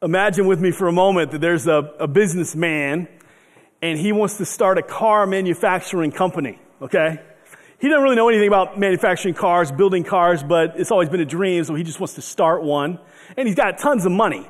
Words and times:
imagine 0.00 0.46
with 0.46 0.60
me 0.60 0.70
for 0.70 0.86
a 0.86 0.92
moment 0.92 1.32
that 1.32 1.40
there's 1.40 1.66
a, 1.66 1.78
a 1.98 2.06
businessman 2.06 3.08
and 3.82 3.98
he 3.98 4.12
wants 4.12 4.36
to 4.38 4.44
start 4.44 4.78
a 4.78 4.82
car 4.82 5.26
manufacturing 5.26 6.12
company, 6.12 6.58
okay? 6.80 7.20
He 7.80 7.88
doesn't 7.88 8.02
really 8.02 8.16
know 8.16 8.28
anything 8.28 8.48
about 8.48 8.78
manufacturing 8.78 9.34
cars, 9.34 9.72
building 9.72 10.04
cars, 10.04 10.42
but 10.42 10.74
it's 10.76 10.90
always 10.90 11.08
been 11.08 11.20
a 11.20 11.24
dream, 11.24 11.64
so 11.64 11.74
he 11.74 11.82
just 11.82 11.98
wants 12.00 12.14
to 12.14 12.22
start 12.22 12.62
one. 12.62 12.98
And 13.36 13.46
he's 13.46 13.56
got 13.56 13.78
tons 13.78 14.04
of 14.04 14.12
money. 14.12 14.48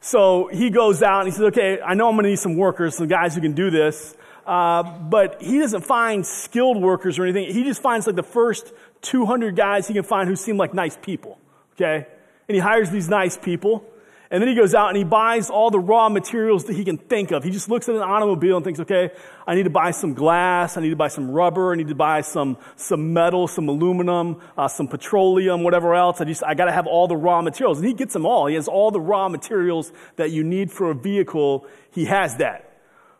So 0.00 0.48
he 0.48 0.70
goes 0.70 1.02
out 1.02 1.20
and 1.20 1.28
he 1.28 1.32
says, 1.32 1.44
okay, 1.44 1.80
I 1.80 1.94
know 1.94 2.08
I'm 2.08 2.14
going 2.14 2.24
to 2.24 2.30
need 2.30 2.38
some 2.38 2.56
workers, 2.56 2.96
some 2.96 3.08
guys 3.08 3.34
who 3.34 3.40
can 3.40 3.52
do 3.52 3.70
this. 3.70 4.16
Uh, 4.46 4.82
but 4.82 5.42
he 5.42 5.58
doesn't 5.58 5.82
find 5.82 6.26
skilled 6.26 6.80
workers 6.80 7.18
or 7.18 7.24
anything. 7.24 7.52
He 7.52 7.64
just 7.64 7.82
finds 7.82 8.06
like 8.06 8.16
the 8.16 8.22
first 8.22 8.72
200 9.02 9.56
guys 9.56 9.88
he 9.88 9.94
can 9.94 10.02
find 10.02 10.28
who 10.28 10.36
seem 10.36 10.56
like 10.56 10.72
nice 10.72 10.96
people. 10.96 11.38
Okay? 11.74 12.06
And 12.48 12.54
he 12.54 12.60
hires 12.60 12.90
these 12.90 13.08
nice 13.08 13.36
people. 13.36 13.84
And 14.32 14.40
then 14.40 14.48
he 14.48 14.54
goes 14.54 14.76
out 14.76 14.88
and 14.88 14.96
he 14.96 15.02
buys 15.02 15.50
all 15.50 15.70
the 15.70 15.80
raw 15.80 16.08
materials 16.08 16.64
that 16.66 16.76
he 16.76 16.84
can 16.84 16.98
think 16.98 17.32
of. 17.32 17.42
He 17.42 17.50
just 17.50 17.68
looks 17.68 17.88
at 17.88 17.96
an 17.96 18.02
automobile 18.02 18.56
and 18.56 18.64
thinks, 18.64 18.78
okay, 18.78 19.10
I 19.44 19.56
need 19.56 19.64
to 19.64 19.70
buy 19.70 19.90
some 19.90 20.14
glass, 20.14 20.76
I 20.76 20.80
need 20.82 20.90
to 20.90 20.96
buy 20.96 21.08
some 21.08 21.32
rubber, 21.32 21.72
I 21.72 21.74
need 21.74 21.88
to 21.88 21.96
buy 21.96 22.20
some, 22.20 22.56
some 22.76 23.12
metal, 23.12 23.48
some 23.48 23.68
aluminum, 23.68 24.40
uh, 24.56 24.68
some 24.68 24.86
petroleum, 24.86 25.64
whatever 25.64 25.96
else. 25.96 26.20
I 26.20 26.26
just, 26.26 26.44
I 26.44 26.54
gotta 26.54 26.70
have 26.70 26.86
all 26.86 27.08
the 27.08 27.16
raw 27.16 27.42
materials. 27.42 27.78
And 27.78 27.88
he 27.88 27.92
gets 27.92 28.12
them 28.12 28.24
all. 28.24 28.46
He 28.46 28.54
has 28.54 28.68
all 28.68 28.92
the 28.92 29.00
raw 29.00 29.28
materials 29.28 29.92
that 30.14 30.30
you 30.30 30.44
need 30.44 30.70
for 30.70 30.92
a 30.92 30.94
vehicle. 30.94 31.66
He 31.90 32.04
has 32.04 32.36
that. 32.36 32.66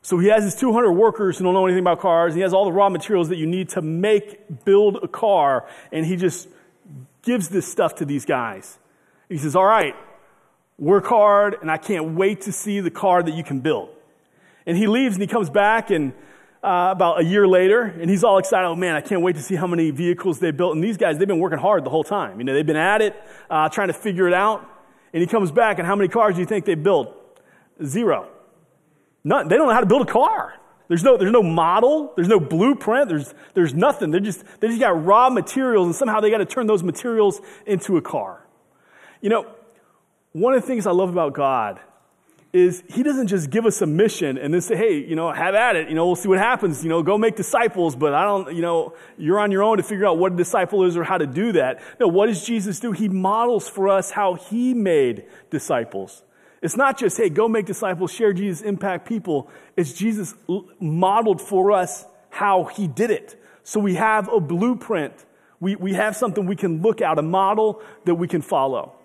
So 0.02 0.18
he 0.18 0.28
has 0.28 0.44
his 0.44 0.54
200 0.54 0.92
workers 0.92 1.38
who 1.38 1.44
don't 1.44 1.54
know 1.54 1.66
anything 1.66 1.82
about 1.82 1.98
cars. 1.98 2.36
He 2.36 2.40
has 2.42 2.54
all 2.54 2.64
the 2.64 2.72
raw 2.72 2.88
materials 2.88 3.30
that 3.30 3.36
you 3.36 3.46
need 3.46 3.70
to 3.70 3.82
make, 3.82 4.64
build 4.64 5.00
a 5.02 5.08
car. 5.08 5.68
And 5.90 6.06
he 6.06 6.14
just 6.14 6.48
gives 7.22 7.48
this 7.48 7.70
stuff 7.70 7.96
to 7.96 8.04
these 8.04 8.24
guys. 8.24 8.78
He 9.28 9.38
says, 9.38 9.56
all 9.56 9.66
right, 9.66 9.94
work 10.80 11.06
hard, 11.06 11.58
and 11.60 11.70
I 11.70 11.76
can't 11.76 12.16
wait 12.16 12.40
to 12.42 12.52
see 12.52 12.80
the 12.80 12.90
car 12.90 13.22
that 13.22 13.34
you 13.34 13.44
can 13.44 13.60
build. 13.60 13.90
And 14.66 14.76
he 14.76 14.86
leaves 14.86 15.14
and 15.14 15.22
he 15.22 15.28
comes 15.28 15.50
back 15.50 15.90
and 15.90 16.12
uh, 16.62 16.88
about 16.92 17.20
a 17.20 17.24
year 17.24 17.46
later, 17.46 17.82
and 17.82 18.10
he's 18.10 18.24
all 18.24 18.38
excited. 18.38 18.66
Oh 18.66 18.74
man, 18.74 18.96
I 18.96 19.00
can't 19.00 19.22
wait 19.22 19.36
to 19.36 19.42
see 19.42 19.54
how 19.54 19.66
many 19.66 19.90
vehicles 19.90 20.40
they 20.40 20.50
built. 20.50 20.74
And 20.74 20.82
these 20.82 20.96
guys, 20.96 21.18
they've 21.18 21.28
been 21.28 21.38
working 21.38 21.58
hard 21.58 21.84
the 21.84 21.90
whole 21.90 22.04
time. 22.04 22.38
You 22.38 22.44
know, 22.44 22.54
they've 22.54 22.66
been 22.66 22.76
at 22.76 23.02
it, 23.02 23.14
uh, 23.48 23.68
trying 23.68 23.88
to 23.88 23.94
figure 23.94 24.26
it 24.26 24.34
out. 24.34 24.66
And 25.12 25.20
he 25.20 25.26
comes 25.26 25.50
back, 25.50 25.78
and 25.78 25.86
how 25.86 25.96
many 25.96 26.08
cars 26.08 26.34
do 26.34 26.40
you 26.40 26.46
think 26.46 26.64
they 26.64 26.74
built? 26.74 27.14
Zero. 27.84 28.28
None. 29.24 29.48
They 29.48 29.56
don't 29.56 29.68
know 29.68 29.74
how 29.74 29.80
to 29.80 29.86
build 29.86 30.02
a 30.02 30.12
car. 30.12 30.54
There's 30.88 31.02
no, 31.02 31.16
there's 31.16 31.32
no 31.32 31.42
model. 31.42 32.12
There's 32.16 32.28
no 32.28 32.40
blueprint. 32.40 33.08
There's, 33.08 33.34
there's 33.54 33.74
nothing. 33.74 34.10
They're 34.10 34.20
just, 34.20 34.44
they 34.60 34.68
just 34.68 34.80
got 34.80 35.04
raw 35.04 35.30
materials, 35.30 35.86
and 35.86 35.94
somehow 35.94 36.20
they 36.20 36.30
got 36.30 36.38
to 36.38 36.46
turn 36.46 36.66
those 36.66 36.82
materials 36.82 37.40
into 37.66 37.96
a 37.96 38.02
car. 38.02 38.46
You 39.20 39.30
know, 39.30 39.46
one 40.32 40.54
of 40.54 40.60
the 40.60 40.66
things 40.66 40.86
I 40.86 40.92
love 40.92 41.10
about 41.10 41.34
God 41.34 41.80
is 42.52 42.82
he 42.88 43.02
doesn't 43.02 43.28
just 43.28 43.50
give 43.50 43.64
us 43.64 43.80
a 43.80 43.86
mission 43.86 44.36
and 44.36 44.52
then 44.52 44.60
say, 44.60 44.76
hey, 44.76 44.98
you 44.98 45.14
know, 45.14 45.30
have 45.30 45.54
at 45.54 45.76
it. 45.76 45.88
You 45.88 45.94
know, 45.94 46.06
we'll 46.06 46.16
see 46.16 46.28
what 46.28 46.38
happens. 46.38 46.82
You 46.82 46.90
know, 46.90 47.02
go 47.02 47.16
make 47.16 47.36
disciples, 47.36 47.94
but 47.94 48.12
I 48.12 48.24
don't, 48.24 48.54
you 48.54 48.62
know, 48.62 48.94
you're 49.16 49.38
on 49.38 49.52
your 49.52 49.62
own 49.62 49.76
to 49.76 49.84
figure 49.84 50.06
out 50.06 50.18
what 50.18 50.32
a 50.32 50.36
disciple 50.36 50.84
is 50.84 50.96
or 50.96 51.04
how 51.04 51.18
to 51.18 51.26
do 51.26 51.52
that. 51.52 51.80
No, 52.00 52.08
what 52.08 52.26
does 52.26 52.44
Jesus 52.44 52.80
do? 52.80 52.90
He 52.90 53.08
models 53.08 53.68
for 53.68 53.88
us 53.88 54.10
how 54.10 54.34
he 54.34 54.74
made 54.74 55.26
disciples. 55.50 56.24
It's 56.60 56.76
not 56.76 56.98
just, 56.98 57.16
hey, 57.16 57.28
go 57.28 57.48
make 57.48 57.66
disciples, 57.66 58.12
share 58.12 58.32
Jesus, 58.32 58.62
impact 58.62 59.08
people. 59.08 59.48
It's 59.76 59.92
Jesus 59.92 60.34
modeled 60.80 61.40
for 61.40 61.72
us 61.72 62.04
how 62.30 62.64
he 62.64 62.88
did 62.88 63.10
it. 63.10 63.40
So 63.62 63.78
we 63.78 63.94
have 63.94 64.28
a 64.28 64.40
blueprint. 64.40 65.24
We, 65.60 65.76
we 65.76 65.94
have 65.94 66.16
something 66.16 66.46
we 66.46 66.56
can 66.56 66.82
look 66.82 67.00
at, 67.00 67.18
a 67.18 67.22
model 67.22 67.80
that 68.06 68.16
we 68.16 68.26
can 68.26 68.42
follow. 68.42 68.96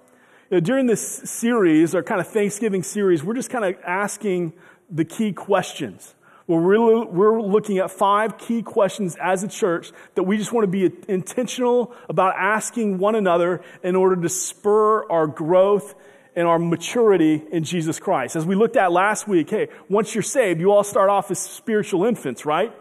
You 0.51 0.57
know, 0.57 0.61
during 0.61 0.85
this 0.85 1.01
series, 1.01 1.95
our 1.95 2.03
kind 2.03 2.21
of 2.21 2.27
Thanksgiving 2.27 2.83
series, 2.83 3.23
we're 3.23 3.33
just 3.33 3.49
kind 3.49 3.65
of 3.65 3.81
asking 3.83 4.53
the 4.91 5.03
key 5.03 5.33
questions. 5.33 6.13
Well, 6.45 6.59
we're, 6.59 7.03
we're 7.03 7.41
looking 7.41 7.79
at 7.79 7.89
five 7.89 8.37
key 8.37 8.61
questions 8.61 9.17
as 9.19 9.41
a 9.41 9.47
church 9.47 9.91
that 10.13 10.21
we 10.21 10.37
just 10.37 10.53
want 10.53 10.65
to 10.65 10.67
be 10.67 10.91
intentional 11.07 11.95
about 12.07 12.35
asking 12.37 12.99
one 12.99 13.15
another 13.15 13.63
in 13.81 13.95
order 13.95 14.21
to 14.21 14.29
spur 14.29 15.09
our 15.09 15.25
growth 15.25 15.95
and 16.35 16.47
our 16.47 16.59
maturity 16.59 17.41
in 17.51 17.63
Jesus 17.63 17.97
Christ. 17.97 18.35
As 18.35 18.45
we 18.45 18.53
looked 18.53 18.77
at 18.77 18.91
last 18.91 19.27
week, 19.27 19.49
hey, 19.49 19.69
once 19.89 20.13
you're 20.13 20.21
saved, 20.21 20.59
you 20.59 20.71
all 20.71 20.83
start 20.83 21.09
off 21.09 21.31
as 21.31 21.39
spiritual 21.39 22.05
infants, 22.05 22.45
right? 22.45 22.71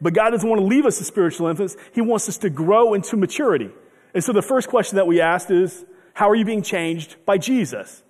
But 0.00 0.12
God 0.12 0.30
doesn't 0.30 0.48
want 0.48 0.60
to 0.60 0.66
leave 0.66 0.86
us 0.86 1.00
as 1.00 1.06
spiritual 1.06 1.46
infants. 1.46 1.76
He 1.92 2.00
wants 2.00 2.28
us 2.28 2.38
to 2.38 2.50
grow 2.50 2.94
into 2.94 3.16
maturity. 3.16 3.70
And 4.12 4.24
so 4.24 4.32
the 4.32 4.42
first 4.42 4.68
question 4.68 4.96
that 4.96 5.06
we 5.06 5.20
asked 5.20 5.52
is, 5.52 5.84
how 6.14 6.28
are 6.30 6.34
you 6.34 6.44
being 6.44 6.62
changed 6.62 7.16
by 7.24 7.38
Jesus? 7.38 8.02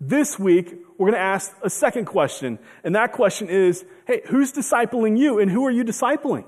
This 0.00 0.38
week, 0.38 0.76
we're 0.96 1.10
going 1.10 1.20
to 1.20 1.26
ask 1.26 1.54
a 1.62 1.70
second 1.70 2.04
question. 2.04 2.58
And 2.84 2.94
that 2.94 3.12
question 3.12 3.48
is, 3.48 3.84
hey, 4.06 4.22
who's 4.26 4.52
discipling 4.52 5.18
you 5.18 5.38
and 5.40 5.50
who 5.50 5.66
are 5.66 5.70
you 5.70 5.84
discipling? 5.84 6.44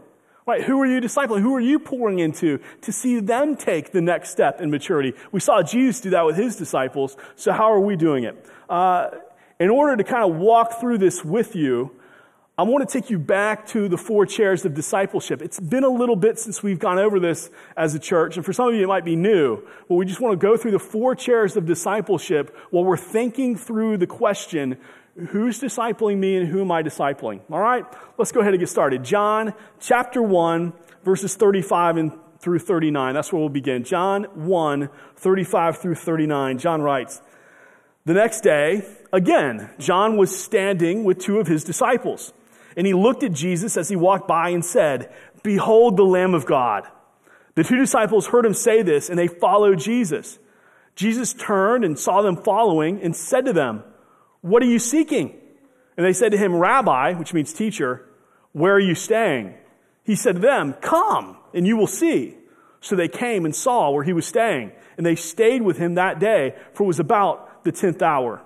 Right? 0.47 0.63
Who 0.63 0.81
are 0.81 0.87
you 0.87 1.01
discipling? 1.01 1.43
Who 1.43 1.55
are 1.55 1.61
you 1.61 1.79
pouring 1.79 2.19
into 2.19 2.61
to 2.83 2.93
see 2.93 3.21
them 3.21 3.57
take 3.57 3.93
the 3.93 4.01
next 4.01 4.31
step 4.31 4.61
in 4.61 4.71
maturity? 4.71 5.15
We 5.33 5.41
saw 5.41 5.63
Jesus 5.63 6.01
do 6.01 6.11
that 6.11 6.25
with 6.25 6.37
his 6.37 6.57
disciples. 6.57 7.17
So 7.37 7.53
how 7.53 7.73
are 7.73 7.81
we 7.81 7.97
doing 7.97 8.25
it? 8.25 8.47
Uh, 8.69 9.11
in 9.59 9.69
order 9.69 9.97
to 9.97 10.05
kind 10.05 10.29
of 10.29 10.37
walk 10.37 10.81
through 10.81 10.99
this 10.99 11.25
with 11.25 11.55
you, 11.55 11.93
I 12.61 12.63
want 12.63 12.87
to 12.87 13.01
take 13.01 13.09
you 13.09 13.19
back 13.19 13.67
to 13.69 13.89
the 13.89 13.97
four 13.97 14.27
chairs 14.27 14.67
of 14.67 14.75
discipleship. 14.75 15.41
It's 15.41 15.59
been 15.59 15.83
a 15.83 15.89
little 15.89 16.15
bit 16.15 16.39
since 16.39 16.63
we've 16.63 16.79
gone 16.79 16.99
over 16.99 17.19
this 17.19 17.49
as 17.75 17.95
a 17.95 17.99
church, 17.99 18.37
and 18.37 18.45
for 18.45 18.53
some 18.53 18.69
of 18.69 18.75
you 18.75 18.85
it 18.85 18.87
might 18.87 19.07
be 19.07 19.17
new, 19.17 19.67
but 19.89 19.95
we 19.95 20.05
just 20.05 20.21
want 20.21 20.39
to 20.39 20.47
go 20.47 20.59
through 20.59 20.73
the 20.73 20.79
four 20.79 21.15
chairs 21.15 21.57
of 21.57 21.65
discipleship 21.65 22.55
while 22.69 22.85
we're 22.85 22.99
thinking 22.99 23.57
through 23.57 23.97
the 23.97 24.07
question, 24.07 24.77
who's 25.31 25.59
discipling 25.59 26.19
me 26.19 26.37
and 26.37 26.49
who 26.49 26.61
am 26.61 26.71
I 26.71 26.83
discipling? 26.83 27.41
All 27.51 27.61
right, 27.61 27.87
let's 28.19 28.31
go 28.31 28.41
ahead 28.41 28.53
and 28.53 28.61
get 28.61 28.69
started. 28.69 29.05
John 29.05 29.55
chapter 29.81 30.21
1, 30.21 30.75
verses 31.03 31.37
35 31.37 31.97
and 31.97 32.13
through 32.41 32.59
39. 32.59 33.15
That's 33.15 33.33
where 33.33 33.41
we'll 33.41 33.49
begin. 33.49 33.85
John 33.85 34.25
1, 34.35 34.91
35 35.17 35.79
through 35.79 35.95
39. 35.95 36.59
John 36.59 36.83
writes, 36.83 37.23
The 38.05 38.13
next 38.13 38.43
day, 38.43 38.83
again, 39.15 39.71
John 39.79 40.19
was 40.19 40.39
standing 40.39 41.05
with 41.05 41.21
two 41.21 41.41
of 41.41 41.47
his 41.47 41.65
disciples. 41.65 42.35
And 42.77 42.87
he 42.87 42.95
looked 42.95 43.23
at 43.23 43.33
Jesus 43.33 43.77
as 43.77 43.89
he 43.89 43.97
walked 43.97 44.29
by 44.29 44.51
and 44.51 44.65
said, 44.65 45.13
Behold 45.43 45.97
the 45.97 46.05
Lamb 46.05 46.35
of 46.35 46.47
God. 46.47 46.87
The 47.55 47.65
two 47.65 47.77
disciples 47.77 48.29
heard 48.29 48.47
him 48.47 48.55
say 48.55 48.83
this 48.83 49.09
and 49.09 49.19
they 49.19 49.27
followed 49.27 49.79
Jesus. 49.79 50.39
Jesus 50.95 51.33
turned 51.33 51.85
and 51.85 51.99
saw 51.99 52.23
them 52.23 52.37
following 52.37 53.01
and 53.03 53.15
said 53.15 53.47
to 53.47 53.53
them, 53.53 53.83
What 54.41 54.63
are 54.63 54.67
you 54.67 54.79
seeking? 54.79 55.35
And 55.97 56.07
they 56.07 56.13
said 56.13 56.33
to 56.33 56.39
him, 56.39 56.55
Rabbi, 56.55 57.15
which 57.15 57.35
means 57.35 57.53
teacher, 57.53 58.07
where 58.53 58.75
are 58.75 58.81
you 58.81 58.95
staying? 58.95 59.55
He 60.05 60.17
said 60.17 60.37
to 60.37 60.41
them, 60.41 60.75
Come 60.75 61.37
and 61.55 61.67
you 61.67 61.77
will 61.77 61.87
see. 61.87 62.37
So 62.81 62.97
they 62.97 63.09
came 63.09 63.45
and 63.45 63.55
saw 63.55 63.91
where 63.91 64.05
he 64.05 64.13
was 64.13 64.27
staying, 64.27 64.73
and 64.97 65.05
they 65.05 65.15
stayed 65.15 65.63
with 65.63 65.77
him 65.77 65.95
that 65.95 66.19
day, 66.19 66.55
for 66.73 66.85
it 66.85 66.87
was 66.87 67.01
about 67.01 67.65
the 67.65 67.73
tenth 67.73 68.01
hour. 68.01 68.43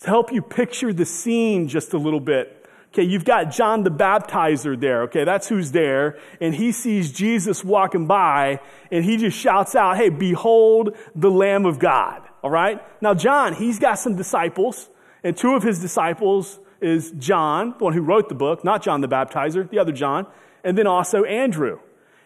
To 0.00 0.06
help 0.06 0.32
you 0.32 0.42
picture 0.42 0.92
the 0.92 1.04
scene 1.04 1.66
just 1.66 1.92
a 1.92 1.98
little 1.98 2.20
bit, 2.20 2.57
Okay, 2.92 3.02
you've 3.02 3.24
got 3.24 3.50
John 3.50 3.84
the 3.84 3.90
Baptizer 3.90 4.78
there. 4.78 5.02
Okay, 5.02 5.24
that's 5.24 5.48
who's 5.48 5.72
there. 5.72 6.18
And 6.40 6.54
he 6.54 6.72
sees 6.72 7.12
Jesus 7.12 7.62
walking 7.62 8.06
by 8.06 8.60
and 8.90 9.04
he 9.04 9.16
just 9.16 9.38
shouts 9.38 9.74
out, 9.74 9.96
Hey, 9.96 10.08
behold 10.08 10.96
the 11.14 11.30
Lamb 11.30 11.66
of 11.66 11.78
God. 11.78 12.22
All 12.42 12.50
right. 12.50 12.82
Now, 13.02 13.14
John, 13.14 13.54
he's 13.54 13.78
got 13.78 13.98
some 13.98 14.16
disciples 14.16 14.88
and 15.24 15.36
two 15.36 15.54
of 15.54 15.62
his 15.62 15.80
disciples 15.80 16.58
is 16.80 17.10
John, 17.12 17.74
the 17.78 17.84
one 17.84 17.92
who 17.92 18.02
wrote 18.02 18.28
the 18.28 18.34
book, 18.34 18.64
not 18.64 18.82
John 18.82 19.00
the 19.00 19.08
Baptizer, 19.08 19.68
the 19.68 19.78
other 19.78 19.92
John, 19.92 20.26
and 20.62 20.78
then 20.78 20.86
also 20.86 21.24
Andrew. 21.24 21.80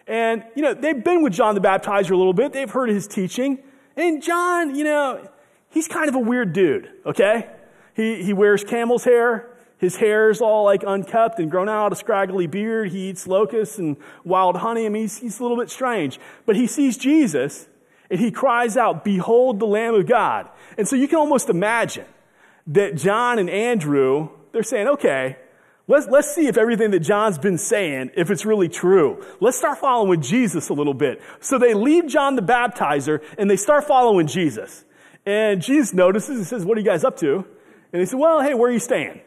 And, 0.05 0.43
you 0.55 0.61
know, 0.61 0.73
they've 0.73 1.03
been 1.03 1.23
with 1.23 1.33
John 1.33 1.55
the 1.55 1.61
Baptizer 1.61 2.11
a 2.11 2.17
little 2.17 2.33
bit. 2.33 2.53
They've 2.53 2.69
heard 2.69 2.89
his 2.89 3.07
teaching. 3.07 3.63
And 3.95 4.21
John, 4.21 4.75
you 4.75 4.83
know, 4.83 5.27
he's 5.69 5.87
kind 5.87 6.09
of 6.09 6.15
a 6.15 6.19
weird 6.19 6.53
dude, 6.53 6.89
okay? 7.05 7.49
He, 7.95 8.23
he 8.23 8.33
wears 8.33 8.63
camel's 8.63 9.03
hair. 9.03 9.49
His 9.83 9.97
hair's 9.97 10.39
all 10.39 10.63
like 10.63 10.81
unkept 10.87 11.39
and 11.39 11.51
grown 11.51 11.67
out, 11.67 11.91
a 11.91 11.95
scraggly 11.97 12.47
beard. 12.47 12.93
He 12.93 13.09
eats 13.09 13.27
locusts 13.27 13.79
and 13.79 13.97
wild 14.23 14.55
honey. 14.55 14.85
I 14.85 14.89
mean, 14.89 15.01
he's, 15.01 15.17
he's 15.17 15.39
a 15.39 15.43
little 15.43 15.57
bit 15.57 15.69
strange. 15.69 16.21
But 16.45 16.55
he 16.55 16.67
sees 16.67 16.95
Jesus 16.95 17.67
and 18.09 18.17
he 18.17 18.31
cries 18.31 18.77
out, 18.77 19.03
Behold 19.03 19.59
the 19.59 19.65
Lamb 19.65 19.93
of 19.93 20.07
God. 20.07 20.47
And 20.77 20.87
so 20.87 20.95
you 20.95 21.09
can 21.09 21.19
almost 21.19 21.49
imagine 21.49 22.05
that 22.67 22.95
John 22.95 23.39
and 23.39 23.49
Andrew, 23.49 24.29
they're 24.53 24.63
saying, 24.63 24.87
okay, 24.87 25.35
let's, 25.89 26.07
let's 26.07 26.33
see 26.33 26.47
if 26.47 26.57
everything 26.57 26.91
that 26.91 27.01
John's 27.01 27.37
been 27.37 27.57
saying, 27.57 28.11
if 28.15 28.31
it's 28.31 28.45
really 28.45 28.69
true. 28.69 29.21
Let's 29.41 29.57
start 29.57 29.79
following 29.79 30.21
Jesus 30.21 30.69
a 30.69 30.73
little 30.73 30.93
bit. 30.93 31.21
So 31.41 31.59
they 31.59 31.73
leave 31.73 32.07
John 32.07 32.37
the 32.37 32.41
baptizer 32.41 33.21
and 33.37 33.51
they 33.51 33.57
start 33.57 33.83
following 33.83 34.27
Jesus. 34.27 34.85
And 35.25 35.61
Jesus 35.61 35.93
notices 35.93 36.37
and 36.37 36.47
says, 36.47 36.63
what 36.63 36.77
are 36.77 36.79
you 36.79 36.87
guys 36.87 37.03
up 37.03 37.17
to? 37.17 37.45
And 37.91 38.01
they 38.01 38.05
say, 38.05 38.15
well, 38.15 38.41
hey, 38.41 38.53
where 38.53 38.69
are 38.69 38.73
you 38.73 38.79
staying? 38.79 39.19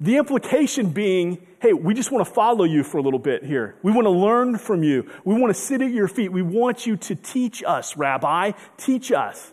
The 0.00 0.16
implication 0.16 0.90
being, 0.90 1.46
hey, 1.60 1.72
we 1.72 1.94
just 1.94 2.10
want 2.10 2.26
to 2.26 2.32
follow 2.32 2.64
you 2.64 2.82
for 2.82 2.98
a 2.98 3.02
little 3.02 3.18
bit 3.18 3.44
here. 3.44 3.76
We 3.82 3.92
want 3.92 4.06
to 4.06 4.10
learn 4.10 4.58
from 4.58 4.82
you. 4.82 5.10
We 5.24 5.34
want 5.34 5.54
to 5.54 5.60
sit 5.60 5.82
at 5.82 5.90
your 5.90 6.08
feet. 6.08 6.32
We 6.32 6.42
want 6.42 6.86
you 6.86 6.96
to 6.96 7.14
teach 7.14 7.62
us, 7.64 7.96
Rabbi. 7.96 8.52
Teach 8.76 9.12
us. 9.12 9.52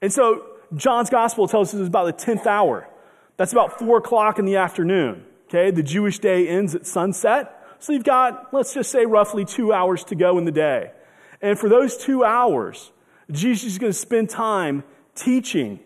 And 0.00 0.12
so 0.12 0.46
John's 0.74 1.10
gospel 1.10 1.48
tells 1.48 1.74
us 1.74 1.80
it's 1.80 1.88
about 1.88 2.06
the 2.06 2.24
10th 2.24 2.46
hour. 2.46 2.88
That's 3.36 3.52
about 3.52 3.78
4 3.78 3.98
o'clock 3.98 4.38
in 4.38 4.44
the 4.44 4.56
afternoon. 4.56 5.24
Okay, 5.48 5.70
the 5.70 5.82
Jewish 5.82 6.18
day 6.18 6.48
ends 6.48 6.74
at 6.74 6.86
sunset. 6.86 7.58
So 7.78 7.92
you've 7.92 8.04
got, 8.04 8.54
let's 8.54 8.72
just 8.72 8.90
say, 8.90 9.04
roughly 9.04 9.44
two 9.44 9.72
hours 9.72 10.04
to 10.04 10.14
go 10.14 10.38
in 10.38 10.44
the 10.44 10.52
day. 10.52 10.92
And 11.42 11.58
for 11.58 11.68
those 11.68 11.96
two 11.96 12.24
hours, 12.24 12.92
Jesus 13.30 13.72
is 13.72 13.78
going 13.78 13.92
to 13.92 13.98
spend 13.98 14.30
time 14.30 14.84
teaching 15.14 15.80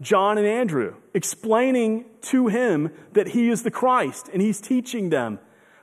John 0.00 0.38
and 0.38 0.46
Andrew, 0.46 0.94
explaining 1.18 2.06
to 2.22 2.46
him 2.46 2.90
that 3.12 3.28
he 3.28 3.50
is 3.50 3.62
the 3.62 3.70
Christ, 3.70 4.30
and 4.32 4.40
he's 4.40 4.60
teaching 4.60 5.10
them. 5.10 5.38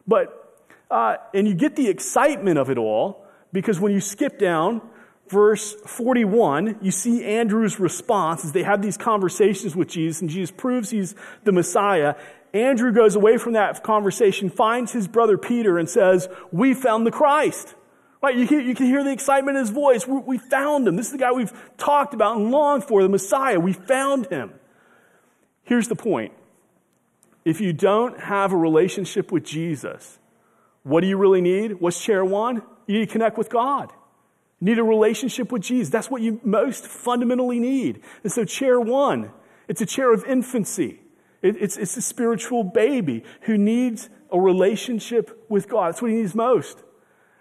But, 0.07 0.65
uh, 0.89 1.17
and 1.33 1.47
you 1.47 1.53
get 1.53 1.75
the 1.75 1.87
excitement 1.87 2.57
of 2.57 2.71
it 2.71 2.79
all 2.79 3.27
because 3.51 3.79
when 3.79 3.91
you 3.91 4.01
skip 4.01 4.39
down 4.39 4.81
verse 5.27 5.73
41, 5.73 6.79
you 6.81 6.91
see 6.91 7.23
Andrew's 7.23 7.79
response 7.79 8.45
as 8.45 8.51
they 8.51 8.63
have 8.63 8.81
these 8.81 8.97
conversations 8.97 9.75
with 9.75 9.89
Jesus, 9.89 10.21
and 10.21 10.29
Jesus 10.29 10.51
proves 10.51 10.89
he's 10.89 11.15
the 11.43 11.51
Messiah. 11.51 12.15
Andrew 12.53 12.93
goes 12.93 13.15
away 13.15 13.37
from 13.37 13.53
that 13.53 13.83
conversation, 13.83 14.49
finds 14.49 14.91
his 14.93 15.07
brother 15.07 15.37
Peter, 15.37 15.77
and 15.77 15.89
says, 15.89 16.29
We 16.51 16.73
found 16.73 17.05
the 17.05 17.11
Christ. 17.11 17.75
Right? 18.21 18.35
You 18.35 18.47
can, 18.47 18.65
you 18.65 18.73
can 18.73 18.87
hear 18.87 19.03
the 19.03 19.11
excitement 19.11 19.57
in 19.57 19.63
his 19.63 19.69
voice. 19.69 20.07
We, 20.07 20.17
we 20.19 20.37
found 20.37 20.87
him. 20.87 20.95
This 20.95 21.07
is 21.07 21.11
the 21.11 21.17
guy 21.17 21.31
we've 21.31 21.53
talked 21.77 22.13
about 22.13 22.37
and 22.37 22.49
longed 22.49 22.85
for, 22.85 23.03
the 23.03 23.09
Messiah. 23.09 23.59
We 23.59 23.73
found 23.73 24.27
him. 24.27 24.53
Here's 25.65 25.87
the 25.87 25.95
point 25.95 26.31
if 27.43 27.61
you 27.61 27.73
don't 27.73 28.19
have 28.19 28.53
a 28.53 28.57
relationship 28.57 29.31
with 29.31 29.43
Jesus, 29.43 30.17
what 30.83 31.01
do 31.01 31.07
you 31.07 31.17
really 31.17 31.41
need? 31.41 31.79
What's 31.79 32.01
chair 32.01 32.23
one? 32.23 32.63
You 32.87 32.99
need 32.99 33.07
to 33.07 33.11
connect 33.11 33.37
with 33.37 33.49
God. 33.49 33.91
You 34.61 34.67
need 34.67 34.79
a 34.79 34.83
relationship 34.83 35.51
with 35.51 35.61
Jesus. 35.61 35.91
That's 35.91 36.09
what 36.09 36.21
you 36.21 36.39
most 36.43 36.87
fundamentally 36.87 37.59
need. 37.59 38.01
And 38.23 38.31
so, 38.31 38.45
chair 38.45 38.79
one, 38.79 39.31
it's 39.67 39.81
a 39.81 39.85
chair 39.85 40.13
of 40.13 40.23
infancy. 40.25 41.01
It, 41.41 41.57
it's, 41.59 41.77
it's 41.77 41.97
a 41.97 42.01
spiritual 42.01 42.63
baby 42.63 43.23
who 43.41 43.57
needs 43.57 44.09
a 44.31 44.39
relationship 44.39 45.45
with 45.49 45.67
God. 45.67 45.89
That's 45.89 46.01
what 46.01 46.11
he 46.11 46.17
needs 46.17 46.35
most. 46.35 46.83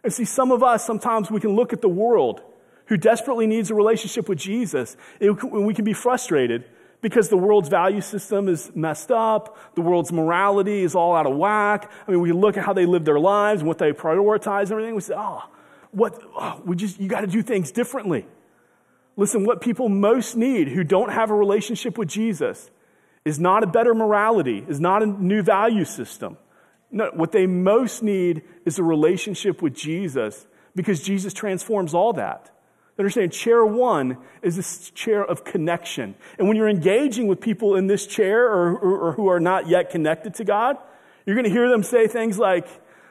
And 0.03 0.12
see, 0.12 0.25
some 0.25 0.50
of 0.50 0.62
us, 0.62 0.85
sometimes 0.85 1.31
we 1.31 1.41
can 1.41 1.55
look 1.56 1.73
at 1.73 1.81
the 1.81 1.88
world 1.88 2.43
who 2.87 2.97
desperately 2.99 3.47
needs 3.47 3.70
a 3.70 3.75
relationship 3.75 4.29
with 4.29 4.38
Jesus, 4.38 4.97
and 5.20 5.65
we 5.65 5.73
can 5.73 5.85
be 5.85 5.94
frustrated 5.94 6.65
because 7.05 7.29
the 7.29 7.37
world's 7.37 7.69
value 7.69 8.01
system 8.01 8.49
is 8.49 8.75
messed 8.75 9.12
up. 9.12 9.59
The 9.75 9.83
world's 9.83 10.11
morality 10.11 10.83
is 10.83 10.95
all 10.95 11.15
out 11.15 11.27
of 11.27 11.37
whack. 11.37 11.93
I 12.09 12.11
mean, 12.11 12.21
we 12.23 12.33
look 12.33 12.56
at 12.56 12.65
how 12.65 12.73
they 12.73 12.87
live 12.87 13.05
their 13.05 13.21
lives 13.21 13.61
and 13.61 13.69
what 13.69 13.77
they 13.77 13.93
prioritize 13.93 14.62
and 14.62 14.73
everything. 14.73 14.95
We 14.95 15.03
say, 15.03 15.12
oh, 15.15 15.43
what, 15.91 16.19
oh, 16.35 16.62
we 16.65 16.77
just, 16.77 16.99
you 16.99 17.06
got 17.06 17.21
to 17.21 17.27
do 17.27 17.43
things 17.43 17.73
differently. 17.73 18.27
Listen, 19.19 19.45
what 19.45 19.61
people 19.61 19.91
most 19.91 20.35
need 20.35 20.69
who 20.69 20.83
don't 20.83 21.12
have 21.12 21.31
a 21.31 21.35
relationship 21.35 21.99
with 21.99 22.09
Jesus 22.09 22.71
is 23.27 23.39
not 23.39 23.62
a 23.62 23.67
better 23.67 23.95
morality, 23.95 24.65
is 24.67 24.81
not 24.81 25.03
a 25.03 25.06
new 25.06 25.43
value 25.43 25.85
system. 25.85 26.39
No, 26.91 27.11
what 27.12 27.33
they 27.33 27.47
most 27.47 28.03
need 28.03 28.45
is 28.65 28.79
a 28.79 28.83
relationship 28.83 29.61
with 29.61 29.75
Jesus 29.75 30.47
because 30.75 31.03
Jesus 31.03 31.35
transforms 31.35 31.93
all 31.93 32.15
that. 32.15 32.51
Understand, 32.99 33.32
chair 33.32 33.67
one 33.67 34.19
is 34.43 34.55
this 34.55 34.91
chair 34.91 35.25
of 35.25 35.44
connection. 35.44 36.14
And 36.38 36.46
when 36.46 36.56
you're 36.56 36.69
engaging 36.69 37.26
with 37.26 37.41
people 37.41 37.75
in 37.75 37.88
this 37.88 38.06
chair 38.06 38.44
or, 38.44 38.76
or, 38.79 38.99
or 39.08 39.12
who 39.12 39.29
are 39.29 39.41
not 39.41 39.69
yet 39.69 39.91
connected 39.91 40.35
to 40.35 40.44
God, 40.44 40.76
you're 41.26 41.35
going 41.35 41.44
to 41.44 41.50
hear 41.50 41.69
them 41.69 41.82
say 41.82 42.06
things 42.06 42.38
like, 42.38 42.69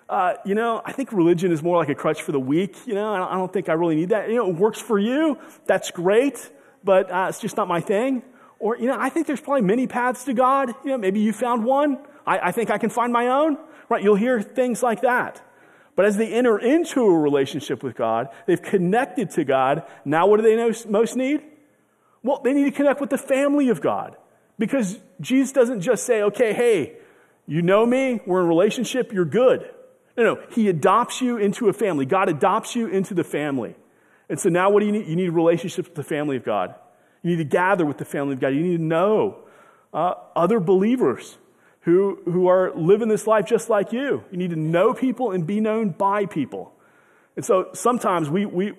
uh, 0.08 0.36
you 0.46 0.56
know, 0.56 0.82
I 0.86 0.94
think 0.94 1.12
religion 1.12 1.52
is 1.52 1.62
more 1.62 1.78
like 1.78 1.90
a 1.90 1.96
crutch 1.96 2.22
for 2.22 2.32
the 2.32 2.40
weak. 2.40 2.76
You 2.86 2.94
know, 2.94 3.14
I 3.14 3.18
don't, 3.18 3.28
I 3.32 3.36
don't 3.36 3.52
think 3.52 3.68
I 3.68 3.74
really 3.74 3.96
need 3.96 4.10
that. 4.10 4.30
You 4.30 4.36
know, 4.36 4.50
it 4.50 4.56
works 4.56 4.80
for 4.80 5.00
you. 5.00 5.38
That's 5.66 5.92
great, 5.92 6.52
but 6.84 7.12
uh, 7.12 7.26
it's 7.30 7.40
just 7.40 7.58
not 7.58 7.68
my 7.68 7.82
thing. 7.82 8.24
Or, 8.60 8.78
you 8.78 8.88
know, 8.88 8.96
I 8.98 9.10
think 9.10 9.28
there's 9.28 9.42
probably 9.42 9.64
many 9.64 9.88
paths 9.88 10.24
to 10.26 10.34
God. 10.34 10.70
You 10.86 10.92
know, 10.92 10.98
maybe 10.98 11.20
you 11.20 11.34
found 11.34 11.66
one. 11.66 11.98
I, 12.26 12.40
I 12.40 12.52
think 12.54 12.70
I 12.70 12.78
can 12.78 12.90
find 12.90 13.12
my 13.12 13.28
own. 13.28 13.58
Right? 13.90 14.02
You'll 14.02 14.16
hear 14.16 14.42
things 14.42 14.82
like 14.82 15.02
that. 15.02 15.42
But 15.96 16.06
as 16.06 16.18
they 16.18 16.34
enter 16.34 16.58
into 16.58 17.02
a 17.02 17.20
relationship 17.20 17.84
with 17.84 17.96
God, 17.96 18.30
they've 18.48 18.62
connected 18.62 19.32
to 19.32 19.44
God. 19.44 19.84
Now, 20.06 20.28
what 20.28 20.38
do 20.38 20.44
they 20.44 20.90
most 20.90 21.16
need? 21.16 21.42
Well, 22.24 22.42
they 22.44 22.54
need 22.54 22.66
to 22.66 22.72
connect 22.72 23.00
with 23.00 23.10
the 23.10 23.18
family 23.18 23.70
of 23.70 23.82
God. 23.82 24.18
Because 24.58 24.98
Jesus 25.22 25.52
doesn't 25.52 25.82
just 25.82 26.06
say, 26.06 26.24
okay, 26.24 26.54
hey, 26.54 26.98
you 27.46 27.62
know 27.62 27.86
me, 27.86 28.22
we're 28.26 28.40
in 28.40 28.46
a 28.46 28.50
relationship, 28.50 29.12
you're 29.12 29.26
good. 29.26 29.70
No, 30.16 30.24
no, 30.24 30.42
He 30.52 30.70
adopts 30.70 31.22
you 31.22 31.38
into 31.38 31.70
a 31.70 31.74
family. 31.74 32.06
God 32.06 32.30
adopts 32.30 32.76
you 32.76 32.88
into 32.88 33.14
the 33.14 33.24
family. 33.24 33.76
And 34.30 34.40
so 34.40 34.50
now 34.50 34.70
what 34.70 34.80
do 34.80 34.86
you 34.86 34.92
need? 34.92 35.08
You 35.08 35.16
need 35.16 35.30
relationships 35.30 35.88
with 35.90 35.96
the 35.96 36.04
family 36.04 36.38
of 36.38 36.46
God. 36.46 36.76
You 37.22 37.32
need 37.32 37.44
to 37.44 37.50
gather 37.50 37.86
with 37.86 37.98
the 37.98 38.06
family 38.06 38.34
of 38.34 38.40
God. 38.40 38.50
You 38.50 38.62
need 38.62 38.78
to 38.78 38.84
know 38.84 39.40
uh, 39.94 40.14
other 40.36 40.60
believers 40.60 41.38
who, 41.84 42.20
who 42.26 42.48
are 42.48 42.74
living 42.76 43.10
this 43.10 43.28
life 43.28 43.46
just 43.46 43.70
like 43.70 43.92
you. 43.92 44.24
You 44.32 44.38
need 44.38 44.52
to 44.52 44.56
know 44.56 44.94
people 44.94 45.32
and 45.32 45.46
be 45.46 45.60
known 45.60 45.90
by 45.90 46.26
people. 46.26 46.74
And 47.36 47.44
so 47.44 47.70
sometimes 47.74 48.30
we, 48.30 48.46
we, 48.46 48.74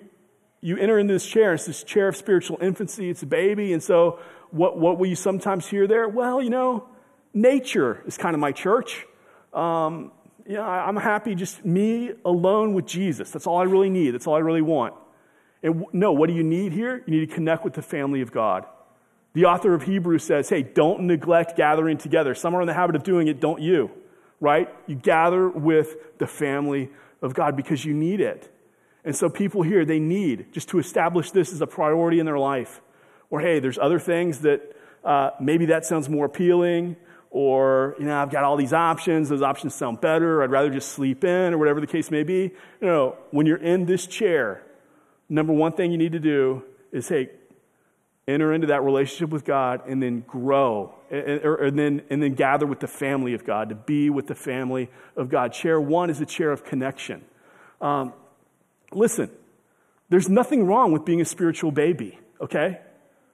you 0.61 0.77
enter 0.77 0.97
into 0.97 1.13
this 1.13 1.25
chair, 1.25 1.53
it's 1.53 1.65
this 1.65 1.83
chair 1.83 2.07
of 2.07 2.15
spiritual 2.15 2.57
infancy, 2.61 3.09
it's 3.09 3.21
a 3.21 3.27
baby. 3.27 3.73
And 3.73 3.83
so 3.83 4.19
what, 4.49 4.79
what 4.79 4.97
will 4.97 5.07
you 5.07 5.15
sometimes 5.15 5.67
hear 5.67 5.87
there? 5.87 6.09
Well, 6.09 6.41
you 6.41 6.49
know, 6.49 6.87
nature 7.33 8.01
is 8.07 8.17
kind 8.17 8.33
of 8.33 8.39
my 8.39 8.51
church. 8.51 9.05
Um, 9.53 10.11
you 10.47 10.55
know, 10.55 10.63
I'm 10.63 10.95
happy 10.95 11.35
just 11.35 11.63
me 11.63 12.11
alone 12.23 12.73
with 12.73 12.85
Jesus. 12.85 13.29
That's 13.29 13.45
all 13.45 13.57
I 13.57 13.63
really 13.63 13.89
need. 13.89 14.11
That's 14.11 14.25
all 14.25 14.35
I 14.35 14.39
really 14.39 14.61
want. 14.61 14.95
And 15.61 15.85
no, 15.93 16.11
what 16.11 16.27
do 16.27 16.35
you 16.35 16.43
need 16.43 16.71
here? 16.71 17.03
You 17.05 17.19
need 17.19 17.29
to 17.29 17.35
connect 17.35 17.63
with 17.63 17.73
the 17.73 17.81
family 17.81 18.21
of 18.21 18.31
God. 18.31 18.65
The 19.35 19.45
author 19.45 19.73
of 19.73 19.83
Hebrews 19.83 20.23
says, 20.23 20.47
hey, 20.47 20.63
don't 20.63 21.01
neglect 21.01 21.57
gathering 21.57 21.97
together. 21.97 22.33
Some 22.33 22.55
are 22.55 22.61
in 22.61 22.67
the 22.67 22.73
habit 22.73 22.95
of 22.95 23.03
doing 23.03 23.27
it, 23.27 23.41
don't 23.41 23.61
you? 23.61 23.91
Right? 24.39 24.73
You 24.87 24.95
gather 24.95 25.49
with 25.49 26.17
the 26.17 26.25
family 26.25 26.89
of 27.21 27.33
God 27.33 27.57
because 27.57 27.83
you 27.83 27.93
need 27.93 28.21
it. 28.21 28.49
And 29.03 29.13
so 29.13 29.29
people 29.29 29.61
here, 29.61 29.83
they 29.83 29.99
need 29.99 30.53
just 30.53 30.69
to 30.69 30.79
establish 30.79 31.31
this 31.31 31.51
as 31.51 31.61
a 31.61 31.67
priority 31.67 32.19
in 32.19 32.25
their 32.25 32.39
life. 32.39 32.81
Or 33.29 33.41
hey, 33.41 33.59
there's 33.59 33.77
other 33.77 33.99
things 33.99 34.39
that 34.39 34.73
uh, 35.03 35.31
maybe 35.41 35.65
that 35.65 35.85
sounds 35.85 36.09
more 36.09 36.25
appealing, 36.25 36.95
or 37.29 37.95
you 37.99 38.05
know, 38.05 38.17
I've 38.17 38.31
got 38.31 38.43
all 38.45 38.55
these 38.55 38.73
options. 38.73 39.29
Those 39.29 39.41
options 39.41 39.75
sound 39.75 39.99
better. 39.99 40.41
I'd 40.41 40.49
rather 40.49 40.69
just 40.69 40.93
sleep 40.93 41.23
in, 41.23 41.53
or 41.53 41.57
whatever 41.57 41.81
the 41.81 41.87
case 41.87 42.09
may 42.09 42.23
be. 42.23 42.51
You 42.81 42.87
know, 42.87 43.17
when 43.31 43.45
you're 43.45 43.57
in 43.57 43.85
this 43.85 44.07
chair, 44.07 44.63
number 45.27 45.53
one 45.53 45.73
thing 45.73 45.91
you 45.91 45.97
need 45.97 46.13
to 46.13 46.19
do 46.19 46.63
is 46.91 47.09
hey, 47.09 47.29
enter 48.27 48.53
into 48.53 48.67
that 48.67 48.83
relationship 48.83 49.29
with 49.29 49.45
God 49.45 49.87
and 49.87 50.01
then 50.01 50.21
grow 50.21 50.95
and, 51.11 51.45
or, 51.45 51.55
and, 51.55 51.77
then, 51.77 52.01
and 52.09 52.21
then 52.21 52.33
gather 52.33 52.65
with 52.65 52.79
the 52.79 52.87
family 52.87 53.33
of 53.33 53.45
God, 53.45 53.69
to 53.69 53.75
be 53.75 54.09
with 54.09 54.27
the 54.27 54.35
family 54.35 54.89
of 55.15 55.29
God. 55.29 55.53
Chair 55.53 55.79
one 55.79 56.09
is 56.09 56.19
a 56.21 56.25
chair 56.25 56.51
of 56.51 56.63
connection. 56.63 57.23
Um, 57.79 58.13
listen, 58.91 59.29
there's 60.09 60.29
nothing 60.29 60.65
wrong 60.65 60.91
with 60.91 61.05
being 61.05 61.21
a 61.21 61.25
spiritual 61.25 61.71
baby, 61.71 62.19
okay? 62.41 62.79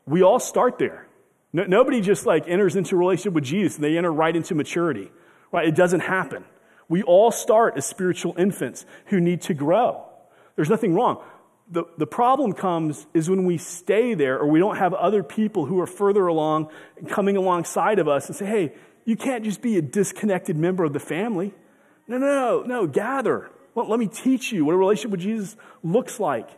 We 0.05 0.23
all 0.23 0.39
start 0.39 0.77
there. 0.77 1.07
No, 1.53 1.63
nobody 1.63 2.01
just 2.01 2.25
like 2.25 2.47
enters 2.47 2.75
into 2.75 2.95
a 2.95 2.97
relationship 2.97 3.33
with 3.33 3.43
Jesus 3.45 3.75
and 3.75 3.83
they 3.83 3.97
enter 3.97 4.11
right 4.11 4.35
into 4.35 4.55
maturity, 4.55 5.11
right? 5.51 5.67
It 5.67 5.75
doesn't 5.75 6.01
happen. 6.01 6.45
We 6.89 7.03
all 7.03 7.31
start 7.31 7.77
as 7.77 7.85
spiritual 7.85 8.35
infants 8.37 8.85
who 9.05 9.21
need 9.21 9.41
to 9.43 9.53
grow. 9.53 10.05
There's 10.55 10.69
nothing 10.69 10.93
wrong 10.93 11.23
the, 11.71 11.85
the 11.97 12.05
problem 12.05 12.53
comes 12.53 13.07
is 13.13 13.29
when 13.29 13.45
we 13.45 13.57
stay 13.57 14.13
there 14.13 14.37
or 14.37 14.47
we 14.47 14.59
don't 14.59 14.75
have 14.75 14.93
other 14.93 15.23
people 15.23 15.65
who 15.65 15.79
are 15.79 15.87
further 15.87 16.27
along 16.27 16.69
coming 17.09 17.37
alongside 17.37 17.97
of 17.97 18.07
us 18.07 18.27
and 18.27 18.35
say, 18.35 18.45
hey, 18.45 18.73
you 19.05 19.15
can't 19.15 19.43
just 19.43 19.61
be 19.61 19.77
a 19.77 19.81
disconnected 19.81 20.57
member 20.57 20.83
of 20.83 20.93
the 20.93 20.99
family. 20.99 21.53
No, 22.07 22.17
no, 22.17 22.27
no, 22.27 22.63
no, 22.63 22.87
gather. 22.87 23.49
Well, 23.73 23.87
let 23.87 23.99
me 23.99 24.07
teach 24.07 24.51
you 24.51 24.65
what 24.65 24.73
a 24.73 24.77
relationship 24.77 25.11
with 25.11 25.21
Jesus 25.21 25.55
looks 25.81 26.19
like 26.19 26.49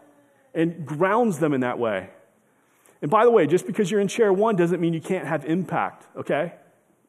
and 0.55 0.85
grounds 0.85 1.37
them 1.39 1.53
in 1.53 1.61
that 1.61 1.77
way. 1.77 2.09
And 3.01 3.11
by 3.11 3.25
the 3.25 3.31
way, 3.31 3.45
just 3.45 3.67
because 3.67 3.91
you're 3.91 3.99
in 3.99 4.07
chair 4.07 4.33
one 4.33 4.55
doesn't 4.55 4.81
mean 4.81 4.93
you 4.93 5.01
can't 5.01 5.27
have 5.27 5.45
impact, 5.45 6.07
okay? 6.17 6.53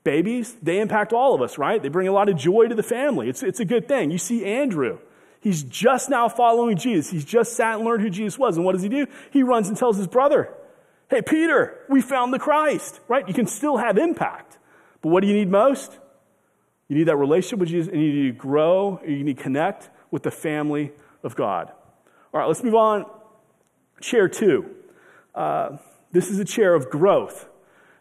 Babies, 0.03 0.55
they 0.63 0.81
impact 0.81 1.15
all 1.15 1.35
of 1.35 1.41
us, 1.41 1.57
right? 1.57 1.83
They 1.83 1.89
bring 1.89 2.09
a 2.09 2.13
lot 2.13 2.29
of 2.29 2.37
joy 2.37 2.69
to 2.69 2.75
the 2.75 2.83
family. 2.83 3.31
It's, 3.31 3.43
it's 3.43 3.61
a 3.61 3.65
good 3.65 3.89
thing. 3.89 4.11
You 4.11 4.19
see 4.19 4.45
Andrew. 4.45 4.99
He's 5.45 5.63
just 5.63 6.09
now 6.09 6.31
following 6.31 6.79
Jesus. 6.79 7.13
He's 7.13 7.25
just 7.25 7.53
sat 7.53 7.77
and 7.77 7.85
learned 7.85 8.03
who 8.03 8.09
Jesus 8.09 8.39
was. 8.39 8.57
And 8.57 8.65
what 8.65 8.73
does 8.73 8.81
he 8.81 8.89
do? 8.89 9.07
He 9.31 9.43
runs 9.43 9.69
and 9.69 9.77
tells 9.77 9.99
his 9.99 10.07
brother, 10.07 10.49
Hey, 11.11 11.21
Peter, 11.21 11.81
we 11.91 12.01
found 12.01 12.33
the 12.33 12.39
Christ, 12.39 12.99
right? 13.09 13.29
You 13.29 13.35
can 13.35 13.47
still 13.47 13.77
have 13.77 13.99
impact. 13.99 14.57
But 15.03 15.11
what 15.11 15.21
do 15.21 15.27
you 15.27 15.35
need 15.35 15.51
most? 15.51 15.99
You 16.89 16.97
need 16.97 17.09
that 17.09 17.17
relationship 17.17 17.59
with 17.59 17.69
Jesus, 17.69 17.93
and 17.93 18.03
you 18.03 18.11
need 18.11 18.33
to 18.33 18.39
grow, 18.39 18.99
and 19.05 19.19
you 19.19 19.23
need 19.23 19.37
to 19.37 19.43
connect 19.43 19.91
with 20.11 20.23
the 20.23 20.31
family 20.31 20.93
of 21.23 21.37
God. 21.37 21.71
All 22.33 22.41
right, 22.41 22.47
let's 22.47 22.63
move 22.63 22.75
on. 22.75 23.05
Chair 24.01 24.29
two. 24.29 24.71
Uh, 25.35 25.77
this 26.11 26.31
is 26.31 26.39
a 26.39 26.45
chair 26.47 26.75
of 26.75 26.89
growth. 26.89 27.47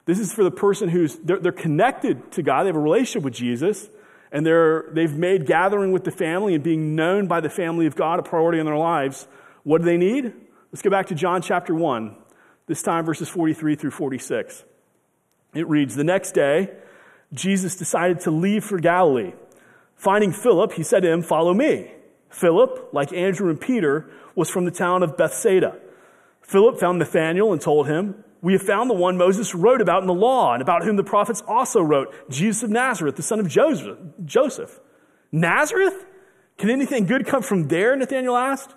This 0.06 0.18
is 0.18 0.32
for 0.32 0.46
the 0.46 0.52
person 0.52 0.88
who's, 0.88 1.18
they're, 1.18 1.40
they're 1.40 1.52
connected 1.52 2.32
to 2.32 2.42
God, 2.42 2.64
they 2.64 2.68
have 2.68 2.78
a 2.78 2.80
relationship 2.80 3.24
with 3.24 3.34
Jesus, 3.34 3.90
and 4.34 4.44
they're, 4.44 4.86
they've 4.92 5.16
made 5.16 5.46
gathering 5.46 5.92
with 5.92 6.04
the 6.04 6.12
family 6.12 6.56
and 6.56 6.64
being 6.64 6.96
known 6.96 7.28
by 7.28 7.40
the 7.40 7.50
family 7.50 7.86
of 7.86 7.96
God 7.96 8.20
a 8.20 8.24
priority 8.24 8.60
in 8.60 8.66
their 8.66 8.76
lives. 8.76 9.28
What 9.62 9.78
do 9.78 9.86
they 9.86 9.96
need? 9.96 10.34
Let's 10.72 10.82
go 10.82 10.90
back 10.90 11.06
to 11.08 11.16
John 11.16 11.44
chapter 11.44 11.74
1. 11.76 12.16
This 12.66 12.82
time, 12.82 13.06
verses 13.06 13.30
43 13.30 13.76
through 13.76 13.92
46. 13.92 14.64
It 15.54 15.68
reads 15.68 15.96
The 15.96 16.04
next 16.04 16.32
day, 16.32 16.72
Jesus 17.32 17.76
decided 17.76 18.22
to 18.22 18.32
leave 18.32 18.64
for 18.64 18.80
Galilee. 18.80 19.34
Finding 19.96 20.32
Philip, 20.34 20.74
he 20.74 20.84
said 20.84 21.04
to 21.04 21.12
him, 21.12 21.22
Follow 21.22 21.54
me. 21.54 21.92
Philip, 22.30 22.90
like 22.92 23.14
Andrew 23.14 23.52
and 23.52 23.62
Peter, 23.62 24.10
was 24.34 24.50
from 24.50 24.66
the 24.66 24.72
town 24.72 25.04
of 25.04 25.16
Bethsaida. 25.16 25.78
Philip 26.42 26.80
found 26.80 26.98
Nathanael 26.98 27.54
and 27.54 27.62
told 27.62 27.88
him, 27.88 28.24
We 28.44 28.52
have 28.52 28.62
found 28.62 28.90
the 28.90 28.94
one 28.94 29.18
Moses 29.18 29.56
wrote 29.56 29.80
about 29.80 30.02
in 30.02 30.08
the 30.08 30.14
law 30.14 30.52
and 30.54 30.62
about 30.62 30.84
whom 30.84 30.98
the 30.98 31.04
prophets 31.04 31.42
also 31.48 31.82
wrote, 31.82 32.14
Jesus 32.30 32.62
of 32.62 32.70
Nazareth, 32.70 33.16
the 33.16 33.24
son 33.24 33.40
of 33.40 33.48
Joseph. 33.48 34.80
Nazareth? 35.32 36.06
Can 36.58 36.70
anything 36.70 37.06
good 37.06 37.26
come 37.26 37.42
from 37.42 37.70
there? 37.70 37.96
Nathanael 37.96 38.36
asked. 38.36 38.76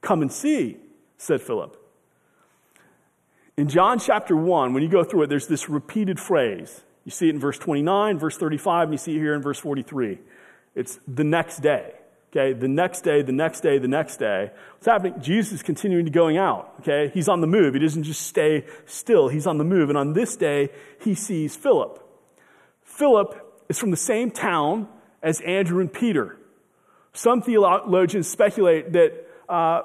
Come 0.00 0.22
and 0.22 0.32
see, 0.32 0.78
said 1.18 1.42
Philip. 1.42 1.76
In 3.58 3.68
John 3.68 3.98
chapter 3.98 4.34
1, 4.34 4.72
when 4.72 4.82
you 4.82 4.88
go 4.88 5.04
through 5.04 5.24
it, 5.24 5.26
there's 5.28 5.48
this 5.48 5.68
repeated 5.68 6.18
phrase. 6.18 6.82
You 7.04 7.10
see 7.10 7.28
it 7.28 7.34
in 7.34 7.40
verse 7.40 7.58
29, 7.58 8.18
verse 8.18 8.38
35, 8.38 8.84
and 8.84 8.94
you 8.94 8.98
see 8.98 9.16
it 9.16 9.18
here 9.18 9.34
in 9.34 9.42
verse 9.42 9.58
43. 9.58 10.18
It's 10.74 10.98
the 11.06 11.24
next 11.24 11.58
day. 11.58 11.92
Okay, 12.36 12.52
the 12.52 12.66
next 12.66 13.02
day, 13.02 13.22
the 13.22 13.30
next 13.30 13.60
day, 13.60 13.78
the 13.78 13.86
next 13.86 14.16
day. 14.16 14.50
What's 14.72 14.86
happening? 14.86 15.20
Jesus 15.20 15.52
is 15.52 15.62
continuing 15.62 16.04
to 16.04 16.10
going 16.10 16.36
out. 16.36 16.74
Okay, 16.80 17.12
he's 17.14 17.28
on 17.28 17.40
the 17.40 17.46
move. 17.46 17.74
He 17.74 17.80
doesn't 17.80 18.02
just 18.02 18.22
stay 18.22 18.64
still. 18.86 19.28
He's 19.28 19.46
on 19.46 19.56
the 19.58 19.64
move. 19.64 19.88
And 19.88 19.96
on 19.96 20.14
this 20.14 20.36
day, 20.36 20.70
he 21.00 21.14
sees 21.14 21.54
Philip. 21.54 22.00
Philip 22.82 23.64
is 23.68 23.78
from 23.78 23.92
the 23.92 23.96
same 23.96 24.32
town 24.32 24.88
as 25.22 25.40
Andrew 25.42 25.80
and 25.80 25.92
Peter. 25.92 26.36
Some 27.12 27.40
theologians 27.40 28.26
speculate 28.26 28.92
that 28.94 29.12
uh, 29.48 29.82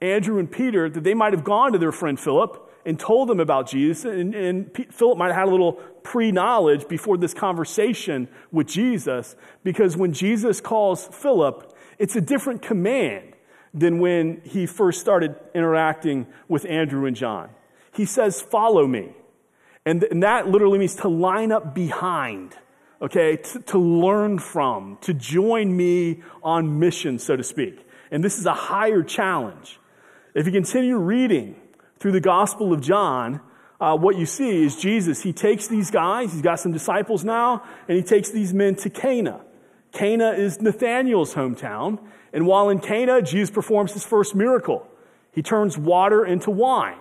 Andrew 0.00 0.38
and 0.38 0.48
Peter 0.48 0.88
that 0.88 1.02
they 1.02 1.14
might 1.14 1.32
have 1.32 1.42
gone 1.42 1.72
to 1.72 1.78
their 1.78 1.90
friend 1.90 2.18
Philip 2.18 2.64
and 2.86 2.98
told 2.98 3.28
them 3.28 3.40
about 3.40 3.68
Jesus, 3.68 4.04
and, 4.04 4.34
and 4.34 4.72
P- 4.72 4.86
Philip 4.90 5.18
might 5.18 5.26
have 5.26 5.36
had 5.36 5.48
a 5.48 5.50
little 5.50 5.72
pre-knowledge 6.04 6.88
before 6.88 7.18
this 7.18 7.34
conversation 7.34 8.28
with 8.52 8.68
Jesus, 8.68 9.34
because 9.64 9.96
when 9.96 10.12
Jesus 10.12 10.60
calls 10.60 11.06
Philip, 11.08 11.74
it's 11.98 12.16
a 12.16 12.20
different 12.20 12.62
command 12.62 13.34
than 13.74 13.98
when 13.98 14.40
he 14.44 14.66
first 14.66 15.00
started 15.00 15.34
interacting 15.54 16.26
with 16.48 16.64
Andrew 16.66 17.06
and 17.06 17.16
John. 17.16 17.50
He 17.92 18.04
says, 18.04 18.40
Follow 18.40 18.86
me. 18.86 19.12
And, 19.84 20.02
and 20.04 20.22
that 20.22 20.48
literally 20.48 20.78
means 20.78 20.96
to 20.96 21.08
line 21.08 21.50
up 21.50 21.74
behind, 21.74 22.54
okay, 23.00 23.36
to, 23.36 23.60
to 23.60 23.78
learn 23.78 24.38
from, 24.38 24.98
to 25.02 25.14
join 25.14 25.74
me 25.74 26.22
on 26.42 26.78
mission, 26.78 27.18
so 27.18 27.36
to 27.36 27.42
speak. 27.42 27.86
And 28.10 28.22
this 28.22 28.38
is 28.38 28.46
a 28.46 28.54
higher 28.54 29.02
challenge. 29.02 29.78
If 30.34 30.46
you 30.46 30.52
continue 30.52 30.98
reading 30.98 31.56
through 31.98 32.12
the 32.12 32.20
Gospel 32.20 32.72
of 32.72 32.80
John, 32.80 33.40
uh, 33.80 33.96
what 33.96 34.16
you 34.16 34.26
see 34.26 34.64
is 34.64 34.76
Jesus, 34.76 35.22
he 35.22 35.32
takes 35.32 35.68
these 35.68 35.90
guys, 35.90 36.32
he's 36.32 36.42
got 36.42 36.60
some 36.60 36.72
disciples 36.72 37.24
now, 37.24 37.62
and 37.86 37.96
he 37.96 38.02
takes 38.02 38.30
these 38.30 38.52
men 38.52 38.74
to 38.76 38.90
Cana. 38.90 39.40
Cana 39.92 40.32
is 40.32 40.60
Nathanael's 40.60 41.34
hometown. 41.34 41.98
And 42.32 42.46
while 42.46 42.68
in 42.68 42.78
Cana, 42.78 43.22
Jesus 43.22 43.50
performs 43.50 43.92
his 43.92 44.04
first 44.04 44.34
miracle. 44.34 44.86
He 45.32 45.42
turns 45.42 45.78
water 45.78 46.24
into 46.24 46.50
wine, 46.50 46.98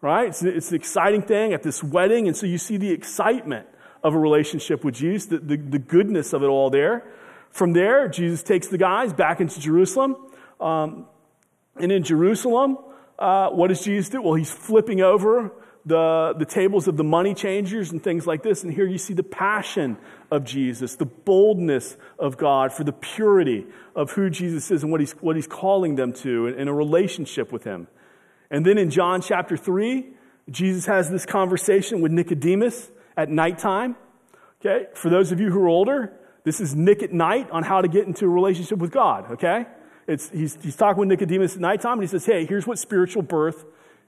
right? 0.00 0.28
It's, 0.28 0.42
it's 0.42 0.70
an 0.70 0.76
exciting 0.76 1.22
thing 1.22 1.52
at 1.52 1.62
this 1.62 1.82
wedding. 1.82 2.26
And 2.26 2.36
so 2.36 2.46
you 2.46 2.58
see 2.58 2.76
the 2.76 2.90
excitement 2.90 3.66
of 4.02 4.14
a 4.14 4.18
relationship 4.18 4.84
with 4.84 4.94
Jesus, 4.94 5.26
the, 5.26 5.38
the, 5.38 5.56
the 5.56 5.78
goodness 5.78 6.32
of 6.32 6.42
it 6.42 6.46
all 6.46 6.70
there. 6.70 7.04
From 7.50 7.72
there, 7.72 8.08
Jesus 8.08 8.42
takes 8.42 8.68
the 8.68 8.78
guys 8.78 9.12
back 9.12 9.40
into 9.40 9.60
Jerusalem. 9.60 10.16
Um, 10.60 11.06
and 11.76 11.92
in 11.92 12.02
Jerusalem, 12.02 12.78
uh, 13.18 13.50
what 13.50 13.68
does 13.68 13.82
Jesus 13.82 14.08
do? 14.08 14.22
Well, 14.22 14.34
he's 14.34 14.52
flipping 14.52 15.00
over 15.00 15.52
the, 15.86 16.34
the 16.38 16.46
tables 16.46 16.88
of 16.88 16.96
the 16.96 17.04
money 17.04 17.34
changers 17.34 17.92
and 17.92 18.02
things 18.02 18.26
like 18.26 18.42
this. 18.42 18.62
And 18.64 18.72
here 18.72 18.86
you 18.86 18.98
see 18.98 19.14
the 19.14 19.22
passion 19.22 19.98
of 20.30 20.44
Jesus, 20.44 20.96
the 20.96 21.06
boldness 21.06 21.96
of 22.18 22.36
God 22.36 22.72
for 22.72 22.84
the 22.84 22.92
purity 22.92 23.66
of 23.94 24.12
who 24.12 24.30
Jesus 24.30 24.70
is 24.70 24.82
and 24.82 24.90
what 24.90 25.00
he's, 25.00 25.12
what 25.12 25.36
he's 25.36 25.46
calling 25.46 25.96
them 25.96 26.12
to 26.14 26.46
in, 26.46 26.54
in 26.54 26.68
a 26.68 26.74
relationship 26.74 27.52
with 27.52 27.64
him. 27.64 27.88
And 28.50 28.64
then 28.64 28.78
in 28.78 28.90
John 28.90 29.20
chapter 29.20 29.56
3, 29.56 30.06
Jesus 30.50 30.86
has 30.86 31.10
this 31.10 31.26
conversation 31.26 32.00
with 32.00 32.12
Nicodemus 32.12 32.90
at 33.16 33.30
nighttime. 33.30 33.96
Okay, 34.60 34.86
for 34.94 35.10
those 35.10 35.32
of 35.32 35.40
you 35.40 35.50
who 35.50 35.60
are 35.60 35.68
older, 35.68 36.12
this 36.44 36.60
is 36.60 36.74
Nick 36.74 37.02
at 37.02 37.12
Nite 37.12 37.50
on 37.50 37.62
how 37.62 37.82
to 37.82 37.88
get 37.88 38.06
into 38.06 38.24
a 38.24 38.28
relationship 38.28 38.78
with 38.78 38.90
God, 38.90 39.32
okay? 39.32 39.66
It's, 40.06 40.30
he's, 40.30 40.58
he's 40.62 40.76
talking 40.76 41.00
with 41.00 41.08
Nicodemus 41.08 41.54
at 41.54 41.60
nighttime, 41.60 41.94
and 41.94 42.02
he 42.02 42.06
says, 42.06 42.24
Hey, 42.24 42.46
here's 42.46 42.66
what 42.66 42.78
spiritual 42.78 43.22
birth 43.22 43.64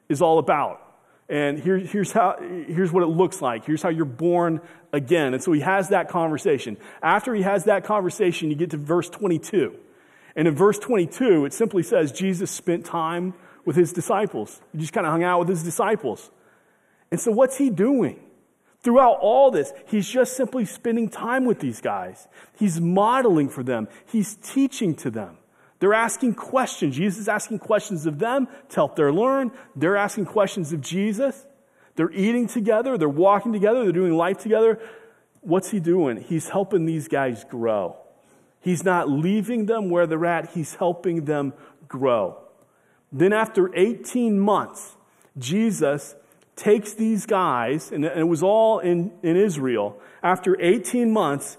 is 0.09 0.23
all 0.23 0.39
about. 0.39 0.86
And 1.29 1.59
here, 1.59 1.79
here's, 1.79 2.13
how, 2.13 2.37
here's 2.41 2.93
what 2.93 3.03
it 3.03 3.09
looks 3.09 3.43
like. 3.43 3.65
Here's 3.65 3.83
how 3.83 3.89
you're 3.89 4.05
born 4.05 4.61
again. 4.93 5.35
And 5.35 5.43
so 5.43 5.53
he 5.53 5.61
has 5.61 5.89
that 5.89 6.09
conversation. 6.09 6.77
After 7.03 7.35
he 7.35 7.43
has 7.43 7.65
that 7.65 7.85
conversation, 7.85 8.49
you 8.49 8.57
get 8.57 8.71
to 8.71 8.77
verse 8.77 9.11
22. 9.11 9.77
And 10.37 10.47
in 10.47 10.55
verse 10.55 10.79
22, 10.79 11.47
it 11.47 11.53
simply 11.53 11.83
says 11.83 12.13
Jesus 12.13 12.51
spent 12.51 12.85
time 12.85 13.35
with 13.65 13.75
his 13.75 13.93
disciples. 13.93 14.61
He 14.73 14.79
just 14.79 14.93
kind 14.93 15.07
of 15.07 15.11
hung 15.11 15.25
out 15.25 15.41
with 15.41 15.49
his 15.49 15.65
disciples. 15.65 16.31
And 17.11 17.21
so 17.21 17.33
what's 17.33 17.57
he 17.57 17.71
doing? 17.71 18.21
Throughout 18.81 19.19
all 19.21 19.51
this, 19.51 19.73
he's 19.87 20.09
just 20.09 20.37
simply 20.37 20.65
spending 20.65 21.09
time 21.09 21.45
with 21.45 21.59
these 21.59 21.81
guys. 21.81 22.29
He's 22.57 22.81
modeling 22.81 23.49
for 23.49 23.65
them. 23.65 23.89
He's 24.07 24.37
teaching 24.37 24.95
to 24.97 25.11
them. 25.11 25.39
They're 25.79 25.95
asking 25.95 26.35
questions. 26.35 26.97
Jesus 26.97 27.21
is 27.21 27.29
asking 27.29 27.59
questions 27.59 28.07
of 28.07 28.19
them 28.19 28.49
to 28.71 28.77
help 28.77 28.97
them 28.97 29.17
learn. 29.17 29.51
They're 29.75 29.97
asking 29.97 30.27
questions 30.27 30.73
of 30.73 30.81
Jesus. 30.81 31.47
They're 31.97 32.13
eating 32.13 32.47
together. 32.47 32.97
They're 32.97 33.09
walking 33.09 33.53
together. 33.53 33.83
They're 33.85 33.93
doing 33.93 34.15
life 34.15 34.39
together. 34.39 34.81
What's 35.41 35.71
he 35.71 35.81
doing? 35.81 36.23
He's 36.23 36.49
helping 36.49 36.87
these 36.87 37.09
guys 37.09 37.45
grow. 37.45 37.97
He's 38.61 38.85
not 38.85 39.09
leaving 39.09 39.67
them 39.67 39.91
where 39.91 40.07
they're 40.07 40.27
at. 40.27 40.51
He's 40.51 40.75
helping 40.75 41.25
them 41.25 41.53
grow. 41.89 42.39
Then 43.13 43.33
after 43.33 43.75
18 43.75 44.39
months, 44.41 44.97
Jesus 45.39 46.17
takes 46.57 46.95
these 46.95 47.27
guys, 47.27 47.93
and 47.93 48.05
it 48.05 48.27
was 48.27 48.43
all 48.43 48.79
in, 48.79 49.13
in 49.23 49.37
Israel. 49.37 50.01
After 50.23 50.61
18 50.61 51.13
months, 51.13 51.59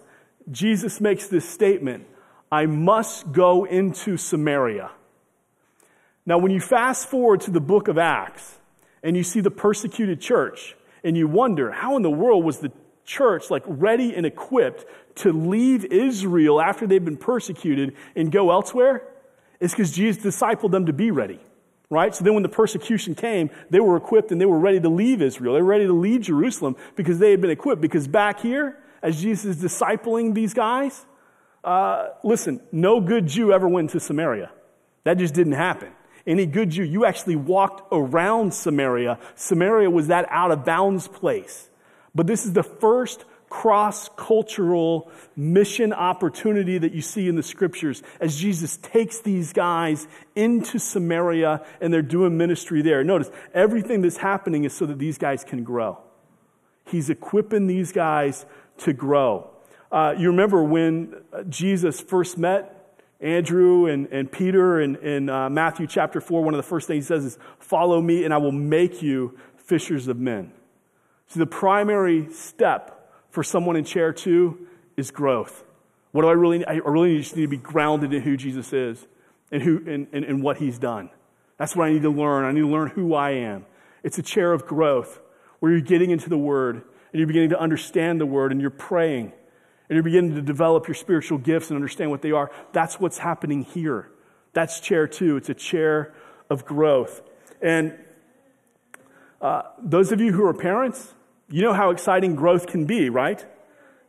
Jesus 0.52 1.00
makes 1.00 1.28
this 1.28 1.48
statement 1.48 2.06
I 2.52 2.66
must 2.66 3.32
go 3.32 3.66
into 3.66 4.18
Samaria. 4.18 4.92
Now, 6.26 6.38
when 6.38 6.52
you 6.52 6.60
fast 6.60 7.08
forward 7.08 7.42
to 7.42 7.52
the 7.52 7.60
book 7.62 7.88
of 7.88 7.98
Acts 7.98 8.60
and 9.04 9.16
you 9.16 9.24
see 9.24 9.40
the 9.40 9.52
persecuted 9.52 10.20
church, 10.20 10.76
and 11.04 11.16
you 11.16 11.28
wonder, 11.28 11.72
how 11.72 11.96
in 11.96 12.02
the 12.02 12.10
world 12.10 12.44
was 12.44 12.60
the 12.60 12.72
church 13.06 13.50
like 13.50 13.64
ready 13.66 14.14
and 14.14 14.26
equipped 14.26 14.86
to 15.16 15.32
leave 15.32 15.86
Israel 15.86 16.60
after 16.60 16.86
they've 16.86 17.04
been 17.04 17.18
persecuted 17.18 17.96
and 18.16 18.32
go 18.32 18.52
elsewhere? 18.52 19.04
It's 19.60 19.74
because 19.74 19.92
Jesus 19.92 20.24
discipled 20.24 20.72
them 20.72 20.86
to 20.86 20.94
be 20.94 21.12
ready, 21.12 21.40
right? 21.90 22.14
So 22.14 22.24
then 22.24 22.34
when 22.34 22.44
the 22.44 22.50
persecution 22.50 23.16
came, 23.16 23.50
they 23.70 23.80
were 23.80 23.96
equipped 23.96 24.32
and 24.32 24.42
they 24.42 24.46
were 24.46 24.60
ready 24.60 24.80
to 24.80 24.90
leave 24.90 25.22
Israel. 25.22 25.54
They 25.56 25.62
were 25.62 25.68
ready 25.68 25.88
to 25.88 25.94
leave 25.94 26.22
Jerusalem 26.22 26.76
because 26.96 27.20
they 27.20 27.32
had 27.32 27.42
been 27.42 27.50
equipped. 27.50 27.82
Because 27.82 28.08
back 28.08 28.42
here, 28.42 28.78
as 29.02 29.22
Jesus 29.22 29.58
is 29.58 29.64
discipling 29.64 30.34
these 30.34 30.54
guys, 30.54 31.06
uh, 31.68 32.14
listen, 32.24 32.62
no 32.72 33.02
good 33.02 33.28
Jew 33.28 33.52
ever 33.52 33.68
went 33.68 33.90
to 33.90 34.00
Samaria. 34.00 34.50
That 35.04 35.18
just 35.18 35.34
didn't 35.34 35.54
happen. 35.54 35.90
Any 36.26 36.46
good 36.46 36.70
Jew, 36.70 36.84
you 36.84 37.06
actually 37.06 37.36
walked 37.36 37.90
around 37.92 38.54
Samaria. 38.54 39.20
Samaria 39.36 39.90
was 39.90 40.08
that 40.08 40.28
out 40.30 40.52
of 40.52 40.64
bounds 40.64 41.10
place. 41.10 41.70
But 42.16 42.26
this 42.26 42.46
is 42.46 42.54
the 42.54 42.64
first 42.64 43.26
cross 43.50 44.10
cultural 44.16 45.12
mission 45.36 45.92
opportunity 45.92 46.78
that 46.78 46.94
you 46.94 47.02
see 47.02 47.28
in 47.28 47.36
the 47.36 47.44
scriptures 47.44 48.02
as 48.22 48.40
Jesus 48.40 48.78
takes 48.78 49.20
these 49.20 49.52
guys 49.52 50.08
into 50.38 50.80
Samaria 50.80 51.66
and 51.82 51.94
they're 51.94 52.02
doing 52.02 52.38
ministry 52.38 52.82
there. 52.82 53.04
Notice, 53.04 53.30
everything 53.54 54.02
that's 54.02 54.18
happening 54.18 54.64
is 54.64 54.74
so 54.74 54.86
that 54.86 55.00
these 55.00 55.18
guys 55.18 55.44
can 55.44 55.66
grow. 55.66 55.98
He's 56.86 57.10
equipping 57.10 57.68
these 57.68 57.92
guys 57.92 58.46
to 58.80 58.94
grow. 58.94 59.50
Uh, 59.92 60.14
you 60.18 60.30
remember 60.30 60.64
when 60.64 61.16
Jesus 61.50 62.02
first 62.02 62.38
met 62.38 63.00
Andrew 63.20 63.88
and, 63.88 64.08
and 64.08 64.32
Peter 64.32 64.82
in, 64.82 64.96
in 64.98 65.30
uh, 65.30 65.50
Matthew 65.50 65.88
chapter 65.88 66.20
4, 66.20 66.44
one 66.44 66.54
of 66.54 66.58
the 66.58 66.64
first 66.64 66.88
things 66.88 67.06
he 67.06 67.08
says 67.08 67.24
is, 67.24 67.40
Follow 67.60 68.02
me 68.02 68.26
and 68.26 68.34
I 68.34 68.38
will 68.38 68.52
make 68.52 69.02
you 69.02 69.38
fishers 69.56 70.08
of 70.08 70.18
men. 70.18 70.52
So 71.28 71.40
the 71.40 71.46
primary 71.46 72.32
step 72.32 73.12
for 73.30 73.44
someone 73.44 73.76
in 73.76 73.86
chair 73.86 74.14
two 74.14 74.68
is 74.96 75.12
growth. 75.12 75.64
What 76.12 76.22
do 76.22 76.30
I 76.30 76.34
really 76.34 76.60
need? 76.60 76.68
I 76.68 76.76
really 76.76 77.18
just 77.20 77.36
need 77.36 77.44
to 77.44 77.48
be 77.48 77.58
grounded 77.58 78.14
in 78.14 78.22
who 78.22 78.38
Jesus 78.38 78.72
is 78.74 79.06
and, 79.52 79.62
who, 79.62 79.78
and, 79.88 80.08
and, 80.12 80.26
and 80.26 80.42
what 80.42 80.58
he's 80.58 80.80
done. 80.80 81.10
That's 81.58 81.76
what 81.76 81.88
I 81.88 81.94
need 81.94 82.04
to 82.04 82.10
learn. 82.10 82.46
I 82.46 82.52
need 82.52 82.62
to 82.62 82.68
learn 82.68 82.90
who 82.90 83.14
I 83.14 83.32
am. 83.32 83.66
It's 84.04 84.18
a 84.18 84.24
chair 84.24 84.54
of 84.54 84.66
growth 84.66 85.20
where 85.60 85.72
you're 85.72 85.82
getting 85.82 86.12
into 86.12 86.30
the 86.30 86.38
Word 86.38 86.76
and 86.76 87.20
you're 87.20 87.28
beginning 87.28 87.50
to 87.50 87.60
understand 87.60 88.22
the 88.22 88.26
Word 88.26 88.52
and 88.52 88.62
you're 88.62 88.70
praying 88.70 89.34
and 89.90 89.96
you're 89.96 90.04
beginning 90.04 90.36
to 90.36 90.42
develop 90.42 90.88
your 90.88 90.96
spiritual 90.96 91.38
gifts 91.38 91.70
and 91.70 91.76
understand 91.76 92.12
what 92.12 92.22
they 92.22 92.32
are. 92.32 92.52
That's 92.74 93.00
what's 93.00 93.18
happening 93.18 93.64
here. 93.64 94.12
That's 94.54 94.80
chair 94.80 95.08
two. 95.08 95.38
It's 95.38 95.50
a 95.50 95.54
chair 95.54 96.14
of 96.50 96.66
growth. 96.66 97.22
And 97.62 97.94
Uh, 99.40 99.62
those 99.78 100.12
of 100.12 100.20
you 100.20 100.34
who 100.34 100.44
are 100.44 100.54
parents, 100.54 101.14
you 101.48 101.62
know 101.62 101.74
how 101.74 101.92
exciting 101.92 102.36
growth 102.36 102.66
can 102.66 102.88
be, 102.88 103.08
right? 103.08 103.46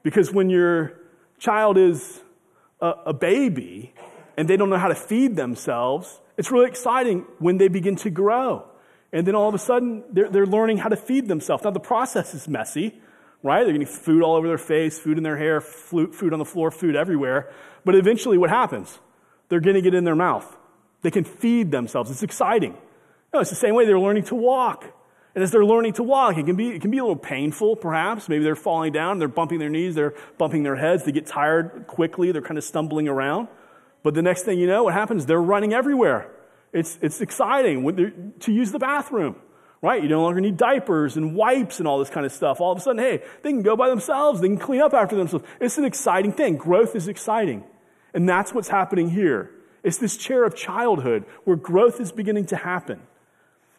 Because 0.03 0.33
when 0.33 0.49
your 0.49 0.93
child 1.39 1.77
is 1.77 2.25
a, 2.81 3.13
a 3.13 3.13
baby 3.13 3.93
and 4.39 4.49
they 4.49 4.57
don't 4.57 4.71
know 4.71 4.81
how 4.81 4.89
to 4.89 4.95
feed 4.95 5.37
themselves, 5.37 6.19
it's 6.39 6.51
really 6.51 6.67
exciting 6.67 7.27
when 7.39 7.59
they 7.59 7.69
begin 7.69 7.97
to 7.97 8.09
grow. 8.09 8.65
And 9.13 9.27
then 9.27 9.35
all 9.35 9.49
of 9.49 9.55
a 9.55 9.59
sudden, 9.59 10.03
they're, 10.11 10.31
they're 10.31 10.47
learning 10.47 10.79
how 10.79 10.89
to 10.89 10.97
feed 10.97 11.29
themselves. 11.29 11.63
Now, 11.63 11.73
the 11.73 11.89
process 11.95 12.33
is 12.33 12.49
messy, 12.49 12.99
right? 13.43 13.65
They're 13.65 13.73
getting 13.73 13.87
food 13.87 14.23
all 14.23 14.37
over 14.37 14.49
their 14.49 14.59
face, 14.59 14.99
food 14.99 15.17
in 15.17 15.23
their 15.23 15.37
hair, 15.37 15.61
food 15.61 16.33
on 16.33 16.39
the 16.39 16.45
floor, 16.45 16.71
food 16.71 16.97
everywhere. 16.97 17.53
But 17.85 17.95
eventually, 17.95 18.39
what 18.39 18.51
happens? 18.51 18.99
They're 19.49 19.61
going 19.61 19.77
getting 19.77 19.95
it 19.95 19.97
in 19.97 20.05
their 20.05 20.17
mouth. 20.17 20.57
They 21.03 21.11
can 21.11 21.25
feed 21.25 21.71
themselves. 21.71 22.11
It's 22.11 22.23
exciting. 22.23 22.77
Know, 23.33 23.41
it's 23.41 23.51
the 23.51 23.57
same 23.57 23.75
way 23.75 23.87
they're 23.87 24.01
learning 24.01 24.25
to 24.25 24.35
walk. 24.35 24.85
And 25.35 25.45
as 25.45 25.51
they're 25.51 25.65
learning 25.65 25.93
to 25.95 26.03
walk, 26.03 26.37
it 26.37 26.47
can 26.47 26.57
be, 26.57 26.71
it 26.71 26.81
can 26.81 26.91
be 26.91 26.99
a 26.99 27.03
little 27.03 27.15
painful, 27.15 27.77
perhaps. 27.77 28.29
Maybe 28.29 28.43
they're 28.43 28.57
falling 28.57 28.93
down, 28.93 29.19
they're 29.19 29.29
bumping 29.29 29.59
their 29.59 29.69
knees, 29.69 29.95
they're 29.95 30.15
bumping 30.37 30.63
their 30.63 30.77
heads, 30.77 31.05
they 31.05 31.13
get 31.13 31.27
tired 31.27 31.85
quickly, 31.87 32.33
they're 32.33 32.43
kind 32.43 32.59
of 32.59 32.65
stumbling 32.65 33.07
around. 33.07 33.49
But 34.03 34.15
the 34.15 34.23
next 34.23 34.43
thing 34.43 34.59
you 34.59 34.67
know, 34.67 34.85
what 34.85 34.95
happens? 34.95 35.27
They're 35.27 35.41
running 35.41 35.73
everywhere. 35.73 36.31
It's, 36.73 36.99
it's 37.03 37.21
exciting 37.21 38.35
to 38.41 38.53
use 38.53 38.73
the 38.73 38.79
bathroom, 38.79 39.37
right? 39.81 40.03
You 40.03 40.09
no 40.09 40.23
longer 40.23 40.41
need 40.41 40.57
diapers 40.57 41.17
and 41.17 41.35
wipes 41.35 41.79
and 41.79 41.87
all 41.87 41.99
this 41.99 42.11
kind 42.11 42.27
of 42.27 42.33
stuff. 42.33 42.61
All 42.61 42.73
of 42.73 42.79
a 42.79 42.81
sudden, 42.81 43.03
hey, 43.03 43.23
they 43.43 43.51
can 43.51 43.63
go 43.63 43.77
by 43.77 43.89
themselves, 43.89 44.41
they 44.41 44.49
can 44.49 44.59
clean 44.59 44.81
up 44.81 44.95
after 44.95 45.17
themselves. 45.17 45.45
It's 45.61 45.79
an 45.79 45.85
exciting 45.85 46.33
thing. 46.33 46.57
Growth 46.57 46.97
is 46.97 47.09
exciting. 47.09 47.65
And 48.15 48.29
that's 48.29 48.53
what's 48.53 48.69
happening 48.69 49.11
here. 49.11 49.51
It's 49.83 49.99
this 49.99 50.17
chair 50.17 50.45
of 50.45 50.57
childhood 50.57 51.25
where 51.45 51.57
growth 51.57 52.01
is 52.01 52.11
beginning 52.11 52.47
to 52.47 52.57
happen. 52.57 53.01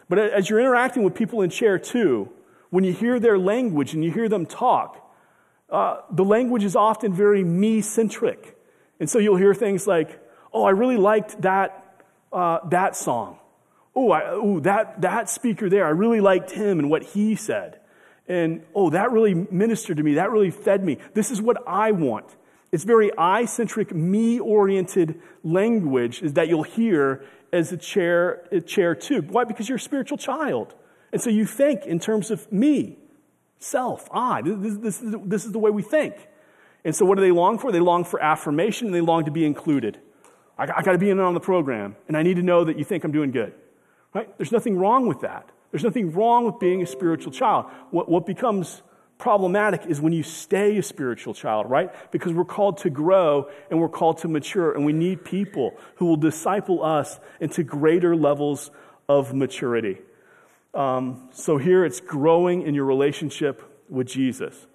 But 0.07 0.19
as 0.19 0.49
you're 0.49 0.59
interacting 0.59 1.03
with 1.03 1.15
people 1.15 1.41
in 1.41 1.49
chair 1.49 1.77
two, 1.77 2.29
when 2.69 2.83
you 2.83 2.93
hear 2.93 3.19
their 3.19 3.37
language 3.37 3.93
and 3.93 4.03
you 4.03 4.11
hear 4.11 4.29
them 4.29 4.45
talk, 4.45 5.05
uh, 5.69 6.01
the 6.11 6.23
language 6.23 6.63
is 6.63 6.75
often 6.75 7.13
very 7.13 7.43
me 7.43 7.81
centric. 7.81 8.57
And 8.99 9.09
so 9.09 9.19
you'll 9.19 9.37
hear 9.37 9.53
things 9.53 9.87
like, 9.87 10.19
oh, 10.53 10.63
I 10.63 10.71
really 10.71 10.97
liked 10.97 11.41
that, 11.41 12.03
uh, 12.31 12.59
that 12.69 12.95
song. 12.95 13.38
Oh, 14.01 14.11
I, 14.11 14.21
oh, 14.27 14.61
that, 14.61 15.01
that 15.01 15.29
speaker 15.29 15.69
there, 15.69 15.85
I 15.85 15.89
really 15.89 16.21
liked 16.21 16.51
him 16.51 16.79
and 16.79 16.89
what 16.89 17.03
he 17.03 17.35
said. 17.35 17.81
And 18.29 18.63
oh, 18.73 18.91
that 18.91 19.11
really 19.11 19.33
ministered 19.33 19.97
to 19.97 20.03
me. 20.03 20.13
That 20.13 20.31
really 20.31 20.51
fed 20.51 20.85
me. 20.85 20.99
This 21.13 21.31
is 21.31 21.41
what 21.41 21.57
I 21.67 21.91
want. 21.91 22.33
It's 22.71 22.85
very 22.85 23.11
I 23.17 23.43
centric, 23.43 23.93
me 23.93 24.39
oriented 24.39 25.19
language 25.43 26.21
is 26.21 26.33
that 26.35 26.47
you'll 26.47 26.63
hear 26.63 27.25
as 27.51 27.73
a 27.73 27.77
chair, 27.77 28.47
a 28.53 28.61
chair 28.61 28.95
too. 28.95 29.21
Why? 29.23 29.43
Because 29.43 29.67
you're 29.67 29.75
a 29.75 29.81
spiritual 29.81 30.17
child. 30.17 30.75
And 31.11 31.21
so 31.21 31.29
you 31.29 31.45
think 31.45 31.85
in 31.85 31.99
terms 31.99 32.31
of 32.31 32.49
me, 32.53 32.99
self, 33.57 34.07
I. 34.13 34.43
This, 34.43 34.77
this, 34.77 35.03
this 35.25 35.45
is 35.45 35.51
the 35.51 35.59
way 35.59 35.71
we 35.71 35.81
think. 35.81 36.15
And 36.85 36.95
so 36.95 37.03
what 37.03 37.15
do 37.15 37.21
they 37.21 37.31
long 37.31 37.59
for? 37.59 37.73
They 37.73 37.81
long 37.81 38.05
for 38.05 38.23
affirmation 38.23 38.87
and 38.87 38.95
they 38.95 39.01
long 39.01 39.25
to 39.25 39.31
be 39.31 39.45
included. 39.45 39.99
I, 40.57 40.63
I 40.63 40.83
got 40.83 40.93
to 40.93 40.97
be 40.97 41.09
in 41.09 41.19
on 41.19 41.33
the 41.33 41.41
program 41.41 41.97
and 42.07 42.15
I 42.15 42.23
need 42.23 42.37
to 42.37 42.43
know 42.43 42.63
that 42.63 42.77
you 42.77 42.85
think 42.85 43.03
I'm 43.03 43.11
doing 43.11 43.31
good. 43.31 43.53
Right? 44.13 44.35
There's 44.37 44.51
nothing 44.51 44.77
wrong 44.77 45.07
with 45.07 45.21
that. 45.21 45.49
There's 45.71 45.83
nothing 45.83 46.11
wrong 46.11 46.45
with 46.45 46.59
being 46.59 46.81
a 46.81 46.85
spiritual 46.85 47.31
child. 47.31 47.65
What, 47.91 48.09
what 48.09 48.25
becomes 48.25 48.81
problematic 49.19 49.85
is 49.85 50.01
when 50.01 50.13
you 50.13 50.23
stay 50.23 50.77
a 50.77 50.83
spiritual 50.83 51.33
child, 51.33 51.69
right? 51.69 51.91
Because 52.11 52.33
we're 52.33 52.45
called 52.45 52.77
to 52.79 52.89
grow 52.89 53.49
and 53.69 53.79
we're 53.79 53.89
called 53.89 54.19
to 54.19 54.27
mature, 54.27 54.73
and 54.73 54.85
we 54.85 54.93
need 54.93 55.23
people 55.23 55.77
who 55.95 56.05
will 56.05 56.17
disciple 56.17 56.83
us 56.83 57.19
into 57.39 57.63
greater 57.63 58.15
levels 58.15 58.71
of 59.07 59.33
maturity. 59.33 59.99
Um, 60.73 61.29
so 61.33 61.57
here 61.57 61.83
it's 61.85 61.99
growing 61.99 62.61
in 62.61 62.73
your 62.73 62.85
relationship 62.85 63.61
with 63.89 64.07
Jesus. 64.07 64.67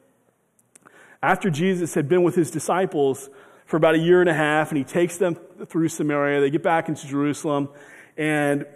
After 1.22 1.48
Jesus 1.48 1.94
had 1.94 2.08
been 2.08 2.22
with 2.22 2.34
his 2.34 2.50
disciples 2.50 3.30
for 3.64 3.78
about 3.78 3.94
a 3.94 3.98
year 3.98 4.20
and 4.20 4.28
a 4.28 4.34
half, 4.34 4.68
and 4.70 4.76
he 4.76 4.84
takes 4.84 5.16
them 5.16 5.36
through 5.66 5.88
Samaria, 5.88 6.40
they 6.40 6.50
get 6.50 6.62
back 6.62 6.88
into 6.88 7.06
Jerusalem, 7.06 7.70
and 8.18 8.66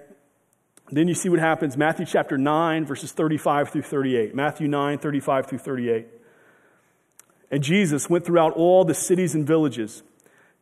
then 0.90 1.08
you 1.08 1.14
see 1.14 1.28
what 1.28 1.38
happens 1.38 1.76
Matthew 1.76 2.06
chapter 2.06 2.38
9, 2.38 2.86
verses 2.86 3.12
35 3.12 3.70
through 3.70 3.82
38. 3.82 4.34
Matthew 4.34 4.68
9, 4.68 4.98
35 4.98 5.46
through 5.46 5.58
38. 5.58 6.06
And 7.50 7.62
Jesus 7.62 8.10
went 8.10 8.24
throughout 8.24 8.54
all 8.54 8.84
the 8.84 8.94
cities 8.94 9.34
and 9.34 9.46
villages, 9.46 10.02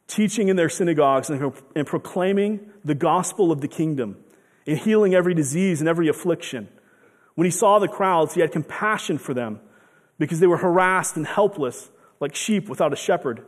teaching 0.06 0.48
in 0.48 0.56
their 0.56 0.68
synagogues 0.68 1.30
and, 1.30 1.86
proclaiming 1.86 2.70
the 2.84 2.94
gospel 2.94 3.50
of 3.50 3.60
the 3.60 3.68
kingdom, 3.68 4.16
and 4.66 4.78
healing 4.78 5.14
every 5.14 5.34
disease 5.34 5.80
and 5.80 5.88
every 5.88 6.08
affliction. 6.08 6.68
When 7.34 7.44
he 7.44 7.50
saw 7.50 7.78
the 7.78 7.88
crowds, 7.88 8.34
he 8.34 8.40
had 8.40 8.52
compassion 8.52 9.18
for 9.18 9.34
them 9.34 9.60
because 10.18 10.40
they 10.40 10.46
were 10.46 10.56
harassed 10.56 11.16
and 11.16 11.26
helpless 11.26 11.90
like 12.20 12.34
sheep 12.34 12.68
without 12.68 12.92
a 12.92 12.96
shepherd. 12.96 13.44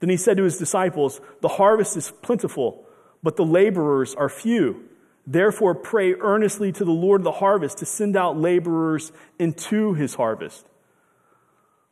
Then 0.00 0.10
he 0.10 0.16
said 0.16 0.36
to 0.36 0.44
his 0.44 0.58
disciples, 0.58 1.20
The 1.40 1.48
harvest 1.48 1.96
is 1.96 2.12
plentiful, 2.22 2.86
but 3.22 3.36
the 3.36 3.44
laborers 3.44 4.14
are 4.14 4.28
few. 4.28 4.88
Therefore, 5.26 5.74
pray 5.74 6.14
earnestly 6.14 6.72
to 6.72 6.84
the 6.84 6.90
Lord 6.90 7.20
of 7.20 7.24
the 7.24 7.32
harvest 7.32 7.78
to 7.78 7.86
send 7.86 8.16
out 8.16 8.36
laborers 8.36 9.12
into 9.38 9.94
his 9.94 10.14
harvest. 10.14 10.66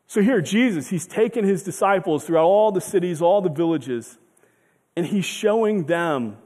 So 0.06 0.20
here, 0.22 0.40
Jesus, 0.40 0.88
he's 0.88 1.06
taken 1.06 1.44
his 1.44 1.62
disciples 1.62 2.24
throughout 2.24 2.46
all 2.46 2.72
the 2.72 2.80
cities, 2.80 3.22
all 3.22 3.40
the 3.40 3.50
villages, 3.50 4.18
and 4.96 5.06
he's 5.06 5.24
showing 5.24 5.84
them 5.84 6.38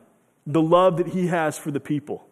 the 0.47 0.61
love 0.61 0.99
that 0.99 1.09
he 1.09 1.29
has 1.29 1.57
for 1.57 1.70
the 1.70 1.81
people. 1.81 2.27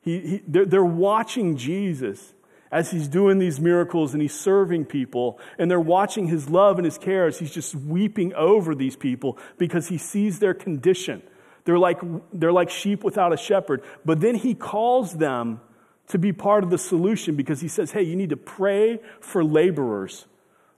He, 0.00 0.20
he, 0.20 0.42
they're, 0.48 0.66
they're 0.66 0.84
watching 0.84 1.56
Jesus 1.56 2.34
as 2.72 2.90
he's 2.90 3.06
doing 3.06 3.38
these 3.38 3.60
miracles 3.60 4.14
and 4.14 4.20
he's 4.20 4.34
serving 4.34 4.86
people, 4.86 5.38
and 5.58 5.70
they're 5.70 5.78
watching 5.78 6.26
his 6.26 6.50
love 6.50 6.76
and 6.76 6.84
his 6.84 6.98
care 6.98 7.28
as 7.28 7.38
he's 7.38 7.52
just 7.52 7.76
weeping 7.76 8.34
over 8.34 8.74
these 8.74 8.96
people 8.96 9.38
because 9.58 9.86
he 9.86 9.96
sees 9.96 10.40
their 10.40 10.54
condition. 10.54 11.22
They're 11.64 11.78
like, 11.78 12.00
they're 12.32 12.52
like 12.52 12.70
sheep 12.70 13.04
without 13.04 13.32
a 13.32 13.36
shepherd. 13.36 13.82
But 14.04 14.20
then 14.20 14.34
he 14.34 14.54
calls 14.54 15.14
them 15.14 15.60
to 16.08 16.18
be 16.18 16.32
part 16.32 16.64
of 16.64 16.70
the 16.70 16.78
solution 16.78 17.36
because 17.36 17.60
he 17.60 17.68
says, 17.68 17.92
hey, 17.92 18.02
you 18.02 18.16
need 18.16 18.30
to 18.30 18.36
pray 18.36 19.00
for 19.20 19.42
laborers. 19.42 20.26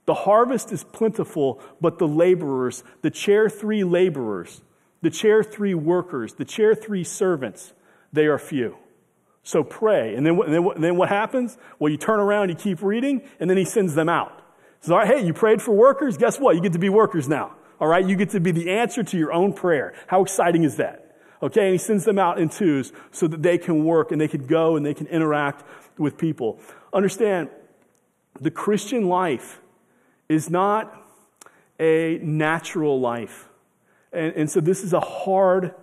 The 0.05 0.13
harvest 0.13 0.71
is 0.71 0.85
plentiful, 0.85 1.59
but 1.81 1.99
the 1.99 2.07
laborers, 2.07 2.83
the 3.01 3.09
chair 3.09 3.49
three 3.49 3.83
laborers, 3.83 4.61
the 5.01 5.09
chair 5.09 5.43
three 5.43 5.73
workers, 5.73 6.35
the 6.35 6.45
chair 6.45 6.73
three 6.73 7.03
servants, 7.03 7.73
they 8.13 8.25
are 8.27 8.39
few. 8.39 8.77
So 9.43 9.63
pray. 9.63 10.15
And 10.15 10.25
then, 10.25 10.39
then, 10.47 10.69
then 10.77 10.95
what 10.95 11.09
happens? 11.09 11.57
Well, 11.77 11.91
you 11.91 11.97
turn 11.97 12.21
around, 12.21 12.49
you 12.49 12.55
keep 12.55 12.81
reading, 12.81 13.21
and 13.39 13.49
then 13.49 13.57
he 13.57 13.65
sends 13.65 13.95
them 13.95 14.07
out. 14.07 14.31
He 14.79 14.85
says, 14.85 14.91
all 14.91 14.97
right, 14.99 15.07
hey, 15.07 15.25
you 15.25 15.33
prayed 15.33 15.61
for 15.61 15.73
workers? 15.73 16.17
Guess 16.17 16.39
what? 16.39 16.55
You 16.55 16.61
get 16.61 16.73
to 16.73 16.79
be 16.79 16.89
workers 16.89 17.27
now. 17.27 17.55
All 17.79 17.87
right, 17.87 18.05
you 18.05 18.15
get 18.15 18.31
to 18.31 18.39
be 18.39 18.51
the 18.51 18.71
answer 18.71 19.03
to 19.03 19.17
your 19.17 19.31
own 19.31 19.53
prayer. 19.53 19.93
How 20.07 20.23
exciting 20.23 20.63
is 20.63 20.77
that? 20.77 21.03
Okay, 21.41 21.65
and 21.65 21.71
he 21.73 21.77
sends 21.77 22.05
them 22.05 22.17
out 22.17 22.39
in 22.39 22.49
twos 22.49 22.91
so 23.11 23.27
that 23.27 23.43
they 23.43 23.57
can 23.59 23.83
work 23.85 24.11
and 24.11 24.19
they 24.19 24.27
can 24.27 24.47
go 24.47 24.75
and 24.75 24.85
they 24.85 24.95
can 24.95 25.05
interact 25.07 25.63
with 25.97 26.17
people. 26.17 26.59
Understand, 26.91 27.49
the 28.39 28.49
Christian 28.49 29.07
life 29.07 29.59
is 30.29 30.49
not 30.49 30.93
a 31.79 32.19
natural 32.23 32.99
life. 32.99 33.47
And, 34.11 34.33
and 34.33 34.49
so 34.49 34.59
this 34.59 34.83
is 34.83 34.93
a 34.93 34.99
hard, 34.99 35.75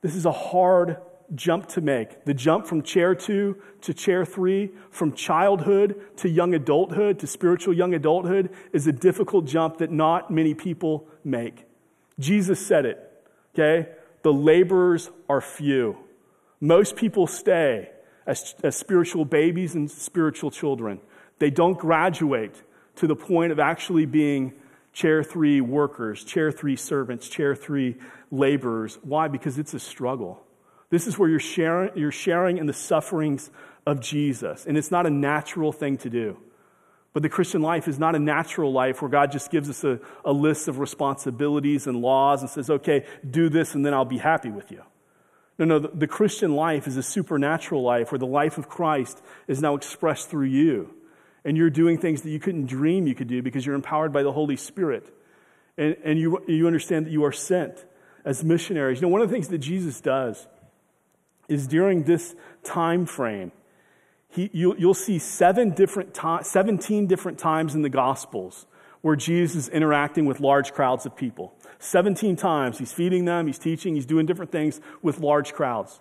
this 0.00 0.14
is 0.14 0.26
a 0.26 0.32
hard 0.32 0.98
jump 1.34 1.68
to 1.68 1.80
make. 1.80 2.24
The 2.24 2.34
jump 2.34 2.66
from 2.66 2.82
chair 2.82 3.14
two 3.14 3.56
to 3.82 3.94
chair 3.94 4.24
three, 4.24 4.70
from 4.90 5.12
childhood 5.12 6.00
to 6.18 6.28
young 6.28 6.54
adulthood 6.54 7.18
to 7.20 7.26
spiritual 7.26 7.74
young 7.74 7.94
adulthood 7.94 8.50
is 8.72 8.86
a 8.86 8.92
difficult 8.92 9.46
jump 9.46 9.78
that 9.78 9.90
not 9.90 10.30
many 10.30 10.54
people 10.54 11.06
make. 11.24 11.64
Jesus 12.18 12.64
said 12.64 12.84
it, 12.84 12.98
okay? 13.54 13.90
The 14.22 14.32
laborers 14.32 15.10
are 15.28 15.40
few. 15.40 15.96
Most 16.60 16.96
people 16.96 17.26
stay 17.26 17.90
as, 18.26 18.54
as 18.62 18.76
spiritual 18.76 19.24
babies 19.24 19.74
and 19.74 19.90
spiritual 19.90 20.50
children. 20.50 21.00
They 21.38 21.50
don't 21.50 21.78
graduate 21.78 22.62
to 22.96 23.06
the 23.06 23.16
point 23.16 23.50
of 23.50 23.58
actually 23.58 24.04
being 24.04 24.52
chair 24.92 25.22
three 25.22 25.60
workers, 25.60 26.22
chair 26.24 26.52
three 26.52 26.76
servants, 26.76 27.28
chair 27.28 27.54
three 27.54 27.96
laborers. 28.30 28.98
Why? 29.02 29.28
Because 29.28 29.58
it's 29.58 29.72
a 29.72 29.80
struggle. 29.80 30.44
This 30.90 31.06
is 31.06 31.18
where 31.18 31.28
you're 31.28 31.38
sharing, 31.38 31.96
you're 31.96 32.12
sharing 32.12 32.58
in 32.58 32.66
the 32.66 32.72
sufferings 32.72 33.50
of 33.86 34.00
Jesus. 34.00 34.66
And 34.66 34.76
it's 34.76 34.90
not 34.90 35.06
a 35.06 35.10
natural 35.10 35.72
thing 35.72 35.96
to 35.98 36.10
do. 36.10 36.36
But 37.12 37.22
the 37.22 37.28
Christian 37.28 37.62
life 37.62 37.88
is 37.88 37.98
not 37.98 38.14
a 38.14 38.18
natural 38.18 38.72
life 38.72 39.02
where 39.02 39.10
God 39.10 39.32
just 39.32 39.50
gives 39.50 39.68
us 39.68 39.82
a, 39.82 39.98
a 40.24 40.32
list 40.32 40.68
of 40.68 40.78
responsibilities 40.78 41.86
and 41.86 42.00
laws 42.00 42.42
and 42.42 42.50
says, 42.50 42.70
okay, 42.70 43.04
do 43.28 43.48
this 43.48 43.74
and 43.74 43.84
then 43.84 43.94
I'll 43.94 44.04
be 44.04 44.18
happy 44.18 44.50
with 44.50 44.70
you. 44.70 44.82
No, 45.58 45.64
no, 45.64 45.78
the, 45.78 45.88
the 45.88 46.06
Christian 46.06 46.54
life 46.54 46.86
is 46.86 46.96
a 46.96 47.02
supernatural 47.02 47.82
life 47.82 48.12
where 48.12 48.18
the 48.18 48.26
life 48.26 48.58
of 48.58 48.68
Christ 48.68 49.20
is 49.48 49.60
now 49.60 49.74
expressed 49.74 50.30
through 50.30 50.46
you. 50.46 50.94
And 51.44 51.56
you're 51.56 51.70
doing 51.70 51.98
things 51.98 52.22
that 52.22 52.30
you 52.30 52.38
couldn't 52.38 52.66
dream 52.66 53.06
you 53.06 53.14
could 53.14 53.28
do 53.28 53.42
because 53.42 53.66
you're 53.66 53.74
empowered 53.74 54.12
by 54.12 54.22
the 54.22 54.32
Holy 54.32 54.56
Spirit. 54.56 55.12
And, 55.76 55.96
and 56.04 56.18
you, 56.18 56.44
you 56.46 56.66
understand 56.66 57.06
that 57.06 57.10
you 57.10 57.24
are 57.24 57.32
sent 57.32 57.84
as 58.24 58.44
missionaries. 58.44 58.98
You 58.98 59.02
know, 59.02 59.12
one 59.12 59.20
of 59.20 59.28
the 59.28 59.34
things 59.34 59.48
that 59.48 59.58
Jesus 59.58 60.00
does 60.00 60.46
is 61.50 61.66
during 61.66 62.04
this 62.04 62.34
time 62.62 63.06
frame, 63.06 63.52
he, 64.28 64.48
you, 64.52 64.74
will 64.78 64.94
see 64.94 65.18
seven 65.18 65.70
different 65.70 66.14
to, 66.14 66.38
17 66.42 67.06
different 67.06 67.38
times 67.38 67.74
in 67.74 67.82
the 67.82 67.88
Gospels 67.88 68.66
where 69.02 69.16
Jesus 69.16 69.66
is 69.66 69.68
interacting 69.68 70.26
with 70.26 70.40
large 70.40 70.72
crowds 70.72 71.06
of 71.06 71.16
people. 71.16 71.54
17 71.78 72.36
times 72.36 72.78
he's 72.78 72.92
feeding 72.92 73.24
them, 73.24 73.46
he's 73.46 73.58
teaching, 73.58 73.94
he's 73.94 74.06
doing 74.06 74.26
different 74.26 74.52
things 74.52 74.80
with 75.02 75.18
large 75.20 75.52
crowds. 75.52 76.00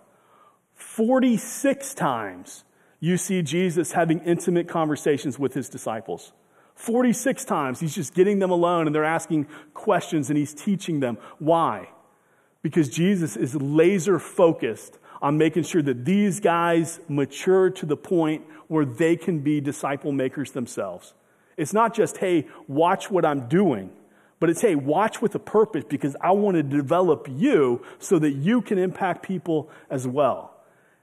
46 0.75 1.93
times 1.93 2.63
you 2.99 3.17
see 3.17 3.41
Jesus 3.41 3.93
having 3.93 4.19
intimate 4.19 4.67
conversations 4.67 5.39
with 5.39 5.53
his 5.53 5.69
disciples. 5.69 6.33
46 6.75 7.45
times 7.45 7.79
he's 7.79 7.95
just 7.95 8.13
getting 8.13 8.39
them 8.39 8.51
alone 8.51 8.85
and 8.85 8.95
they're 8.95 9.03
asking 9.03 9.47
questions 9.73 10.29
and 10.29 10.37
he's 10.37 10.53
teaching 10.53 10.99
them. 10.99 11.17
Why? 11.39 11.89
Because 12.61 12.89
Jesus 12.89 13.37
is 13.37 13.55
laser 13.55 14.19
focused 14.19 14.99
on 15.21 15.37
making 15.37 15.63
sure 15.63 15.81
that 15.81 16.05
these 16.05 16.39
guys 16.39 16.99
mature 17.07 17.69
to 17.69 17.85
the 17.85 17.97
point 17.97 18.43
where 18.67 18.85
they 18.85 19.15
can 19.15 19.39
be 19.39 19.59
disciple 19.59 20.11
makers 20.11 20.51
themselves. 20.51 21.13
It's 21.57 21.73
not 21.73 21.93
just, 21.93 22.17
hey, 22.17 22.47
watch 22.67 23.11
what 23.11 23.25
I'm 23.25 23.47
doing, 23.47 23.91
but 24.39 24.49
it's, 24.49 24.61
hey, 24.61 24.75
watch 24.75 25.21
with 25.21 25.35
a 25.35 25.39
purpose 25.39 25.83
because 25.89 26.15
I 26.21 26.31
want 26.31 26.55
to 26.55 26.63
develop 26.63 27.27
you 27.29 27.83
so 27.99 28.17
that 28.19 28.31
you 28.31 28.61
can 28.61 28.77
impact 28.77 29.23
people 29.23 29.69
as 29.89 30.07
well. 30.07 30.55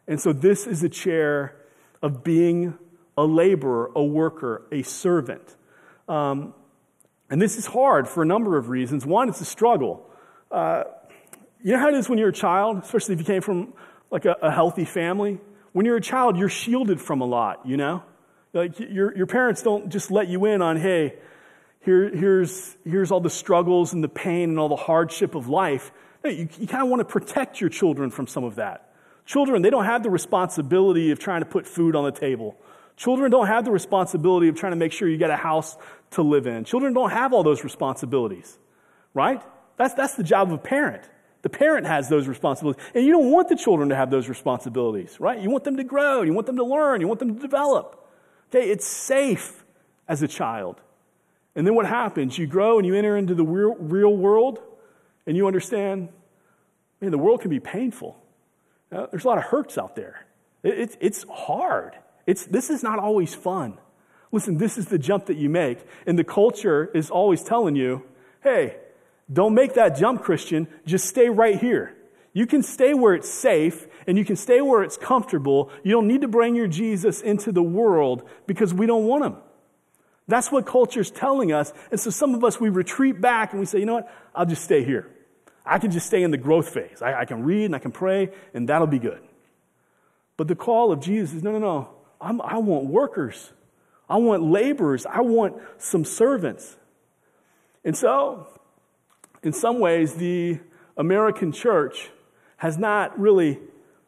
And 0.09 0.21
so 0.21 0.33
this 0.33 0.67
is 0.67 0.83
a 0.83 0.89
chair 0.89 1.57
of 2.03 2.25
being 2.25 2.79
a 3.19 3.25
laborer, 3.25 3.91
a 3.95 4.03
worker, 4.03 4.67
a 4.73 4.83
servant. 4.83 5.57
Um, 6.09 6.55
and 7.29 7.43
this 7.43 7.57
is 7.57 7.67
hard 7.67 8.09
for 8.09 8.23
a 8.23 8.27
number 8.27 8.57
of 8.57 8.69
reasons. 8.69 9.05
One, 9.05 9.29
it's 9.29 9.41
a 9.41 9.47
struggle. 9.47 10.09
Uh, 10.51 10.85
you 11.63 11.73
know 11.73 11.79
how 11.81 11.89
it 11.89 11.95
is 11.95 12.09
when 12.09 12.19
you're 12.19 12.29
a 12.29 12.33
child, 12.33 12.79
especially 12.83 13.15
if 13.15 13.21
you 13.21 13.27
came 13.27 13.43
from 13.43 13.73
like 14.11 14.25
a, 14.25 14.37
a 14.43 14.51
healthy 14.51 14.85
family? 14.85 15.39
When 15.73 15.87
you're 15.87 15.97
a 15.97 16.01
child, 16.03 16.37
you're 16.37 16.49
shielded 16.49 17.01
from 17.01 17.21
a 17.21 17.27
lot, 17.27 17.67
you 17.67 17.77
know? 17.77 18.03
Like 18.53 18.79
your, 18.81 19.15
your 19.17 19.27
parents 19.27 19.63
don't 19.63 19.91
just 19.91 20.11
let 20.11 20.29
you 20.29 20.47
in 20.47 20.63
on, 20.63 20.77
hey, 20.77 21.15
here, 21.81 22.09
here's, 22.09 22.77
here's 22.85 23.11
all 23.11 23.21
the 23.21 23.31
struggles 23.31 23.93
and 23.93 24.03
the 24.03 24.09
pain 24.09 24.51
and 24.51 24.59
all 24.59 24.69
the 24.69 24.77
hardship 24.77 25.35
of 25.35 25.49
life. 25.49 25.93
No, 26.25 26.31
you, 26.31 26.49
you 26.59 26.67
kind 26.67 26.83
of 26.83 26.89
want 26.89 27.01
to 27.01 27.05
protect 27.05 27.61
your 27.61 27.71
children 27.71 28.11
from 28.11 28.27
some 28.27 28.45
of 28.45 28.57
that. 28.57 28.93
Children, 29.27 29.63
they 29.63 29.71
don't 29.71 29.85
have 29.85 30.03
the 30.03 30.11
responsibility 30.11 31.11
of 31.11 31.19
trying 31.19 31.41
to 31.41 31.47
put 31.47 31.67
food 31.67 31.95
on 31.95 32.05
the 32.05 32.13
table. 32.13 32.57
Children 32.97 33.31
don't 33.31 33.47
have 33.47 33.65
the 33.65 33.71
responsibility 33.71 34.49
of 34.49 34.57
trying 34.57 34.73
to 34.73 34.77
make 34.77 34.93
sure 34.93 35.09
you 35.09 35.19
get 35.19 35.31
a 35.31 35.37
house 35.37 35.77
to 36.13 36.23
live 36.23 36.47
in. 36.47 36.65
Children 36.65 36.95
don't 36.95 37.11
have 37.11 37.33
all 37.33 37.43
those 37.43 37.63
responsibilities, 37.63 38.59
right? 39.13 39.43
That's, 39.77 39.95
that's 39.95 40.15
the 40.15 40.25
job 40.25 40.49
of 40.49 40.55
a 40.55 40.59
parent. 40.59 41.03
The 41.47 41.51
parent 41.51 41.87
has 41.87 42.09
those 42.09 42.27
responsibilities. 42.27 42.85
And 42.93 43.07
you 43.07 43.13
don't 43.13 43.31
want 43.31 43.49
the 43.49 43.55
children 43.55 43.91
to 43.91 43.95
have 43.95 44.11
those 44.11 44.29
responsibilities, 44.29 45.21
right? 45.21 45.39
You 45.39 45.49
want 45.49 45.63
them 45.63 45.77
to 45.77 45.85
grow, 45.85 46.23
you 46.23 46.33
want 46.33 46.49
them 46.49 46.57
to 46.57 46.65
learn, 46.65 47.01
you 47.01 47.07
want 47.07 47.21
them 47.21 47.37
to 47.37 47.41
develop. 47.41 48.05
Okay, 48.49 48.69
it's 48.69 48.85
safe 48.85 49.63
as 50.09 50.25
a 50.25 50.27
child. 50.27 50.81
And 51.55 51.65
then 51.65 51.77
what 51.77 51.87
happens? 51.87 52.37
You 52.37 52.49
grow 52.49 52.79
and 52.79 52.85
you 52.85 52.97
enter 52.97 53.17
into 53.17 53.37
the 53.37 53.45
real, 53.45 53.77
real 53.77 54.17
world 54.17 54.59
and 55.25 55.37
you 55.37 55.47
understand, 55.47 56.09
man, 57.01 57.13
the 57.13 57.19
world 57.19 57.43
can 57.43 57.51
be 57.51 57.61
painful. 57.61 58.21
Uh, 58.91 59.07
there's 59.13 59.25
a 59.25 59.29
lot 59.29 59.39
of 59.39 59.45
hurts 59.45 59.79
out 59.79 59.95
there. 59.95 60.27
It, 60.65 60.77
it's, 60.81 60.97
it's 61.01 61.25
hard. 61.31 61.95
It's, 62.27 62.45
this 62.47 62.71
is 62.71 62.83
not 62.83 62.99
always 62.99 63.37
fun. 63.37 63.79
Listen, 64.33 64.59
this 64.59 64.77
is 64.77 64.87
the 64.87 64.99
jump 64.99 65.27
that 65.27 65.37
you 65.37 65.49
make. 65.49 65.79
And 66.09 66.19
the 66.19 66.25
culture 66.25 66.91
is 66.93 67.09
always 67.09 67.45
telling 67.45 67.77
you, 67.77 68.03
hey, 68.43 68.79
don't 69.33 69.55
make 69.55 69.75
that 69.75 69.97
jump, 69.97 70.23
Christian. 70.23 70.69
Just 70.85 71.07
stay 71.07 71.29
right 71.29 71.59
here. 71.59 71.97
You 72.33 72.47
can 72.47 72.63
stay 72.63 72.95
where 72.95 73.15
it's 73.15 73.31
safe 73.31 73.87
and 74.07 74.19
you 74.19 74.25
can 74.25 74.37
stay 74.37 74.61
where 74.61 74.83
it's 74.83 74.97
comfortable. 74.97 75.71
You 75.83 75.93
don't 75.93 76.07
need 76.07 76.21
to 76.21 76.29
bring 76.29 76.55
your 76.55 76.69
Jesus 76.69 77.23
into 77.23 77.51
the 77.51 77.63
world 77.63 78.29
because 78.47 78.75
we 78.75 78.87
don't 78.87 79.07
want 79.07 79.25
him. 79.25 79.37
That's 80.29 80.51
what 80.51 80.67
culture's 80.67 81.11
telling 81.11 81.53
us. 81.53 81.73
And 81.91 81.99
so 81.99 82.11
some 82.11 82.35
of 82.35 82.45
us, 82.45 82.61
we 82.61 82.69
retreat 82.69 83.21
back 83.21 83.53
and 83.53 83.61
we 83.61 83.67
say, 83.67 83.79
you 83.79 83.87
know 83.87 83.95
what? 83.95 84.13
I'll 84.35 84.47
just 84.47 84.65
stay 84.65 84.85
here. 84.85 85.11
I 85.65 85.79
can 85.79 85.91
just 85.91 86.07
stay 86.07 86.23
in 86.23 86.31
the 86.31 86.37
growth 86.37 86.69
phase. 86.69 87.03
I, 87.03 87.21
I 87.21 87.25
can 87.25 87.43
read 87.43 87.65
and 87.65 87.75
I 87.75 87.79
can 87.79 87.91
pray, 87.91 88.31
and 88.55 88.69
that'll 88.69 88.87
be 88.87 88.99
good. 89.01 89.21
But 90.37 90.49
the 90.49 90.55
call 90.55 90.93
of 90.93 91.01
Jesus 91.01 91.37
is 91.37 91.43
no, 91.43 91.53
no, 91.53 91.59
no. 91.59 91.91
I'm, 92.21 92.41
I 92.41 92.59
want 92.59 92.87
workers. 92.87 93.53
I 94.09 94.19
want 94.19 94.43
laborers. 94.43 95.07
I 95.07 95.23
want 95.23 95.57
some 95.79 96.05
servants. 96.05 96.77
And 97.85 97.97
so, 97.97 98.47
in 99.43 99.53
some 99.53 99.79
ways, 99.79 100.15
the 100.15 100.59
American 100.97 101.53
church 101.53 102.11
has 102.57 102.79
not 102.79 103.19
really 103.19 103.59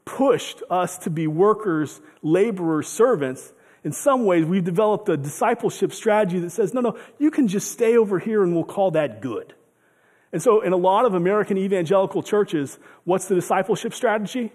pushed 0.04 0.62
us 0.70 0.98
to 0.98 1.10
be 1.10 1.26
workers, 1.26 2.00
laborers, 2.22 2.88
servants. 2.88 3.52
In 3.84 3.92
some 3.92 4.24
ways, 4.24 4.44
we've 4.44 4.64
developed 4.64 5.08
a 5.08 5.16
discipleship 5.16 5.92
strategy 5.92 6.38
that 6.40 6.50
says, 6.50 6.72
no, 6.72 6.80
no, 6.80 6.98
you 7.18 7.30
can 7.30 7.46
just 7.46 7.70
stay 7.70 7.96
over 7.96 8.18
here 8.18 8.42
and 8.42 8.54
we'll 8.54 8.64
call 8.64 8.90
that 8.92 9.20
good. 9.20 9.54
And 10.32 10.42
so, 10.42 10.60
in 10.60 10.72
a 10.72 10.76
lot 10.76 11.04
of 11.04 11.14
American 11.14 11.56
evangelical 11.56 12.22
churches, 12.22 12.78
what's 13.04 13.28
the 13.28 13.34
discipleship 13.34 13.94
strategy? 13.94 14.52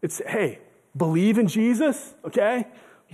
It's, 0.00 0.20
hey, 0.26 0.60
believe 0.96 1.38
in 1.38 1.48
Jesus, 1.48 2.14
okay? 2.24 2.66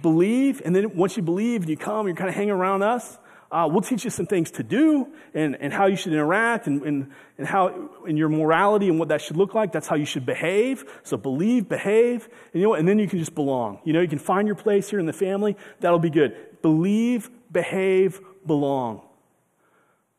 Believe, 0.03 0.61
and 0.65 0.75
then 0.77 0.97
once 0.97 1.17
you 1.17 1.23
believe 1.23 1.63
and 1.63 1.71
you 1.71 1.77
come, 1.77 2.07
you're 2.07 2.17
kind 2.17 2.29
of 2.29 2.35
hanging 2.35 2.51
around 2.51 2.83
us. 2.83 3.19
Uh, 3.51 3.67
we'll 3.71 3.81
teach 3.81 4.05
you 4.05 4.11
some 4.11 4.27
things 4.27 4.51
to 4.51 4.63
do 4.63 5.09
and, 5.33 5.57
and 5.57 5.73
how 5.73 5.87
you 5.87 5.97
should 5.97 6.13
interact 6.13 6.67
and, 6.67 6.83
and, 6.83 7.11
and 7.39 7.47
how 7.47 7.89
in 8.07 8.17
your 8.17 8.29
morality 8.29 8.89
and 8.89 8.99
what 8.99 9.09
that 9.09 9.23
should 9.23 9.39
look 9.39 9.55
like. 9.55 9.73
That's 9.73 9.89
how 9.89 9.97
you 9.97 10.05
should 10.05 10.27
behave. 10.27 10.85
So 11.03 11.17
believe, 11.17 11.67
behave, 11.67 12.29
and, 12.53 12.61
you 12.61 12.69
know, 12.69 12.75
and 12.75 12.87
then 12.87 12.99
you 12.99 13.09
can 13.09 13.19
just 13.19 13.35
belong. 13.35 13.81
You 13.85 13.95
know, 13.95 14.03
you 14.03 14.09
can 14.09 14.19
find 14.19 14.47
your 14.47 14.55
place 14.55 14.91
here 14.91 14.99
in 14.99 15.07
the 15.07 15.15
family. 15.15 15.57
That'll 15.81 15.99
be 15.99 16.11
good. 16.11 16.37
Believe, 16.61 17.31
behave, 17.51 18.21
belong. 18.47 19.01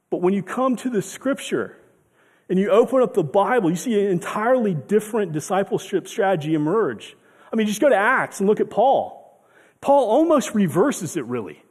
But 0.10 0.22
when 0.22 0.34
you 0.34 0.42
come 0.42 0.76
to 0.78 0.90
the 0.90 1.04
scripture 1.04 1.78
and 2.50 2.58
you 2.58 2.72
open 2.72 3.04
up 3.04 3.14
the 3.14 3.24
Bible, 3.24 3.70
you 3.70 3.76
see 3.76 4.00
an 4.00 4.08
entirely 4.08 4.74
different 4.74 5.34
discipleship 5.34 6.08
strategy 6.08 6.56
emerge. 6.56 7.16
I 7.54 7.56
mean, 7.56 7.68
just 7.68 7.82
go 7.82 7.90
to 7.90 7.96
Acts 7.96 8.40
and 8.40 8.50
look 8.50 8.60
at 8.60 8.72
Paul. 8.72 9.40
Paul 9.82 10.10
almost 10.10 10.56
reverses 10.56 11.16
it, 11.16 11.26
really. 11.26 11.62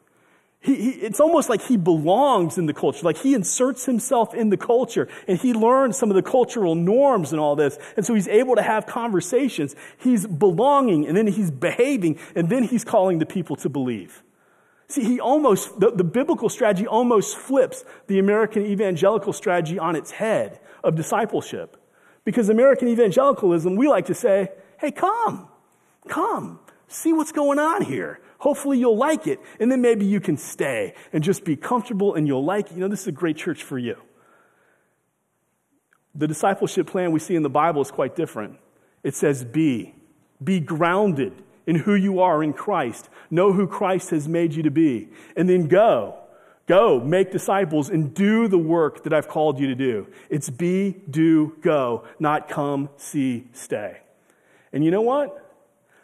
He, 0.60 0.74
he, 0.74 0.90
it's 0.90 1.20
almost 1.20 1.48
like 1.48 1.62
he 1.62 1.76
belongs 1.76 2.58
in 2.58 2.66
the 2.66 2.74
culture, 2.74 3.04
like 3.04 3.18
he 3.18 3.34
inserts 3.34 3.86
himself 3.86 4.34
in 4.34 4.50
the 4.50 4.56
culture 4.56 5.08
and 5.28 5.38
he 5.38 5.52
learns 5.52 5.96
some 5.96 6.10
of 6.10 6.16
the 6.16 6.22
cultural 6.22 6.74
norms 6.74 7.30
and 7.32 7.40
all 7.40 7.54
this. 7.54 7.78
And 7.96 8.04
so 8.04 8.14
he's 8.14 8.26
able 8.26 8.56
to 8.56 8.62
have 8.62 8.86
conversations. 8.86 9.76
He's 9.98 10.26
belonging 10.26 11.06
and 11.06 11.16
then 11.16 11.28
he's 11.28 11.52
behaving 11.52 12.18
and 12.34 12.48
then 12.48 12.64
he's 12.64 12.84
calling 12.84 13.18
the 13.18 13.26
people 13.26 13.54
to 13.56 13.68
believe. 13.68 14.22
See, 14.88 15.04
he 15.04 15.20
almost, 15.20 15.78
the, 15.78 15.90
the 15.90 16.04
biblical 16.04 16.48
strategy 16.48 16.86
almost 16.86 17.36
flips 17.36 17.84
the 18.06 18.18
American 18.18 18.66
evangelical 18.66 19.32
strategy 19.32 19.78
on 19.78 19.94
its 19.94 20.10
head 20.10 20.58
of 20.82 20.96
discipleship. 20.96 21.76
Because 22.24 22.48
American 22.48 22.88
evangelicalism, 22.88 23.76
we 23.76 23.86
like 23.86 24.06
to 24.06 24.14
say, 24.14 24.48
hey, 24.78 24.90
come, 24.90 25.48
come, 26.08 26.58
see 26.88 27.12
what's 27.12 27.32
going 27.32 27.58
on 27.58 27.82
here. 27.82 28.20
Hopefully 28.38 28.78
you'll 28.78 28.96
like 28.96 29.26
it. 29.26 29.40
And 29.60 29.70
then 29.70 29.82
maybe 29.82 30.06
you 30.06 30.20
can 30.20 30.36
stay 30.36 30.94
and 31.12 31.22
just 31.22 31.44
be 31.44 31.56
comfortable 31.56 32.14
and 32.14 32.26
you'll 32.26 32.44
like 32.44 32.70
it. 32.70 32.74
You 32.74 32.80
know, 32.80 32.88
this 32.88 33.02
is 33.02 33.08
a 33.08 33.12
great 33.12 33.36
church 33.36 33.62
for 33.62 33.78
you. 33.78 33.96
The 36.14 36.26
discipleship 36.26 36.86
plan 36.86 37.12
we 37.12 37.20
see 37.20 37.34
in 37.34 37.42
the 37.42 37.50
Bible 37.50 37.82
is 37.82 37.90
quite 37.90 38.16
different. 38.16 38.58
It 39.02 39.14
says, 39.14 39.44
be, 39.44 39.94
be 40.42 40.60
grounded 40.60 41.32
in 41.66 41.76
who 41.76 41.94
you 41.94 42.20
are 42.20 42.42
in 42.42 42.52
Christ. 42.52 43.08
Know 43.30 43.52
who 43.52 43.66
Christ 43.66 44.10
has 44.10 44.26
made 44.26 44.54
you 44.54 44.62
to 44.64 44.70
be. 44.70 45.08
And 45.36 45.48
then 45.48 45.68
go. 45.68 46.18
Go, 46.66 47.00
make 47.00 47.32
disciples, 47.32 47.88
and 47.88 48.12
do 48.12 48.46
the 48.46 48.58
work 48.58 49.04
that 49.04 49.12
I've 49.14 49.26
called 49.26 49.58
you 49.58 49.68
to 49.68 49.74
do. 49.74 50.06
It's 50.28 50.50
be, 50.50 50.96
do, 51.08 51.56
go, 51.62 52.04
not 52.18 52.48
come, 52.48 52.90
see, 52.98 53.48
stay. 53.54 54.00
And 54.70 54.84
you 54.84 54.90
know 54.90 55.00
what? 55.00 55.54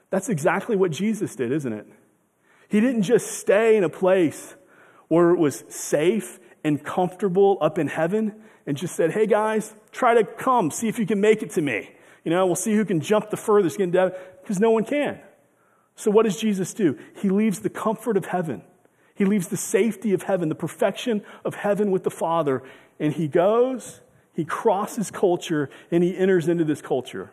That's 0.09 0.31
exactly 0.31 0.75
what 0.75 0.91
Jesus 0.91 1.37
did, 1.37 1.53
isn't 1.53 1.73
it? 1.73 1.87
He 2.69 2.81
didn't 2.81 3.03
just 3.03 3.39
stay 3.39 3.77
in 3.77 3.85
a 3.85 3.89
place 3.89 4.57
where 5.09 5.31
it 5.31 5.39
was 5.39 5.65
safe 5.69 6.41
and 6.63 6.83
comfortable 6.83 7.59
up 7.61 7.79
in 7.79 7.89
heaven 7.89 8.35
and 8.67 8.77
just 8.77 8.97
said, 8.97 9.13
hey 9.13 9.27
guys, 9.27 9.75
try 9.93 10.15
to 10.15 10.25
come, 10.25 10.71
see 10.71 10.89
if 10.89 10.99
you 10.99 11.07
can 11.07 11.21
make 11.21 11.43
it 11.43 11.51
to 11.51 11.63
me. 11.63 11.91
You 12.25 12.31
know, 12.31 12.47
we'll 12.47 12.57
see 12.57 12.75
who 12.75 12.85
can 12.85 13.01
jump 13.01 13.31
the 13.31 13.37
furthest, 13.37 13.77
get 13.77 13.85
into 13.85 14.15
because 14.41 14.59
no 14.59 14.71
one 14.71 14.85
can. 14.85 15.21
So, 15.97 16.11
what 16.11 16.25
does 16.25 16.41
Jesus 16.41 16.75
do? 16.75 16.99
He 17.17 17.29
leaves 17.29 17.61
the 17.61 17.71
comfort 17.71 18.17
of 18.17 18.27
heaven, 18.27 18.63
he 19.15 19.25
leaves 19.25 19.49
the 19.49 19.57
safety 19.57 20.13
of 20.13 20.23
heaven, 20.23 20.49
the 20.49 20.55
perfection 20.55 21.23
of 21.45 21.55
heaven 21.55 21.91
with 21.91 22.03
the 22.03 22.11
Father, 22.11 22.63
and 22.99 23.13
he 23.13 23.29
goes, 23.29 24.01
he 24.35 24.45
crosses 24.45 25.11
culture, 25.11 25.71
and 25.91 26.03
he 26.03 26.17
enters 26.17 26.49
into 26.49 26.65
this 26.65 26.83
culture. 26.83 27.33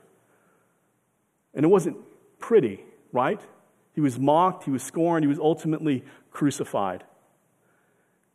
And 1.53 1.65
it 1.65 1.69
wasn't 1.69 1.97
pretty, 2.39 2.83
right? 3.11 3.41
He 3.93 4.01
was 4.01 4.17
mocked, 4.17 4.63
he 4.63 4.71
was 4.71 4.83
scorned, 4.83 5.23
he 5.23 5.27
was 5.27 5.39
ultimately 5.39 6.03
crucified. 6.31 7.03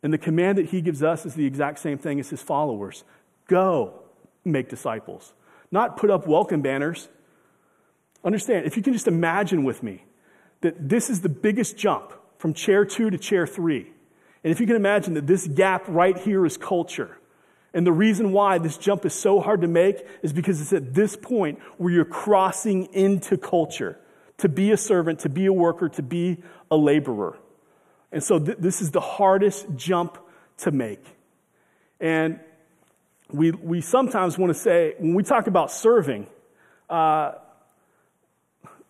And 0.03 0.13
the 0.13 0.17
command 0.17 0.57
that 0.57 0.67
he 0.67 0.81
gives 0.81 1.01
us 1.01 1.25
is 1.25 1.33
the 1.33 1.45
exact 1.45 1.79
same 1.79 1.97
thing 1.97 2.19
as 2.19 2.29
his 2.29 2.41
followers 2.41 3.03
go 3.47 4.03
make 4.45 4.69
disciples, 4.69 5.33
not 5.71 5.97
put 5.97 6.09
up 6.09 6.27
welcome 6.27 6.61
banners. 6.61 7.09
Understand, 8.23 8.65
if 8.65 8.77
you 8.77 8.83
can 8.83 8.93
just 8.93 9.07
imagine 9.07 9.63
with 9.63 9.81
me, 9.81 10.03
that 10.61 10.89
this 10.89 11.09
is 11.09 11.21
the 11.21 11.29
biggest 11.29 11.77
jump 11.77 12.13
from 12.37 12.53
chair 12.53 12.85
two 12.85 13.09
to 13.09 13.17
chair 13.17 13.47
three. 13.47 13.91
And 14.43 14.51
if 14.51 14.59
you 14.59 14.67
can 14.67 14.75
imagine 14.75 15.15
that 15.15 15.27
this 15.27 15.47
gap 15.47 15.85
right 15.87 16.17
here 16.17 16.45
is 16.45 16.57
culture. 16.57 17.17
And 17.73 17.85
the 17.85 17.91
reason 17.91 18.31
why 18.31 18.57
this 18.59 18.77
jump 18.77 19.05
is 19.05 19.13
so 19.13 19.39
hard 19.39 19.61
to 19.61 19.67
make 19.67 20.05
is 20.23 20.33
because 20.33 20.61
it's 20.61 20.73
at 20.73 20.93
this 20.93 21.15
point 21.15 21.59
where 21.77 21.91
you're 21.91 22.05
crossing 22.05 22.85
into 22.93 23.37
culture 23.37 23.99
to 24.37 24.49
be 24.49 24.71
a 24.71 24.77
servant, 24.77 25.19
to 25.19 25.29
be 25.29 25.45
a 25.45 25.53
worker, 25.53 25.89
to 25.89 26.03
be 26.03 26.37
a 26.69 26.77
laborer. 26.77 27.37
And 28.11 28.23
so 28.23 28.39
th- 28.39 28.57
this 28.59 28.81
is 28.81 28.91
the 28.91 29.01
hardest 29.01 29.67
jump 29.75 30.17
to 30.59 30.71
make. 30.71 31.03
And 31.99 32.39
we, 33.31 33.51
we 33.51 33.81
sometimes 33.81 34.37
want 34.37 34.53
to 34.53 34.59
say, 34.59 34.95
when 34.99 35.13
we 35.13 35.23
talk 35.23 35.47
about 35.47 35.71
serving, 35.71 36.27
uh, 36.89 37.33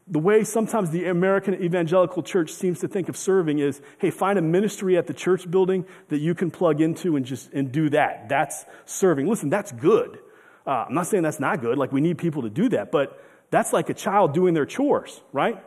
the 0.09 0.19
way 0.19 0.43
sometimes 0.43 0.89
the 0.91 1.07
American 1.07 1.55
evangelical 1.55 2.23
church 2.23 2.51
seems 2.51 2.79
to 2.79 2.87
think 2.87 3.09
of 3.09 3.17
serving 3.17 3.59
is, 3.59 3.81
hey, 3.97 4.09
find 4.09 4.39
a 4.39 4.41
ministry 4.41 4.97
at 4.97 5.07
the 5.07 5.13
church 5.13 5.49
building 5.49 5.85
that 6.09 6.19
you 6.19 6.33
can 6.33 6.49
plug 6.49 6.79
into 6.79 7.15
and 7.17 7.25
just 7.25 7.51
and 7.51 7.71
do 7.71 7.89
that. 7.89 8.29
That's 8.29 8.65
serving. 8.85 9.27
Listen, 9.27 9.49
that's 9.49 9.71
good. 9.73 10.19
Uh, 10.65 10.85
I'm 10.87 10.93
not 10.93 11.07
saying 11.07 11.23
that's 11.23 11.39
not 11.39 11.59
good. 11.59 11.77
Like 11.77 11.91
we 11.91 11.99
need 11.99 12.17
people 12.17 12.43
to 12.43 12.49
do 12.49 12.69
that, 12.69 12.91
but 12.91 13.21
that's 13.49 13.73
like 13.73 13.89
a 13.89 13.93
child 13.93 14.33
doing 14.33 14.53
their 14.53 14.65
chores, 14.65 15.21
right? 15.31 15.63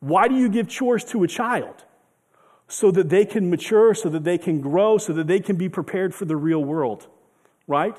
Why 0.00 0.28
do 0.28 0.34
you 0.34 0.48
give 0.48 0.68
chores 0.68 1.04
to 1.06 1.24
a 1.24 1.28
child? 1.28 1.84
So 2.68 2.90
that 2.90 3.08
they 3.08 3.24
can 3.24 3.50
mature, 3.50 3.94
so 3.94 4.08
that 4.10 4.24
they 4.24 4.36
can 4.36 4.60
grow, 4.60 4.98
so 4.98 5.12
that 5.14 5.26
they 5.26 5.40
can 5.40 5.56
be 5.56 5.68
prepared 5.68 6.14
for 6.14 6.26
the 6.26 6.36
real 6.36 6.62
world, 6.62 7.06
right? 7.66 7.96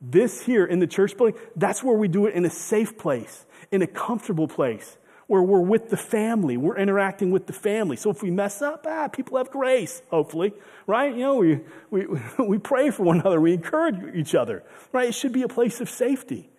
This 0.00 0.42
here 0.42 0.66
in 0.66 0.78
the 0.78 0.86
church 0.86 1.16
building, 1.16 1.40
that's 1.56 1.82
where 1.82 1.96
we 1.96 2.08
do 2.08 2.26
it 2.26 2.34
in 2.34 2.44
a 2.44 2.50
safe 2.50 2.98
place, 2.98 3.46
in 3.70 3.80
a 3.80 3.86
comfortable 3.86 4.46
place, 4.46 4.98
where 5.26 5.40
we're 5.42 5.60
with 5.60 5.88
the 5.88 5.96
family, 5.96 6.58
we're 6.58 6.76
interacting 6.76 7.30
with 7.30 7.46
the 7.46 7.54
family. 7.54 7.96
So 7.96 8.10
if 8.10 8.22
we 8.22 8.30
mess 8.30 8.60
up, 8.60 8.84
ah, 8.86 9.08
people 9.08 9.38
have 9.38 9.50
grace, 9.50 10.02
hopefully, 10.10 10.52
right? 10.86 11.14
You 11.14 11.20
know, 11.20 11.36
we, 11.36 11.60
we, 11.90 12.06
we 12.46 12.58
pray 12.58 12.90
for 12.90 13.04
one 13.04 13.20
another, 13.20 13.40
we 13.40 13.54
encourage 13.54 14.14
each 14.14 14.34
other, 14.34 14.64
right? 14.92 15.08
It 15.08 15.14
should 15.14 15.32
be 15.32 15.42
a 15.42 15.48
place 15.48 15.80
of 15.80 15.88
safety. 15.88 16.50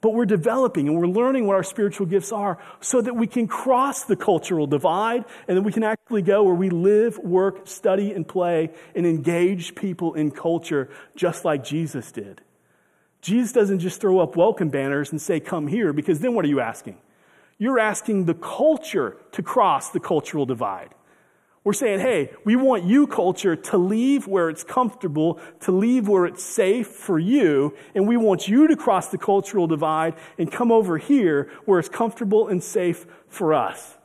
But 0.00 0.14
we're 0.14 0.26
developing 0.26 0.86
and 0.88 0.96
we're 0.96 1.08
learning 1.08 1.46
what 1.46 1.56
our 1.56 1.64
spiritual 1.64 2.06
gifts 2.06 2.30
are 2.30 2.58
so 2.80 3.00
that 3.00 3.16
we 3.16 3.26
can 3.26 3.48
cross 3.48 4.04
the 4.04 4.14
cultural 4.14 4.66
divide 4.66 5.24
and 5.48 5.56
that 5.56 5.62
we 5.62 5.72
can 5.72 5.82
actually 5.82 6.22
go 6.22 6.44
where 6.44 6.54
we 6.54 6.70
live, 6.70 7.18
work, 7.18 7.66
study, 7.66 8.12
and 8.12 8.26
play 8.26 8.70
and 8.94 9.06
engage 9.06 9.74
people 9.74 10.14
in 10.14 10.30
culture 10.30 10.88
just 11.16 11.44
like 11.44 11.64
Jesus 11.64 12.12
did. 12.12 12.42
Jesus 13.20 13.52
doesn't 13.52 13.80
just 13.80 14.00
throw 14.00 14.20
up 14.20 14.36
welcome 14.36 14.68
banners 14.68 15.10
and 15.10 15.20
say, 15.20 15.40
Come 15.40 15.66
here, 15.66 15.92
because 15.92 16.20
then 16.20 16.34
what 16.34 16.44
are 16.44 16.48
you 16.48 16.60
asking? 16.60 16.98
You're 17.58 17.80
asking 17.80 18.26
the 18.26 18.34
culture 18.34 19.16
to 19.32 19.42
cross 19.42 19.90
the 19.90 19.98
cultural 19.98 20.46
divide. 20.46 20.94
We're 21.68 21.74
saying, 21.74 22.00
hey, 22.00 22.30
we 22.44 22.56
want 22.56 22.84
you, 22.84 23.06
culture, 23.06 23.54
to 23.54 23.76
leave 23.76 24.26
where 24.26 24.48
it's 24.48 24.64
comfortable, 24.64 25.38
to 25.60 25.70
leave 25.70 26.08
where 26.08 26.24
it's 26.24 26.42
safe 26.42 26.86
for 26.86 27.18
you, 27.18 27.76
and 27.94 28.08
we 28.08 28.16
want 28.16 28.48
you 28.48 28.68
to 28.68 28.74
cross 28.74 29.08
the 29.08 29.18
cultural 29.18 29.66
divide 29.66 30.14
and 30.38 30.50
come 30.50 30.72
over 30.72 30.96
here 30.96 31.52
where 31.66 31.78
it's 31.78 31.90
comfortable 31.90 32.48
and 32.48 32.64
safe 32.64 33.04
for 33.28 33.52
us. 33.52 33.98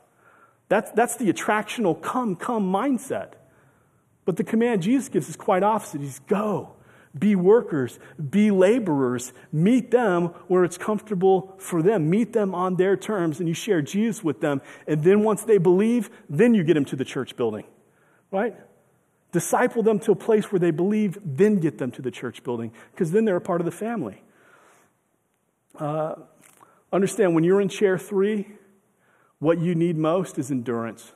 That's, 0.68 0.90
that's 0.90 1.16
the 1.16 1.32
attractional 1.32 1.98
come, 2.02 2.36
come 2.36 2.70
mindset. 2.70 3.32
But 4.26 4.36
the 4.36 4.44
command 4.44 4.82
Jesus 4.82 5.08
gives 5.08 5.30
is 5.30 5.36
quite 5.36 5.62
opposite. 5.62 6.02
He's 6.02 6.18
go. 6.18 6.74
Be 7.16 7.36
workers, 7.36 8.00
be 8.30 8.50
laborers, 8.50 9.32
meet 9.52 9.92
them 9.92 10.28
where 10.48 10.64
it's 10.64 10.76
comfortable 10.76 11.54
for 11.58 11.80
them. 11.80 12.10
Meet 12.10 12.32
them 12.32 12.54
on 12.54 12.74
their 12.74 12.96
terms, 12.96 13.38
and 13.38 13.48
you 13.48 13.54
share 13.54 13.82
Jesus 13.82 14.24
with 14.24 14.40
them. 14.40 14.60
And 14.88 15.04
then 15.04 15.22
once 15.22 15.44
they 15.44 15.58
believe, 15.58 16.10
then 16.28 16.54
you 16.54 16.64
get 16.64 16.74
them 16.74 16.84
to 16.86 16.96
the 16.96 17.04
church 17.04 17.36
building, 17.36 17.66
right? 18.32 18.56
Disciple 19.30 19.84
them 19.84 20.00
to 20.00 20.12
a 20.12 20.16
place 20.16 20.50
where 20.50 20.58
they 20.58 20.72
believe, 20.72 21.16
then 21.24 21.60
get 21.60 21.78
them 21.78 21.92
to 21.92 22.02
the 22.02 22.10
church 22.10 22.42
building, 22.42 22.72
because 22.90 23.12
then 23.12 23.24
they're 23.24 23.36
a 23.36 23.40
part 23.40 23.60
of 23.60 23.64
the 23.64 23.70
family. 23.70 24.20
Uh, 25.78 26.16
understand 26.92 27.34
when 27.34 27.44
you're 27.44 27.60
in 27.60 27.68
chair 27.68 27.96
three, 27.96 28.48
what 29.38 29.60
you 29.60 29.74
need 29.74 29.96
most 29.96 30.38
is 30.38 30.50
endurance. 30.50 31.12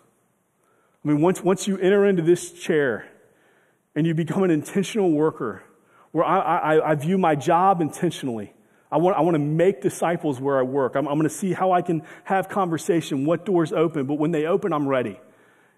I 1.05 1.09
mean, 1.09 1.21
once, 1.21 1.43
once 1.43 1.67
you 1.67 1.77
enter 1.79 2.07
into 2.07 2.23
this 2.23 2.53
chair 2.53 3.09
and 3.97 4.07
you 4.07 4.15
become 4.15 4.45
an 4.45 4.51
intentional 4.51 5.11
worker, 5.11 5.65
where 6.13 6.25
I, 6.25 6.39
I, 6.77 6.91
I 6.91 6.95
view 6.95 7.19
my 7.19 7.35
job 7.35 7.81
intentionally. 7.81 8.53
I 8.91 8.97
want, 8.97 9.17
I 9.17 9.21
want 9.21 9.35
to 9.35 9.41
make 9.41 9.83
disciples 9.83 10.41
where 10.41 10.59
I 10.59 10.63
work. 10.63 10.95
I'm, 10.95 11.07
I'm 11.07 11.19
going 11.19 11.29
to 11.29 11.35
see 11.35 11.53
how 11.53 11.73
I 11.73 11.83
can 11.83 12.03
have 12.25 12.49
conversation, 12.49 13.27
what 13.27 13.45
doors 13.45 13.73
open, 13.73 14.07
but 14.07 14.15
when 14.15 14.31
they 14.31 14.47
open, 14.47 14.73
I'm 14.73 14.89
ready. 14.89 15.21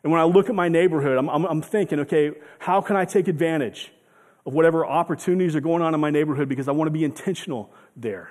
And 0.03 0.13
when 0.13 0.21
I 0.21 0.25
look 0.25 0.49
at 0.49 0.55
my 0.55 0.69
neighborhood, 0.69 1.19
I'm, 1.19 1.29
I'm, 1.29 1.45
I'm 1.45 1.63
thinking, 1.63 2.01
okay, 2.01 2.33
how 2.59 2.81
can 2.81 2.97
I 2.97 3.05
take 3.05 3.29
advantage 3.29 3.93
of 4.47 4.55
whatever 4.55 4.87
opportunities 4.87 5.55
are 5.55 5.61
going 5.61 5.83
on 5.83 5.95
in 5.95 6.01
my 6.01 6.11
neighborhood 6.11 6.49
because 6.49 6.69
I 6.69 6.73
want 6.73 6.89
to 6.89 6.93
be 6.93 7.05
intentional 7.05 7.71
there. 7.97 8.31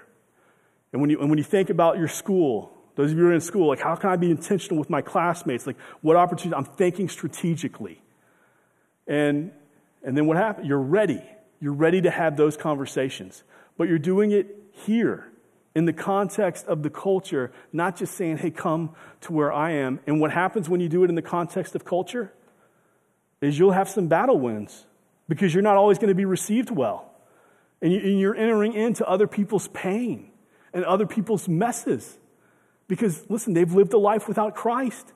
And 0.91 1.01
when 1.01 1.09
you, 1.09 1.19
and 1.19 1.29
when 1.29 1.37
you 1.37 1.43
think 1.43 1.69
about 1.69 1.97
your 1.97 2.07
school, 2.07 2.71
those 2.95 3.11
of 3.11 3.17
you 3.17 3.23
who 3.23 3.29
are 3.29 3.33
in 3.33 3.41
school, 3.41 3.67
like 3.67 3.79
how 3.79 3.95
can 3.95 4.09
I 4.09 4.15
be 4.15 4.31
intentional 4.31 4.79
with 4.79 4.89
my 4.89 5.01
classmates? 5.01 5.67
Like 5.67 5.77
what 6.01 6.15
opportunities? 6.15 6.53
I'm 6.57 6.65
thinking 6.75 7.09
strategically. 7.09 8.01
And, 9.07 9.51
and 10.03 10.17
then 10.17 10.25
what 10.25 10.37
happens? 10.37 10.67
You're 10.67 10.79
ready. 10.79 11.21
You're 11.59 11.73
ready 11.73 12.01
to 12.01 12.09
have 12.09 12.37
those 12.37 12.55
conversations, 12.55 13.43
but 13.77 13.89
you're 13.89 13.99
doing 13.99 14.31
it 14.31 14.55
here 14.71 15.29
in 15.75 15.85
the 15.85 15.93
context 15.93 16.65
of 16.65 16.83
the 16.83 16.89
culture, 16.89 17.51
not 17.71 17.95
just 17.95 18.15
saying, 18.15 18.37
hey, 18.37 18.51
come 18.51 18.91
to 19.21 19.33
where 19.33 19.51
I 19.51 19.71
am. 19.71 19.99
And 20.07 20.19
what 20.19 20.31
happens 20.31 20.67
when 20.67 20.79
you 20.81 20.89
do 20.89 21.03
it 21.03 21.09
in 21.09 21.15
the 21.15 21.21
context 21.21 21.75
of 21.75 21.85
culture 21.85 22.33
is 23.41 23.57
you'll 23.59 23.71
have 23.71 23.87
some 23.87 24.07
battle 24.07 24.39
wins 24.39 24.85
because 25.27 25.53
you're 25.53 25.63
not 25.63 25.77
always 25.77 25.97
going 25.97 26.09
to 26.09 26.15
be 26.15 26.25
received 26.25 26.71
well. 26.71 27.11
And 27.81 27.93
you're 27.93 28.35
entering 28.35 28.73
into 28.73 29.07
other 29.07 29.27
people's 29.27 29.69
pain 29.69 30.31
and 30.73 30.83
other 30.83 31.05
people's 31.05 31.47
messes. 31.47 32.17
Because, 32.87 33.29
listen, 33.29 33.53
they've 33.53 33.71
lived 33.71 33.93
a 33.93 33.97
life 33.97 34.27
without 34.27 34.55
Christ. 34.55 35.13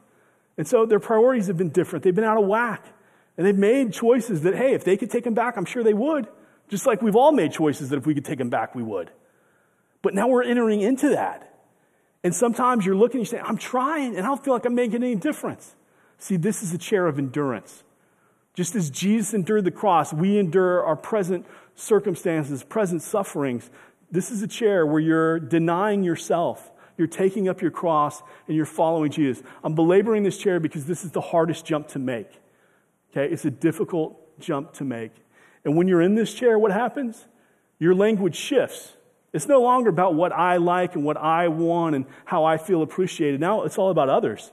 And 0.57 0.67
so 0.67 0.85
their 0.85 0.99
priorities 0.99 1.47
have 1.47 1.57
been 1.57 1.71
different. 1.71 2.03
They've 2.03 2.15
been 2.15 2.23
out 2.23 2.37
of 2.37 2.47
whack. 2.47 2.85
And 3.37 3.47
they've 3.47 3.57
made 3.57 3.93
choices 3.93 4.41
that, 4.41 4.55
hey, 4.55 4.73
if 4.73 4.83
they 4.83 4.97
could 4.97 5.09
take 5.09 5.25
him 5.25 5.33
back, 5.33 5.57
I'm 5.57 5.65
sure 5.65 5.83
they 5.83 5.93
would. 5.93 6.27
Just 6.69 6.85
like 6.85 7.01
we've 7.01 7.15
all 7.15 7.31
made 7.31 7.51
choices 7.51 7.89
that 7.89 7.97
if 7.97 8.05
we 8.05 8.13
could 8.13 8.25
take 8.25 8.39
him 8.39 8.49
back, 8.49 8.75
we 8.75 8.83
would. 8.83 9.11
But 10.01 10.13
now 10.13 10.27
we're 10.27 10.43
entering 10.43 10.81
into 10.81 11.09
that. 11.09 11.49
And 12.23 12.33
sometimes 12.33 12.85
you're 12.85 12.95
looking 12.95 13.19
and 13.19 13.27
you 13.27 13.37
say, 13.37 13.43
I'm 13.43 13.57
trying, 13.57 14.15
and 14.15 14.25
I 14.25 14.29
don't 14.29 14.43
feel 14.43 14.53
like 14.53 14.65
I'm 14.65 14.75
making 14.75 15.03
any 15.03 15.15
difference. 15.15 15.75
See, 16.19 16.37
this 16.37 16.63
is 16.63 16.73
a 16.73 16.77
chair 16.77 17.07
of 17.07 17.19
endurance. 17.19 17.83
Just 18.53 18.75
as 18.75 18.89
Jesus 18.89 19.33
endured 19.33 19.65
the 19.65 19.71
cross, 19.71 20.13
we 20.13 20.37
endure 20.37 20.83
our 20.85 20.95
present 20.95 21.45
circumstances, 21.75 22.63
present 22.63 23.01
sufferings. 23.01 23.69
This 24.11 24.29
is 24.29 24.41
a 24.41 24.47
chair 24.47 24.85
where 24.85 24.99
you're 24.99 25.39
denying 25.39 26.03
yourself. 26.03 26.71
You're 26.97 27.07
taking 27.07 27.49
up 27.49 27.61
your 27.61 27.71
cross 27.71 28.21
and 28.47 28.55
you're 28.55 28.67
following 28.67 29.11
Jesus. 29.11 29.43
I'm 29.63 29.73
belaboring 29.73 30.23
this 30.23 30.37
chair 30.37 30.59
because 30.59 30.85
this 30.85 31.03
is 31.03 31.11
the 31.11 31.21
hardest 31.21 31.65
jump 31.65 31.87
to 31.89 31.99
make. 31.99 32.29
Okay, 33.15 33.31
it's 33.31 33.45
a 33.45 33.51
difficult 33.51 34.39
jump 34.39 34.73
to 34.73 34.83
make. 34.83 35.11
And 35.63 35.77
when 35.77 35.87
you're 35.87 36.01
in 36.01 36.15
this 36.15 36.33
chair, 36.33 36.57
what 36.57 36.71
happens? 36.71 37.27
Your 37.79 37.93
language 37.93 38.35
shifts. 38.35 38.93
It's 39.33 39.47
no 39.47 39.61
longer 39.61 39.89
about 39.89 40.15
what 40.15 40.31
I 40.31 40.57
like 40.57 40.95
and 40.95 41.03
what 41.03 41.17
I 41.17 41.47
want 41.47 41.95
and 41.95 42.05
how 42.25 42.43
I 42.43 42.57
feel 42.57 42.81
appreciated. 42.81 43.39
Now 43.39 43.63
it's 43.63 43.77
all 43.77 43.89
about 43.89 44.09
others. 44.09 44.51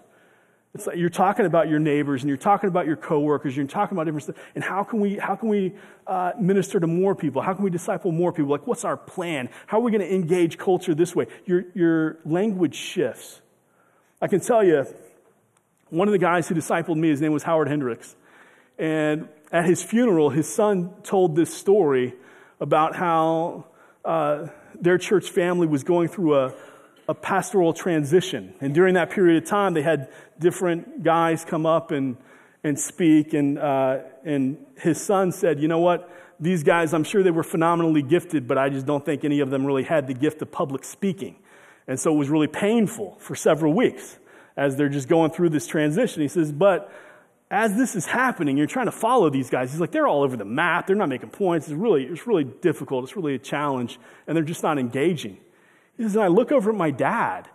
It's 0.75 0.87
like 0.87 0.97
you're 0.97 1.11
talking 1.11 1.47
about 1.47 1.69
your 1.69 1.81
neighbors 1.81 2.23
and 2.23 2.29
you're 2.29 2.39
talking 2.39 2.69
about 2.69 2.87
your 2.87 2.97
coworkers. 2.97 3.57
You're 3.57 3.67
talking 3.67 3.97
about 3.97 4.05
different 4.05 4.23
stuff. 4.23 4.37
And 4.55 4.63
how 4.63 4.85
can 4.85 5.01
we 5.01 5.17
how 5.17 5.35
can 5.35 5.49
we 5.49 5.75
uh, 6.07 6.33
minister 6.39 6.79
to 6.79 6.87
more 6.87 7.15
people? 7.15 7.43
How 7.43 7.55
can 7.55 7.65
we 7.65 7.71
disciple 7.71 8.13
more 8.13 8.33
people? 8.33 8.51
Like, 8.51 8.67
what's 8.67 8.85
our 8.85 8.97
plan? 8.97 9.49
How 9.67 9.79
are 9.79 9.81
we 9.81 9.91
going 9.91 10.03
to 10.03 10.15
engage 10.15 10.59
culture 10.59 10.95
this 10.95 11.17
way? 11.17 11.27
Your 11.45 11.65
your 11.75 12.19
language 12.25 12.77
shifts. 12.77 13.41
I 14.23 14.29
can 14.29 14.39
tell 14.41 14.63
you, 14.63 14.87
one 15.89 16.07
of 16.07 16.13
the 16.13 16.19
guys 16.19 16.47
who 16.49 16.55
discipled 16.55 16.97
me, 16.97 17.09
his 17.09 17.21
name 17.21 17.33
was 17.33 17.43
Howard 17.43 17.69
Hendricks. 17.69 18.15
And 18.81 19.29
at 19.53 19.67
his 19.67 19.83
funeral, 19.83 20.31
his 20.31 20.53
son 20.53 20.95
told 21.03 21.37
this 21.37 21.55
story 21.55 22.15
about 22.61 22.97
how 22.97 23.67
uh, 24.07 24.47
their 24.81 24.97
church 24.97 25.29
family 25.29 25.67
was 25.67 25.85
going 25.85 26.09
through 26.09 26.35
a, 26.35 26.55
a 27.07 27.15
pastoral 27.15 27.75
transition. 27.75 28.55
And 28.63 28.75
during 28.75 28.95
that 28.95 29.11
period 29.11 29.43
of 29.43 29.49
time, 29.49 29.75
they 29.75 29.83
had 29.83 30.09
different 30.39 31.03
guys 31.03 31.45
come 31.45 31.67
up 31.67 31.91
and, 31.91 32.17
and 32.65 32.81
speak. 32.81 33.35
And, 33.35 33.59
uh, 33.59 33.99
and 34.25 34.57
his 34.79 34.99
son 34.99 35.31
said, 35.31 35.61
You 35.61 35.69
know 35.69 35.81
what? 35.81 36.11
These 36.41 36.63
guys, 36.63 36.95
I'm 36.95 37.05
sure 37.05 37.23
they 37.23 37.31
were 37.31 37.43
phenomenally 37.43 38.01
gifted, 38.01 38.49
but 38.49 38.57
I 38.57 38.71
just 38.71 38.87
don't 38.87 39.05
think 39.05 39.25
any 39.27 39.41
of 39.41 39.51
them 39.51 39.67
really 39.67 39.83
had 39.83 40.07
the 40.07 40.15
gift 40.15 40.41
of 40.41 40.51
public 40.51 40.85
speaking. 40.85 41.37
And 41.87 42.01
so 42.01 42.15
it 42.15 42.17
was 42.17 42.31
really 42.31 42.47
painful 42.47 43.19
for 43.21 43.35
several 43.35 43.75
weeks 43.75 44.17
as 44.57 44.77
they're 44.77 44.89
just 44.89 45.09
going 45.09 45.33
through 45.33 45.51
this 45.51 45.67
transition. 45.67 46.23
He 46.23 46.29
says, 46.29 46.51
But 46.51 46.91
as 47.51 47.77
this 47.77 47.97
is 47.97 48.07
happening, 48.07 48.57
you're 48.57 48.69
trying 48.69 48.87
to 48.87 48.93
follow 48.93 49.29
these 49.29 49.51
guys. 49.51 49.73
He's 49.73 49.81
like, 49.81 49.91
they're 49.91 50.07
all 50.07 50.23
over 50.23 50.37
the 50.37 50.45
map. 50.45 50.87
They're 50.87 50.95
not 50.95 51.09
making 51.09 51.31
points. 51.31 51.67
It's 51.67 51.77
really, 51.77 52.05
it's 52.05 52.27
really 52.27 52.45
difficult. 52.45 53.05
It's 53.05 53.17
really 53.17 53.35
a 53.35 53.39
challenge. 53.39 53.99
And 54.27 54.37
they're 54.37 54.45
just 54.45 54.63
not 54.63 54.79
engaging. 54.79 55.37
He 55.97 56.05
says, 56.05 56.15
and 56.15 56.25
I 56.25 56.29
look 56.29 56.53
over 56.53 56.71
at 56.71 56.77
my 56.77 56.93
dad, 56.93 57.49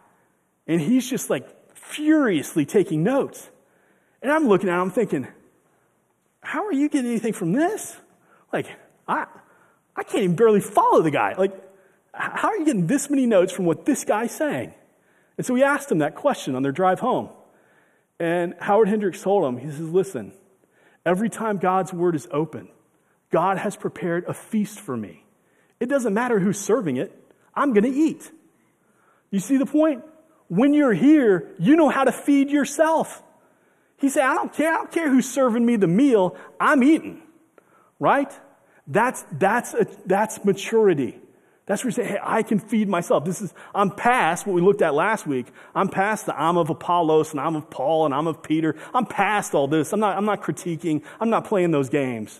and 0.68 0.82
he's 0.82 1.10
just 1.10 1.30
like 1.30 1.48
furiously 1.76 2.66
taking 2.66 3.04
notes. 3.04 3.50
And 4.22 4.32
I'm 4.32 4.48
looking 4.48 4.70
at 4.70 4.76
him 4.76 4.82
I'm 4.82 4.92
thinking, 4.92 5.28
how 6.42 6.66
are 6.66 6.74
you 6.74 6.90
getting 6.90 7.10
anything 7.10 7.34
from 7.34 7.54
this? 7.54 7.96
Like, 8.52 8.68
I, 9.08 9.28
I 9.96 10.04
can't 10.04 10.24
even 10.24 10.36
barely 10.36 10.62
follow 10.62 11.02
the 11.02 11.12
guy. 11.12 11.36
Like, 11.38 11.54
how 12.14 12.50
are 12.50 12.58
you 12.58 12.66
getting 12.66 12.88
this 12.88 13.10
many 13.10 13.26
notes 13.26 13.54
from 13.54 13.66
what 13.66 13.86
this 13.86 14.04
guy's 14.04 14.32
saying? 14.32 14.74
And 15.38 15.46
so 15.46 15.54
we 15.54 15.64
asked 15.64 15.92
him 15.92 16.00
that 16.00 16.16
question 16.16 16.56
on 16.56 16.64
their 16.64 16.72
drive 16.72 17.00
home. 17.00 17.30
And 18.19 18.56
Howard 18.60 18.88
Hendricks 18.88 19.21
told 19.21 19.45
him, 19.45 19.58
he 19.58 19.69
says, 19.69 19.89
listen, 19.89 20.34
every 21.06 21.30
time 21.30 21.58
God's 21.58 21.91
word 21.91 22.15
is 22.15 22.28
open, 22.32 22.69
God 23.32 23.58
has 23.58 23.75
prepared 23.75 24.25
a 24.25 24.34
feast 24.34 24.80
for 24.80 24.95
me. 24.95 25.25
It 25.80 25.88
doesn't 25.88 26.13
matter 26.13 26.39
who's 26.39 26.60
serving 26.60 26.97
it, 26.97 27.12
I'm 27.54 27.73
going 27.73 27.84
to 27.84 27.97
eat. 27.97 28.32
You 29.32 29.39
see 29.39 29.58
the 29.58 29.65
point? 29.65 30.04
When 30.47 30.73
you're 30.73 30.93
here, 30.93 31.54
you 31.58 31.75
know 31.75 31.89
how 31.89 32.04
to 32.04 32.12
feed 32.12 32.49
yourself. 32.49 33.21
He 33.97 34.10
said, 34.10 34.23
I 34.23 34.36
don't 34.36 34.54
care. 34.54 34.73
I 34.73 34.75
don't 34.78 34.91
care 34.91 35.10
who's 35.10 35.30
serving 35.30 35.65
me 35.65 35.75
the 35.75 35.88
meal. 35.88 36.38
I'm 36.60 36.84
eating. 36.84 37.21
Right? 37.99 38.32
That's, 38.88 39.25
that's, 39.32 39.73
a, 39.73 39.88
that's 40.06 40.43
maturity. 40.45 41.19
That's 41.65 41.84
where 41.84 41.89
you 41.89 41.95
say, 41.95 42.06
hey, 42.06 42.19
I 42.21 42.43
can 42.43 42.60
feed 42.60 42.88
myself. 42.88 43.25
This 43.25 43.41
is, 43.41 43.54
I'm 43.73 43.89
past 43.89 44.45
what 44.45 44.54
we 44.54 44.62
looked 44.62 44.84
at 44.84 44.93
last 44.93 45.25
week. 45.25 45.47
I'm 45.73 45.89
past 45.89 46.28
the 46.28 46.39
I'm 46.39 46.58
of 46.58 46.69
Apollos 46.69 47.32
and 47.32 47.39
I'm 47.39 47.56
of 47.56 47.71
Paul 47.71 48.06
and 48.06 48.13
I'm 48.13 48.28
of 48.28 48.43
Peter. 48.43 48.75
I'm 48.93 49.08
past 49.08 49.56
all 49.56 49.67
this. 49.67 49.91
I'm 49.91 49.99
not, 49.99 50.15
I'm 50.15 50.25
not 50.25 50.43
critiquing. 50.43 51.04
I'm 51.19 51.32
not 51.32 51.45
playing 51.45 51.71
those 51.71 51.89
games. 51.89 52.39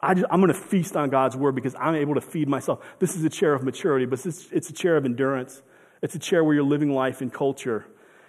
I 0.00 0.12
am 0.12 0.40
going 0.40 0.48
to 0.48 0.54
feast 0.54 0.96
on 0.96 1.10
God's 1.10 1.36
word 1.36 1.54
because 1.54 1.76
I'm 1.76 1.94
able 1.94 2.14
to 2.14 2.20
feed 2.20 2.48
myself. 2.48 2.84
This 2.98 3.14
is 3.14 3.24
a 3.24 3.30
chair 3.30 3.54
of 3.54 3.62
maturity, 3.62 4.04
but 4.04 4.24
it's, 4.26 4.50
it's 4.50 4.68
a 4.68 4.72
chair 4.72 4.96
of 4.96 5.04
endurance. 5.04 5.62
It's 6.02 6.16
a 6.16 6.18
chair 6.18 6.42
where 6.42 6.54
you're 6.54 6.64
living 6.64 6.90
life 6.90 7.22
in 7.22 7.30
culture. 7.30 7.86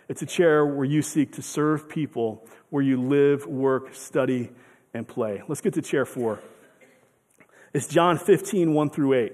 It's 0.08 0.22
a 0.22 0.26
chair 0.26 0.66
where 0.66 0.86
you 0.86 1.02
seek 1.02 1.34
to 1.34 1.42
serve 1.42 1.90
people, 1.90 2.46
where 2.70 2.84
you 2.84 3.02
live, 3.02 3.46
work, 3.48 3.94
study, 3.96 4.52
and 4.94 5.08
play. 5.08 5.42
Let's 5.48 5.62
get 5.62 5.74
to 5.74 5.82
chair 5.82 6.06
four. 6.06 6.40
It's 7.74 7.88
John 7.88 8.18
15, 8.18 8.74
1 8.74 8.90
through 8.92 9.14
8. 9.14 9.34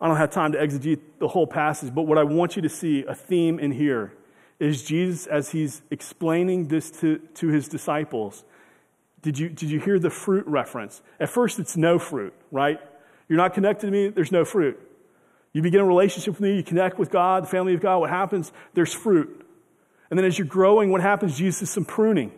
I 0.00 0.06
don't 0.06 0.16
have 0.16 0.30
time 0.30 0.52
to 0.52 0.58
exegete 0.58 1.00
the 1.18 1.28
whole 1.28 1.46
passage, 1.46 1.94
but 1.94 2.02
what 2.02 2.18
I 2.18 2.24
want 2.24 2.56
you 2.56 2.62
to 2.62 2.68
see, 2.68 3.04
a 3.04 3.14
theme 3.14 3.58
in 3.58 3.72
here, 3.72 4.12
is 4.60 4.84
Jesus 4.84 5.26
as 5.26 5.50
he's 5.50 5.82
explaining 5.90 6.68
this 6.68 6.90
to, 7.00 7.18
to 7.34 7.48
his 7.48 7.68
disciples. 7.68 8.44
Did 9.22 9.38
you, 9.38 9.48
did 9.48 9.70
you 9.70 9.80
hear 9.80 9.98
the 9.98 10.10
fruit 10.10 10.46
reference? 10.46 11.02
At 11.18 11.30
first, 11.30 11.58
it's 11.58 11.76
no 11.76 11.98
fruit, 11.98 12.32
right? 12.52 12.80
You're 13.28 13.38
not 13.38 13.54
connected 13.54 13.86
to 13.86 13.92
me, 13.92 14.08
there's 14.08 14.32
no 14.32 14.44
fruit. 14.44 14.80
You 15.52 15.62
begin 15.62 15.80
a 15.80 15.84
relationship 15.84 16.34
with 16.34 16.40
me, 16.40 16.56
you 16.56 16.62
connect 16.62 16.98
with 16.98 17.10
God, 17.10 17.44
the 17.44 17.48
family 17.48 17.74
of 17.74 17.80
God, 17.80 17.98
what 17.98 18.10
happens? 18.10 18.52
There's 18.74 18.94
fruit. 18.94 19.44
And 20.10 20.18
then 20.18 20.24
as 20.24 20.38
you're 20.38 20.46
growing, 20.46 20.90
what 20.90 21.00
happens? 21.00 21.36
Jesus 21.36 21.62
is 21.62 21.70
some 21.70 21.84
pruning. 21.84 22.32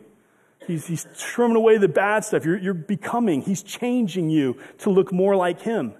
He's, 0.66 0.87
he's 0.87 1.07
trimming 1.18 1.57
away 1.57 1.79
the 1.79 1.88
bad 1.88 2.25
stuff. 2.25 2.44
You're, 2.44 2.59
you're 2.59 2.75
becoming, 2.75 3.42
he's 3.42 3.62
changing 3.62 4.31
you 4.31 4.59
to 4.79 4.90
look 4.90 5.12
more 5.12 5.37
like 5.37 5.62
him. 5.62 5.94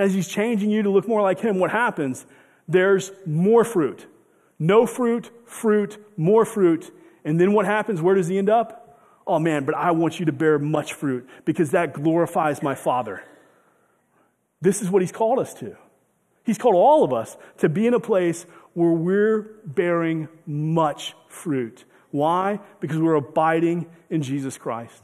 As 0.00 0.14
he's 0.14 0.26
changing 0.26 0.70
you 0.70 0.82
to 0.84 0.88
look 0.88 1.06
more 1.06 1.20
like 1.20 1.40
him, 1.40 1.58
what 1.58 1.70
happens? 1.70 2.24
There's 2.66 3.12
more 3.26 3.64
fruit. 3.64 4.06
No 4.58 4.86
fruit, 4.86 5.30
fruit, 5.44 6.02
more 6.16 6.46
fruit. 6.46 6.90
And 7.22 7.38
then 7.38 7.52
what 7.52 7.66
happens? 7.66 8.00
Where 8.00 8.14
does 8.14 8.26
he 8.26 8.38
end 8.38 8.48
up? 8.48 8.98
Oh 9.26 9.38
man, 9.38 9.66
but 9.66 9.74
I 9.74 9.90
want 9.90 10.18
you 10.18 10.24
to 10.24 10.32
bear 10.32 10.58
much 10.58 10.94
fruit 10.94 11.28
because 11.44 11.72
that 11.72 11.92
glorifies 11.92 12.62
my 12.62 12.74
Father. 12.74 13.22
This 14.62 14.80
is 14.80 14.88
what 14.88 15.02
he's 15.02 15.12
called 15.12 15.38
us 15.38 15.52
to. 15.54 15.76
He's 16.44 16.56
called 16.56 16.76
all 16.76 17.04
of 17.04 17.12
us 17.12 17.36
to 17.58 17.68
be 17.68 17.86
in 17.86 17.92
a 17.92 18.00
place 18.00 18.46
where 18.72 18.92
we're 18.92 19.42
bearing 19.66 20.28
much 20.46 21.14
fruit. 21.28 21.84
Why? 22.10 22.58
Because 22.80 22.96
we're 22.96 23.16
abiding 23.16 23.84
in 24.08 24.22
Jesus 24.22 24.56
Christ. 24.56 25.02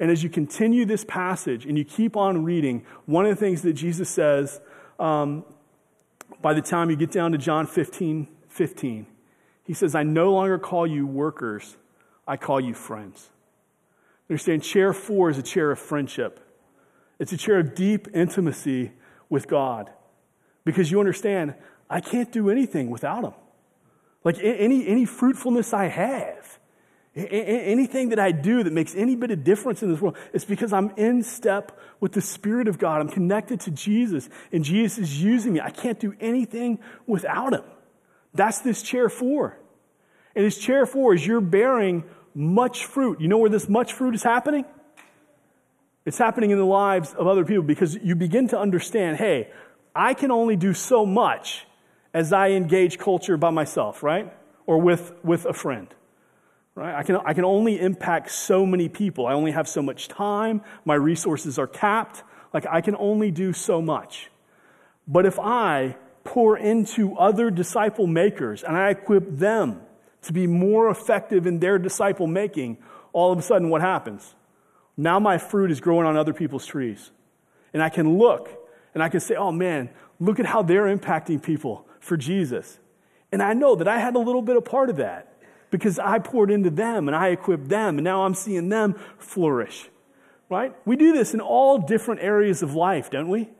And 0.00 0.10
as 0.10 0.22
you 0.22 0.30
continue 0.30 0.84
this 0.84 1.04
passage 1.04 1.66
and 1.66 1.76
you 1.76 1.84
keep 1.84 2.16
on 2.16 2.44
reading, 2.44 2.84
one 3.06 3.26
of 3.26 3.30
the 3.30 3.36
things 3.36 3.62
that 3.62 3.72
Jesus 3.72 4.08
says 4.08 4.60
um, 4.98 5.44
by 6.40 6.54
the 6.54 6.62
time 6.62 6.90
you 6.90 6.96
get 6.96 7.10
down 7.10 7.32
to 7.32 7.38
John 7.38 7.66
15 7.66 8.28
15, 8.48 9.06
he 9.62 9.72
says, 9.72 9.94
I 9.94 10.02
no 10.02 10.32
longer 10.32 10.58
call 10.58 10.86
you 10.86 11.06
workers, 11.06 11.76
I 12.26 12.36
call 12.36 12.60
you 12.60 12.74
friends. 12.74 13.28
Understand, 14.28 14.64
chair 14.64 14.92
four 14.92 15.30
is 15.30 15.38
a 15.38 15.42
chair 15.42 15.70
of 15.70 15.78
friendship, 15.78 16.40
it's 17.18 17.32
a 17.32 17.36
chair 17.36 17.58
of 17.58 17.74
deep 17.74 18.08
intimacy 18.14 18.92
with 19.28 19.46
God. 19.46 19.90
Because 20.64 20.90
you 20.90 20.98
understand, 21.00 21.54
I 21.88 22.00
can't 22.00 22.30
do 22.30 22.50
anything 22.50 22.90
without 22.90 23.24
Him. 23.24 23.32
Like 24.24 24.38
any, 24.42 24.86
any 24.86 25.04
fruitfulness 25.04 25.72
I 25.72 25.86
have, 25.86 26.58
anything 27.18 28.10
that 28.10 28.18
I 28.18 28.32
do 28.32 28.62
that 28.62 28.72
makes 28.72 28.94
any 28.94 29.16
bit 29.16 29.30
of 29.30 29.44
difference 29.44 29.82
in 29.82 29.90
this 29.90 30.00
world, 30.00 30.16
it's 30.32 30.44
because 30.44 30.72
I'm 30.72 30.90
in 30.96 31.22
step 31.22 31.78
with 32.00 32.12
the 32.12 32.20
Spirit 32.20 32.68
of 32.68 32.78
God. 32.78 33.00
I'm 33.00 33.08
connected 33.08 33.60
to 33.60 33.70
Jesus, 33.70 34.28
and 34.52 34.64
Jesus 34.64 34.98
is 34.98 35.22
using 35.22 35.54
me. 35.54 35.60
I 35.60 35.70
can't 35.70 35.98
do 35.98 36.14
anything 36.20 36.78
without 37.06 37.54
Him. 37.54 37.64
That's 38.34 38.60
this 38.60 38.82
chair 38.82 39.08
four. 39.08 39.58
And 40.36 40.44
this 40.44 40.58
chair 40.58 40.86
four 40.86 41.14
is 41.14 41.26
you're 41.26 41.40
bearing 41.40 42.04
much 42.34 42.86
fruit. 42.86 43.20
You 43.20 43.28
know 43.28 43.38
where 43.38 43.50
this 43.50 43.68
much 43.68 43.92
fruit 43.92 44.14
is 44.14 44.22
happening? 44.22 44.64
It's 46.04 46.18
happening 46.18 46.50
in 46.50 46.58
the 46.58 46.64
lives 46.64 47.12
of 47.14 47.26
other 47.26 47.44
people 47.44 47.64
because 47.64 47.94
you 47.96 48.14
begin 48.14 48.48
to 48.48 48.58
understand 48.58 49.16
hey, 49.16 49.50
I 49.94 50.14
can 50.14 50.30
only 50.30 50.56
do 50.56 50.72
so 50.72 51.04
much 51.04 51.66
as 52.14 52.32
I 52.32 52.50
engage 52.50 52.98
culture 52.98 53.36
by 53.36 53.50
myself, 53.50 54.02
right? 54.02 54.32
Or 54.66 54.80
with, 54.80 55.12
with 55.24 55.44
a 55.44 55.52
friend. 55.52 55.88
Right? 56.78 56.94
I 56.94 57.02
can, 57.02 57.16
I 57.26 57.34
can 57.34 57.44
only 57.44 57.80
impact 57.80 58.30
so 58.30 58.64
many 58.64 58.88
people. 58.88 59.26
I 59.26 59.32
only 59.32 59.50
have 59.50 59.66
so 59.66 59.82
much 59.82 60.06
time. 60.06 60.62
My 60.84 60.94
resources 60.94 61.58
are 61.58 61.66
capped. 61.66 62.22
Like, 62.54 62.66
I 62.70 62.82
can 62.82 62.94
only 62.94 63.32
do 63.32 63.52
so 63.52 63.82
much. 63.82 64.30
But 65.08 65.26
if 65.26 65.40
I 65.40 65.96
pour 66.22 66.56
into 66.56 67.16
other 67.16 67.50
disciple 67.50 68.06
makers 68.06 68.62
and 68.62 68.76
I 68.76 68.90
equip 68.90 69.28
them 69.28 69.80
to 70.22 70.32
be 70.32 70.46
more 70.46 70.88
effective 70.88 71.48
in 71.48 71.58
their 71.58 71.80
disciple 71.80 72.28
making, 72.28 72.78
all 73.12 73.32
of 73.32 73.40
a 73.40 73.42
sudden 73.42 73.70
what 73.70 73.80
happens? 73.80 74.36
Now 74.96 75.18
my 75.18 75.36
fruit 75.36 75.72
is 75.72 75.80
growing 75.80 76.06
on 76.06 76.16
other 76.16 76.32
people's 76.32 76.64
trees. 76.64 77.10
And 77.72 77.82
I 77.82 77.88
can 77.88 78.18
look 78.18 78.50
and 78.94 79.02
I 79.02 79.08
can 79.08 79.18
say, 79.18 79.34
oh 79.34 79.50
man, 79.50 79.90
look 80.20 80.38
at 80.38 80.46
how 80.46 80.62
they're 80.62 80.96
impacting 80.96 81.42
people 81.42 81.88
for 81.98 82.16
Jesus. 82.16 82.78
And 83.32 83.42
I 83.42 83.52
know 83.52 83.74
that 83.74 83.88
I 83.88 83.98
had 83.98 84.14
a 84.14 84.20
little 84.20 84.42
bit 84.42 84.56
of 84.56 84.64
part 84.64 84.90
of 84.90 84.98
that 84.98 85.27
because 85.70 85.98
I 85.98 86.18
poured 86.18 86.50
into 86.50 86.70
them 86.70 87.08
and 87.08 87.16
I 87.16 87.28
equipped 87.28 87.68
them, 87.68 87.98
and 87.98 88.04
now 88.04 88.24
I'm 88.24 88.34
seeing 88.34 88.68
them 88.68 88.94
flourish. 89.18 89.88
Right? 90.48 90.74
We 90.86 90.96
do 90.96 91.12
this 91.12 91.34
in 91.34 91.40
all 91.40 91.78
different 91.78 92.22
areas 92.22 92.62
of 92.62 92.74
life, 92.74 93.10
don't 93.10 93.28
we? 93.28 93.50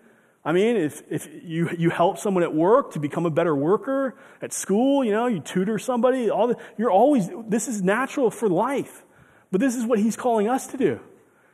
I 0.45 0.53
mean, 0.53 0.77
if, 0.77 1.03
if 1.11 1.29
you, 1.43 1.69
you 1.77 1.91
help 1.91 2.17
someone 2.17 2.43
at 2.43 2.55
work 2.55 2.93
to 2.93 2.99
become 2.99 3.27
a 3.27 3.31
better 3.31 3.55
worker, 3.55 4.17
at 4.41 4.55
school, 4.55 5.05
you 5.05 5.13
know, 5.13 5.27
you 5.27 5.41
tutor 5.41 5.79
somebody, 5.79 6.31
all 6.31 6.47
the, 6.49 6.57
you're 6.79 6.91
always, 6.91 7.29
this 7.47 7.69
is 7.69 7.83
natural 7.83 8.31
for 8.31 8.49
life. 8.49 9.05
But 9.51 9.61
this 9.61 9.75
is 9.75 9.85
what 9.85 9.99
he's 9.99 10.17
calling 10.17 10.49
us 10.49 10.67
to 10.69 10.77
do 10.77 11.01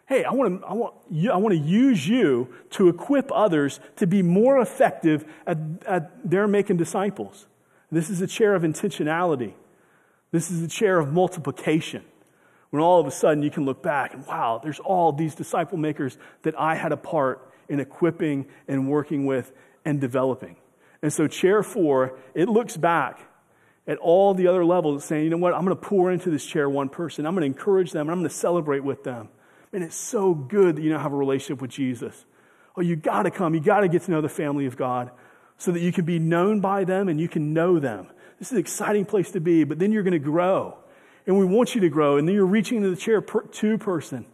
hey, 0.07 0.23
I 0.23 0.33
want 0.33 0.61
to, 0.61 0.67
I 0.67 0.75
want, 0.75 0.95
you, 1.11 1.33
I 1.33 1.37
want 1.37 1.55
to 1.55 1.61
use 1.61 2.07
you 2.07 2.55
to 2.71 2.89
equip 2.89 3.33
others 3.33 3.81
to 3.97 4.07
be 4.07 4.23
more 4.23 4.61
effective 4.61 5.25
at, 5.47 5.59
at 5.87 6.31
their 6.31 6.47
making 6.47 6.77
disciples. 6.77 7.47
This 7.91 8.11
is 8.11 8.21
a 8.21 8.27
chair 8.27 8.55
of 8.55 8.63
intentionality. 8.63 9.55
This 10.35 10.51
is 10.51 10.63
the 10.63 10.67
chair 10.67 10.99
of 10.99 11.13
multiplication, 11.13 12.03
when 12.71 12.83
all 12.83 13.01
of 13.01 13.07
a 13.07 13.13
sudden 13.13 13.45
you 13.45 13.53
can 13.53 13.65
look 13.65 13.85
back 13.85 14.15
and 14.15 14.27
wow, 14.27 14.61
there's 14.61 14.81
all 14.81 15.13
these 15.13 15.37
disciple 15.37 15.79
makers 15.79 16.19
that 16.43 16.59
I 16.59 16.75
had 16.75 16.91
a 16.91 16.97
part 16.97 17.53
in 17.69 17.79
equipping 17.79 18.47
and 18.67 18.91
working 18.91 19.27
with 19.27 19.53
and 19.85 20.01
developing. 20.01 20.57
And 21.03 21.13
so, 21.13 21.29
chair 21.29 21.63
four, 21.63 22.19
it 22.35 22.49
looks 22.49 22.77
back 22.77 23.21
at 23.87 23.97
all 23.99 24.35
the 24.35 24.49
other 24.49 24.65
levels 24.65 25.05
saying, 25.05 25.23
you 25.23 25.31
know 25.31 25.37
what, 25.37 25.55
I'm 25.55 25.65
going 25.65 25.77
to 25.77 25.81
pour 25.81 26.11
into 26.11 26.31
this 26.31 26.45
chair 26.45 26.69
one 26.69 26.89
person. 26.89 27.27
I'm 27.27 27.37
going 27.37 27.43
to 27.49 27.57
encourage 27.57 27.93
them. 27.93 28.11
I'm 28.11 28.19
going 28.19 28.29
to 28.29 28.35
celebrate 28.35 28.83
with 28.83 29.05
them. 29.05 29.29
And 29.73 29.85
it's 29.85 29.95
so 29.95 30.35
good 30.35 30.75
that 30.75 30.83
you 30.83 30.91
now 30.91 30.99
have 30.99 31.13
a 31.13 31.17
relationship 31.17 31.63
with 31.63 31.71
Jesus. 31.71 32.25
Oh, 32.77 32.81
you 32.81 32.97
got 32.97 33.23
to 33.23 33.31
come. 33.31 33.55
You 33.55 33.61
got 33.61 33.83
to 33.83 33.89
get 33.89 34.03
to 34.03 34.11
know 34.11 34.21
the 34.21 34.29
family 34.29 34.67
of 34.67 34.77
God 34.77 35.13
so 35.59 35.71
that 35.71 35.79
you 35.79 35.93
can 35.93 36.05
be 36.05 36.19
known 36.19 36.59
by 36.59 36.83
them 36.83 37.09
and 37.09 37.21
you 37.21 37.29
can 37.29 37.55
know 37.55 37.79
them. 37.79 38.09
This 38.45 38.51
is 38.51 38.57
an 38.57 38.59
exciting 38.59 39.07
place 39.07 39.31
to 39.31 39.41
be, 39.41 39.65
but 39.65 39.79
then 39.79 39.91
you're 39.91 40.03
going 40.03 40.13
to 40.13 40.19
grow. 40.19 40.77
And 41.27 41.39
we 41.39 41.47
want 41.47 41.75
you 41.75 41.81
to 41.81 41.89
grow. 41.89 42.19
And 42.19 42.29
then 42.29 42.35
you're 42.35 42.45
reaching 42.45 42.77
into 42.77 42.91
the 42.91 42.97
chair 42.97 43.23
per, 43.23 43.41
two 43.41 43.79
person. 43.79 44.27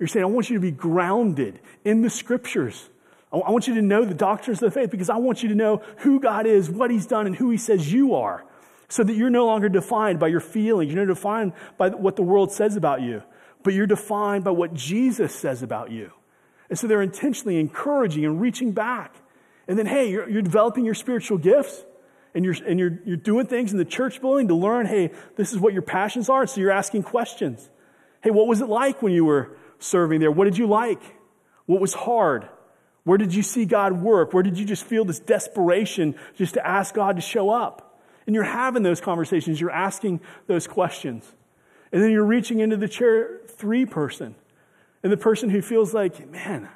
You're 0.00 0.08
saying, 0.08 0.24
I 0.24 0.26
want 0.26 0.50
you 0.50 0.56
to 0.56 0.60
be 0.60 0.72
grounded 0.72 1.60
in 1.84 2.02
the 2.02 2.10
scriptures. 2.10 2.88
I, 3.32 3.36
I 3.36 3.52
want 3.52 3.68
you 3.68 3.74
to 3.74 3.82
know 3.82 4.04
the 4.04 4.12
doctrines 4.12 4.60
of 4.60 4.72
the 4.72 4.80
faith 4.80 4.90
because 4.90 5.08
I 5.08 5.18
want 5.18 5.44
you 5.44 5.50
to 5.50 5.54
know 5.54 5.82
who 5.98 6.18
God 6.18 6.46
is, 6.46 6.68
what 6.68 6.90
He's 6.90 7.06
done, 7.06 7.28
and 7.28 7.36
who 7.36 7.48
He 7.50 7.56
says 7.56 7.92
you 7.92 8.16
are. 8.16 8.44
So 8.88 9.04
that 9.04 9.14
you're 9.14 9.30
no 9.30 9.46
longer 9.46 9.68
defined 9.68 10.18
by 10.18 10.26
your 10.26 10.40
feelings. 10.40 10.92
You're 10.92 11.06
not 11.06 11.14
defined 11.14 11.52
by 11.78 11.90
what 11.90 12.16
the 12.16 12.24
world 12.24 12.50
says 12.50 12.74
about 12.74 13.02
you, 13.02 13.22
but 13.62 13.72
you're 13.72 13.86
defined 13.86 14.42
by 14.42 14.50
what 14.50 14.74
Jesus 14.74 15.32
says 15.32 15.62
about 15.62 15.92
you. 15.92 16.10
And 16.70 16.76
so 16.76 16.88
they're 16.88 17.02
intentionally 17.02 17.60
encouraging 17.60 18.24
and 18.24 18.40
reaching 18.40 18.72
back. 18.72 19.14
And 19.68 19.78
then, 19.78 19.86
hey, 19.86 20.10
you're, 20.10 20.28
you're 20.28 20.42
developing 20.42 20.84
your 20.84 20.94
spiritual 20.94 21.38
gifts 21.38 21.84
and 22.34 22.44
you're, 22.44 22.56
and 22.66 22.78
you're, 22.78 22.98
you're 23.04 23.16
doing 23.16 23.46
things 23.46 23.72
in 23.72 23.78
the 23.78 23.84
church 23.84 24.20
building 24.20 24.48
to 24.48 24.54
learn, 24.54 24.86
hey, 24.86 25.12
this 25.36 25.52
is 25.52 25.58
what 25.58 25.72
your 25.72 25.82
passions 25.82 26.28
are. 26.28 26.46
So 26.46 26.60
you're 26.60 26.72
asking 26.72 27.04
questions. 27.04 27.68
Hey, 28.22 28.30
what 28.30 28.46
was 28.46 28.60
it 28.60 28.68
like 28.68 29.02
when 29.02 29.12
you 29.12 29.24
were 29.24 29.56
serving 29.78 30.20
there? 30.20 30.30
What 30.30 30.44
did 30.44 30.58
you 30.58 30.66
like? 30.66 31.00
What 31.66 31.80
was 31.80 31.94
hard? 31.94 32.48
Where 33.04 33.18
did 33.18 33.34
you 33.34 33.42
see 33.42 33.66
God 33.66 33.92
work? 34.00 34.32
Where 34.32 34.42
did 34.42 34.58
you 34.58 34.64
just 34.64 34.84
feel 34.84 35.04
this 35.04 35.20
desperation 35.20 36.16
just 36.36 36.54
to 36.54 36.66
ask 36.66 36.94
God 36.94 37.16
to 37.16 37.22
show 37.22 37.50
up? 37.50 38.00
And 38.26 38.34
you're 38.34 38.44
having 38.44 38.82
those 38.82 39.00
conversations, 39.00 39.60
you're 39.60 39.70
asking 39.70 40.20
those 40.46 40.66
questions. 40.66 41.30
And 41.92 42.02
then 42.02 42.10
you're 42.10 42.24
reaching 42.24 42.60
into 42.60 42.76
the 42.76 42.88
chair 42.88 43.40
three 43.46 43.86
person. 43.86 44.34
And 45.02 45.12
the 45.12 45.18
person 45.18 45.50
who 45.50 45.60
feels 45.60 45.92
like, 45.92 46.28
man, 46.30 46.68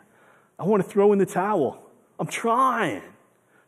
I 0.58 0.64
want 0.64 0.84
to 0.84 0.88
throw 0.88 1.12
in 1.12 1.18
the 1.18 1.26
towel. 1.26 1.82
I'm 2.20 2.26
trying 2.26 3.02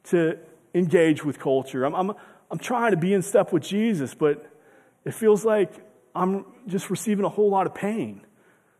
to 0.05 0.39
engage 0.75 1.25
with 1.25 1.39
culture. 1.39 1.85
I'm, 1.85 1.95
I'm, 1.95 2.13
I'm 2.51 2.59
trying 2.59 2.93
to 2.93 2.97
be 2.97 3.15
in 3.15 3.23
step 3.23 3.53
with 3.53 3.63
Jesus, 3.63 4.15
but 4.15 4.45
it 5.05 5.15
feels 5.15 5.45
like 5.45 5.73
I'm 6.15 6.45
just 6.67 6.91
receiving 6.91 7.25
a 7.25 7.29
whole 7.29 7.51
lot 7.51 7.67
of 7.67 7.75
pain 7.75 8.23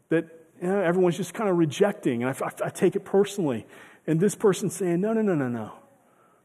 that 0.09 0.27
you 0.61 0.69
know, 0.69 0.81
everyone's 0.81 1.17
just 1.17 1.35
kind 1.35 1.49
of 1.49 1.57
rejecting. 1.57 2.23
And 2.23 2.35
I, 2.35 2.47
I, 2.47 2.67
I 2.67 2.69
take 2.71 2.97
it 2.97 3.05
personally. 3.05 3.67
And 4.07 4.21
this 4.21 4.35
person's 4.35 4.75
saying, 4.75 5.01
no, 5.01 5.13
no, 5.13 5.23
no, 5.23 5.35
no, 5.35 5.49
no. 5.49 5.73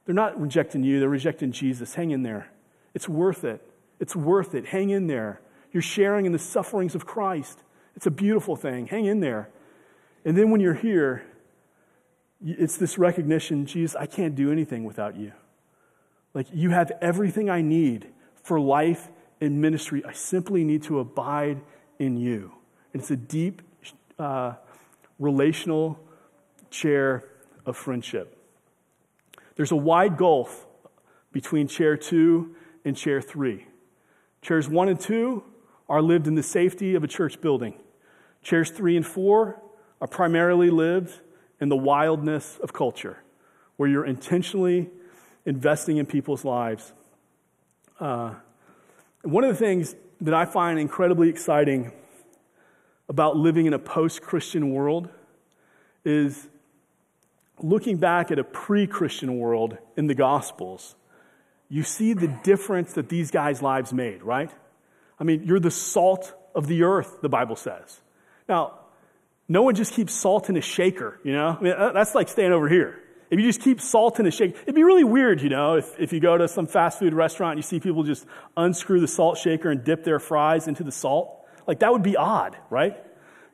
They're 0.05 0.15
not 0.15 0.39
rejecting 0.39 0.83
you, 0.83 0.99
they're 0.99 1.09
rejecting 1.09 1.51
Jesus. 1.51 1.95
Hang 1.95 2.11
in 2.11 2.23
there. 2.23 2.51
It's 2.93 3.09
worth 3.09 3.43
it. 3.43 3.61
It's 3.99 4.15
worth 4.15 4.53
it. 4.53 4.67
Hang 4.67 4.89
in 4.89 5.07
there. 5.07 5.41
You're 5.71 5.81
sharing 5.81 6.25
in 6.25 6.31
the 6.31 6.39
sufferings 6.39 6.95
of 6.95 7.05
Christ. 7.05 7.59
It's 7.95 8.05
a 8.05 8.11
beautiful 8.11 8.55
thing. 8.55 8.87
Hang 8.87 9.05
in 9.05 9.19
there. 9.19 9.49
And 10.23 10.37
then 10.37 10.51
when 10.51 10.61
you're 10.61 10.73
here, 10.73 11.25
it's 12.45 12.77
this 12.77 12.97
recognition 12.97 13.65
Jesus, 13.65 13.95
I 13.95 14.05
can't 14.05 14.35
do 14.35 14.51
anything 14.51 14.83
without 14.83 15.15
you. 15.15 15.33
Like, 16.33 16.47
you 16.53 16.69
have 16.69 16.91
everything 17.01 17.49
I 17.49 17.61
need 17.61 18.07
for 18.43 18.59
life 18.59 19.09
and 19.41 19.59
ministry. 19.61 20.03
I 20.05 20.13
simply 20.13 20.63
need 20.63 20.83
to 20.83 20.99
abide 20.99 21.61
in 21.97 22.17
you. 22.17 22.51
And 22.93 23.01
it's 23.01 23.11
a 23.11 23.15
deep 23.15 23.61
uh, 24.19 24.53
relational 25.17 25.99
chair 26.69 27.23
of 27.65 27.75
friendship. 27.75 28.37
There's 29.55 29.71
a 29.71 29.77
wide 29.77 30.17
gulf 30.17 30.65
between 31.31 31.67
chair 31.67 31.97
two 31.97 32.55
and 32.83 32.95
chair 32.95 33.21
three. 33.21 33.65
Chairs 34.41 34.69
one 34.69 34.89
and 34.89 34.99
two 34.99 35.43
are 35.89 36.01
lived 36.01 36.27
in 36.27 36.35
the 36.35 36.43
safety 36.43 36.95
of 36.95 37.03
a 37.03 37.07
church 37.07 37.41
building. 37.41 37.75
Chairs 38.43 38.69
three 38.69 38.95
and 38.95 39.05
four 39.05 39.61
are 40.01 40.07
primarily 40.07 40.69
lived 40.69 41.21
in 41.59 41.69
the 41.69 41.75
wildness 41.75 42.57
of 42.61 42.73
culture, 42.73 43.17
where 43.77 43.89
you're 43.89 44.05
intentionally 44.05 44.89
investing 45.45 45.97
in 45.97 46.05
people's 46.05 46.43
lives. 46.43 46.93
Uh, 47.99 48.33
one 49.23 49.43
of 49.43 49.49
the 49.49 49.57
things 49.57 49.95
that 50.21 50.33
I 50.33 50.45
find 50.45 50.79
incredibly 50.79 51.29
exciting 51.29 51.91
about 53.07 53.37
living 53.37 53.65
in 53.65 53.73
a 53.73 53.79
post 53.79 54.21
Christian 54.21 54.71
world 54.71 55.09
is 56.03 56.47
looking 57.61 57.97
back 57.97 58.31
at 58.31 58.39
a 58.39 58.43
pre 58.43 58.87
Christian 58.87 59.37
world 59.37 59.77
in 59.95 60.07
the 60.07 60.15
Gospels. 60.15 60.95
You 61.69 61.83
see 61.83 62.13
the 62.13 62.27
difference 62.27 62.93
that 62.93 63.09
these 63.09 63.31
guys' 63.31 63.61
lives 63.61 63.93
made, 63.93 64.23
right? 64.23 64.51
I 65.19 65.23
mean, 65.23 65.43
you're 65.43 65.59
the 65.59 65.71
salt 65.71 66.33
of 66.53 66.67
the 66.67 66.83
earth, 66.83 67.21
the 67.21 67.29
Bible 67.29 67.55
says. 67.55 68.01
Now, 68.47 68.79
no 69.47 69.61
one 69.61 69.75
just 69.75 69.93
keeps 69.93 70.13
salt 70.13 70.49
in 70.49 70.57
a 70.57 70.61
shaker, 70.61 71.19
you 71.23 71.33
know? 71.33 71.57
I 71.59 71.63
mean, 71.63 71.73
uh, 71.73 71.91
that's 71.91 72.15
like 72.15 72.29
staying 72.29 72.51
over 72.51 72.67
here. 72.67 72.99
If 73.29 73.39
you 73.39 73.45
just 73.45 73.61
keep 73.61 73.81
salt 73.81 74.19
in 74.19 74.25
a 74.27 74.31
shaker, 74.31 74.57
it'd 74.63 74.75
be 74.75 74.83
really 74.83 75.03
weird, 75.03 75.41
you 75.41 75.49
know, 75.49 75.75
if, 75.75 75.99
if 75.99 76.13
you 76.13 76.19
go 76.19 76.37
to 76.37 76.47
some 76.47 76.67
fast 76.67 76.99
food 76.99 77.13
restaurant 77.13 77.53
and 77.53 77.59
you 77.59 77.63
see 77.63 77.79
people 77.79 78.03
just 78.03 78.25
unscrew 78.55 78.99
the 78.99 79.07
salt 79.07 79.37
shaker 79.37 79.71
and 79.71 79.83
dip 79.83 80.03
their 80.03 80.19
fries 80.19 80.67
into 80.67 80.83
the 80.83 80.91
salt. 80.91 81.43
Like, 81.67 81.79
that 81.79 81.91
would 81.91 82.03
be 82.03 82.15
odd, 82.15 82.55
right? 82.69 82.95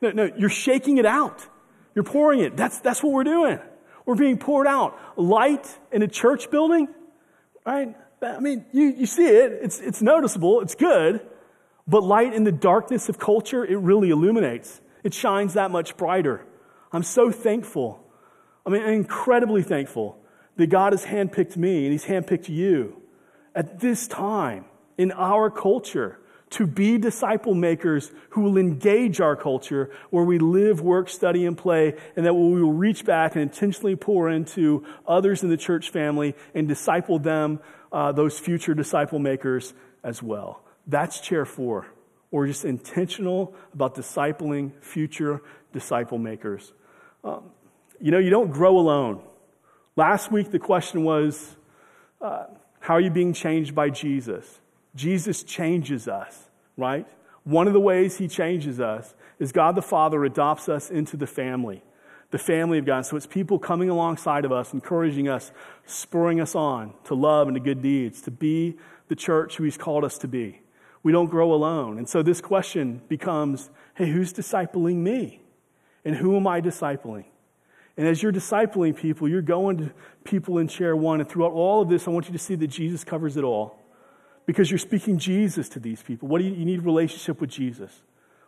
No, 0.02 0.10
no, 0.10 0.30
you're 0.36 0.50
shaking 0.50 0.98
it 0.98 1.06
out. 1.06 1.46
You're 1.94 2.04
pouring 2.04 2.40
it. 2.40 2.56
That's, 2.56 2.80
that's 2.80 3.02
what 3.02 3.12
we're 3.12 3.24
doing. 3.24 3.58
We're 4.04 4.14
being 4.14 4.36
poured 4.36 4.66
out. 4.66 4.98
Light 5.16 5.66
in 5.90 6.02
a 6.02 6.08
church 6.08 6.50
building, 6.50 6.88
right? 7.64 7.96
I 8.20 8.40
mean, 8.40 8.66
you, 8.72 8.88
you 8.88 9.06
see 9.06 9.26
it. 9.26 9.52
It's, 9.62 9.80
it's 9.80 10.02
noticeable. 10.02 10.60
It's 10.60 10.74
good. 10.74 11.26
But 11.88 12.02
light 12.02 12.34
in 12.34 12.44
the 12.44 12.52
darkness 12.52 13.08
of 13.08 13.18
culture, 13.18 13.64
it 13.64 13.78
really 13.78 14.10
illuminates. 14.10 14.80
It 15.02 15.14
shines 15.14 15.54
that 15.54 15.70
much 15.70 15.96
brighter. 15.96 16.44
I'm 16.92 17.02
so 17.02 17.30
thankful. 17.30 18.04
I 18.66 18.70
mean, 18.70 18.82
incredibly 18.82 19.62
thankful 19.62 20.18
that 20.56 20.68
God 20.68 20.92
has 20.92 21.04
handpicked 21.04 21.56
me 21.56 21.84
and 21.84 21.92
He's 21.92 22.04
handpicked 22.04 22.48
you 22.48 23.02
at 23.54 23.80
this 23.80 24.06
time 24.06 24.64
in 24.98 25.12
our 25.12 25.50
culture 25.50 26.18
to 26.50 26.66
be 26.66 26.98
disciple 26.98 27.54
makers 27.54 28.12
who 28.30 28.42
will 28.42 28.58
engage 28.58 29.20
our 29.20 29.34
culture 29.34 29.90
where 30.10 30.24
we 30.24 30.38
live, 30.38 30.82
work, 30.82 31.08
study, 31.08 31.46
and 31.46 31.56
play, 31.56 31.94
and 32.14 32.26
that 32.26 32.34
we 32.34 32.62
will 32.62 32.72
reach 32.72 33.06
back 33.06 33.34
and 33.34 33.42
intentionally 33.42 33.96
pour 33.96 34.28
into 34.28 34.84
others 35.08 35.42
in 35.42 35.48
the 35.48 35.56
church 35.56 35.90
family 35.90 36.34
and 36.54 36.68
disciple 36.68 37.18
them, 37.18 37.58
uh, 37.90 38.12
those 38.12 38.38
future 38.38 38.74
disciple 38.74 39.18
makers 39.18 39.72
as 40.04 40.22
well. 40.22 40.62
That's 40.86 41.20
chair 41.20 41.46
four. 41.46 41.86
We're 42.32 42.46
just 42.46 42.64
intentional 42.64 43.54
about 43.74 43.94
discipling 43.94 44.72
future 44.80 45.42
disciple 45.72 46.18
makers. 46.18 46.72
Um, 47.22 47.50
you 48.00 48.10
know, 48.10 48.18
you 48.18 48.30
don't 48.30 48.50
grow 48.50 48.78
alone. 48.78 49.22
Last 49.96 50.32
week, 50.32 50.50
the 50.50 50.58
question 50.58 51.04
was, 51.04 51.56
uh, 52.22 52.46
how 52.80 52.94
are 52.94 53.00
you 53.00 53.10
being 53.10 53.34
changed 53.34 53.74
by 53.74 53.90
Jesus? 53.90 54.60
Jesus 54.94 55.42
changes 55.42 56.08
us, 56.08 56.48
right? 56.78 57.06
One 57.44 57.66
of 57.66 57.74
the 57.74 57.80
ways 57.80 58.16
he 58.16 58.28
changes 58.28 58.80
us 58.80 59.14
is 59.38 59.52
God 59.52 59.74
the 59.74 59.82
Father 59.82 60.24
adopts 60.24 60.70
us 60.70 60.90
into 60.90 61.18
the 61.18 61.26
family, 61.26 61.82
the 62.30 62.38
family 62.38 62.78
of 62.78 62.86
God. 62.86 63.04
So 63.04 63.16
it's 63.18 63.26
people 63.26 63.58
coming 63.58 63.90
alongside 63.90 64.46
of 64.46 64.52
us, 64.52 64.72
encouraging 64.72 65.28
us, 65.28 65.52
spurring 65.84 66.40
us 66.40 66.54
on 66.54 66.94
to 67.04 67.14
love 67.14 67.46
and 67.46 67.56
to 67.56 67.60
good 67.60 67.82
deeds, 67.82 68.22
to 68.22 68.30
be 68.30 68.78
the 69.08 69.16
church 69.16 69.56
who 69.56 69.64
he's 69.64 69.76
called 69.76 70.04
us 70.04 70.16
to 70.18 70.28
be. 70.28 70.61
We 71.02 71.12
don't 71.12 71.26
grow 71.26 71.52
alone. 71.52 71.98
And 71.98 72.08
so 72.08 72.22
this 72.22 72.40
question 72.40 73.00
becomes 73.08 73.70
hey, 73.94 74.10
who's 74.10 74.32
discipling 74.32 74.96
me? 74.96 75.40
And 76.04 76.16
who 76.16 76.36
am 76.36 76.46
I 76.46 76.60
discipling? 76.60 77.24
And 77.96 78.06
as 78.06 78.22
you're 78.22 78.32
discipling 78.32 78.96
people, 78.96 79.28
you're 79.28 79.42
going 79.42 79.76
to 79.78 79.92
people 80.24 80.58
in 80.58 80.66
chair 80.66 80.96
one. 80.96 81.20
And 81.20 81.28
throughout 81.28 81.52
all 81.52 81.82
of 81.82 81.88
this, 81.88 82.08
I 82.08 82.10
want 82.10 82.26
you 82.26 82.32
to 82.32 82.38
see 82.38 82.54
that 82.54 82.68
Jesus 82.68 83.04
covers 83.04 83.36
it 83.36 83.44
all 83.44 83.78
because 84.46 84.70
you're 84.70 84.78
speaking 84.78 85.18
Jesus 85.18 85.68
to 85.70 85.80
these 85.80 86.02
people. 86.02 86.28
What 86.28 86.38
do 86.38 86.44
you, 86.44 86.54
you 86.54 86.64
need 86.64 86.82
relationship 86.84 87.40
with 87.40 87.50
Jesus? 87.50 87.90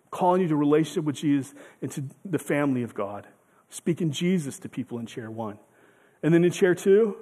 I'm 0.05 0.11
calling 0.11 0.41
you 0.41 0.49
to 0.49 0.57
relationship 0.57 1.05
with 1.05 1.17
Jesus 1.17 1.55
and 1.83 1.91
to 1.93 2.05
the 2.25 2.39
family 2.39 2.83
of 2.83 2.95
God. 2.95 3.27
Speaking 3.69 4.11
Jesus 4.11 4.59
to 4.61 4.69
people 4.69 4.99
in 4.99 5.07
chair 5.07 5.31
one. 5.31 5.59
And 6.23 6.33
then 6.33 6.43
in 6.43 6.51
chair 6.51 6.75
two, 6.75 7.17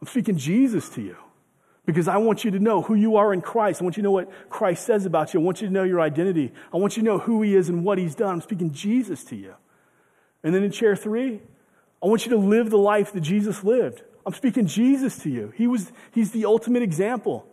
I'm 0.00 0.06
speaking 0.06 0.36
Jesus 0.36 0.88
to 0.90 1.02
you 1.02 1.16
because 1.88 2.06
I 2.06 2.18
want 2.18 2.44
you 2.44 2.50
to 2.50 2.58
know 2.58 2.82
who 2.82 2.94
you 2.94 3.16
are 3.16 3.32
in 3.32 3.40
Christ. 3.40 3.80
I 3.80 3.84
want 3.84 3.96
you 3.96 4.02
to 4.02 4.08
know 4.08 4.10
what 4.10 4.50
Christ 4.50 4.84
says 4.84 5.06
about 5.06 5.32
you. 5.32 5.40
I 5.40 5.42
want 5.42 5.62
you 5.62 5.68
to 5.68 5.72
know 5.72 5.84
your 5.84 6.02
identity. 6.02 6.52
I 6.70 6.76
want 6.76 6.98
you 6.98 7.02
to 7.02 7.08
know 7.08 7.18
who 7.18 7.40
He 7.40 7.56
is 7.56 7.70
and 7.70 7.82
what 7.82 7.96
He's 7.96 8.14
done. 8.14 8.34
I'm 8.34 8.40
speaking 8.42 8.72
Jesus 8.72 9.24
to 9.24 9.36
you. 9.36 9.54
And 10.44 10.54
then 10.54 10.62
in 10.62 10.70
chair 10.70 10.94
three, 10.96 11.40
I 12.02 12.06
want 12.06 12.26
you 12.26 12.32
to 12.32 12.36
live 12.36 12.68
the 12.68 12.76
life 12.76 13.12
that 13.12 13.22
Jesus 13.22 13.64
lived. 13.64 14.02
I'm 14.26 14.34
speaking 14.34 14.66
Jesus 14.66 15.16
to 15.20 15.30
you. 15.30 15.54
He 15.56 15.66
was, 15.66 15.90
he's 16.12 16.30
the 16.32 16.44
ultimate 16.44 16.82
example. 16.82 17.46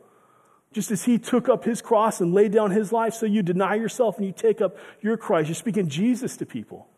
Just 0.73 0.91
as 0.91 1.05
he 1.05 1.17
took 1.17 1.47
up 1.47 1.63
his 1.63 1.81
cross 1.81 2.19
and 2.19 2.33
laid 2.33 2.51
down 2.51 2.71
his 2.71 2.91
life, 2.91 3.13
so 3.13 3.25
you 3.25 3.41
deny 3.41 3.75
yourself 3.75 4.17
and 4.17 4.27
you 4.27 4.33
take 4.33 4.59
up 4.59 4.75
your 4.99 5.15
Christ. 5.15 5.47
You're 5.47 5.55
speaking 5.55 5.87
Jesus 5.87 6.35
to 6.35 6.45
people. 6.45 6.89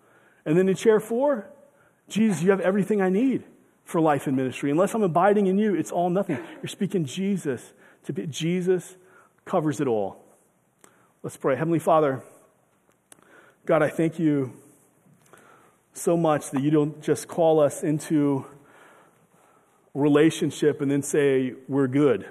And 0.44 0.58
then 0.58 0.68
in 0.68 0.76
chair 0.76 1.00
four, 1.00 1.52
Jesus, 2.10 2.42
you 2.42 2.50
have 2.50 2.62
everything 2.62 3.00
I 3.00 3.10
need 3.10 3.44
for 3.88 4.02
life 4.02 4.28
and 4.28 4.36
ministry. 4.36 4.70
Unless 4.70 4.94
I'm 4.94 5.02
abiding 5.02 5.48
in 5.48 5.58
you, 5.58 5.74
it's 5.74 5.94
all 5.94 6.10
nothing. 6.10 6.38
You're 6.62 6.68
speaking 6.68 7.06
Jesus 7.06 7.72
to 8.04 8.12
be, 8.12 8.28
Jesus 8.28 8.98
covers 9.46 9.80
it 9.80 9.88
all. 9.88 10.22
Let's 11.24 11.38
pray. 11.38 11.56
Heavenly 11.56 11.80
Father, 11.80 12.22
God, 13.66 13.82
I 13.82 13.88
thank 13.88 14.20
you 14.20 14.52
so 15.94 16.18
much 16.18 16.52
that 16.52 16.62
you 16.64 16.70
don't 16.70 17.02
just 17.02 17.30
call 17.30 17.62
us 17.62 17.82
into 17.82 18.46
relationship 19.94 20.82
and 20.82 20.92
then 20.92 21.02
say 21.02 21.54
we're 21.70 21.88
good. 21.88 22.28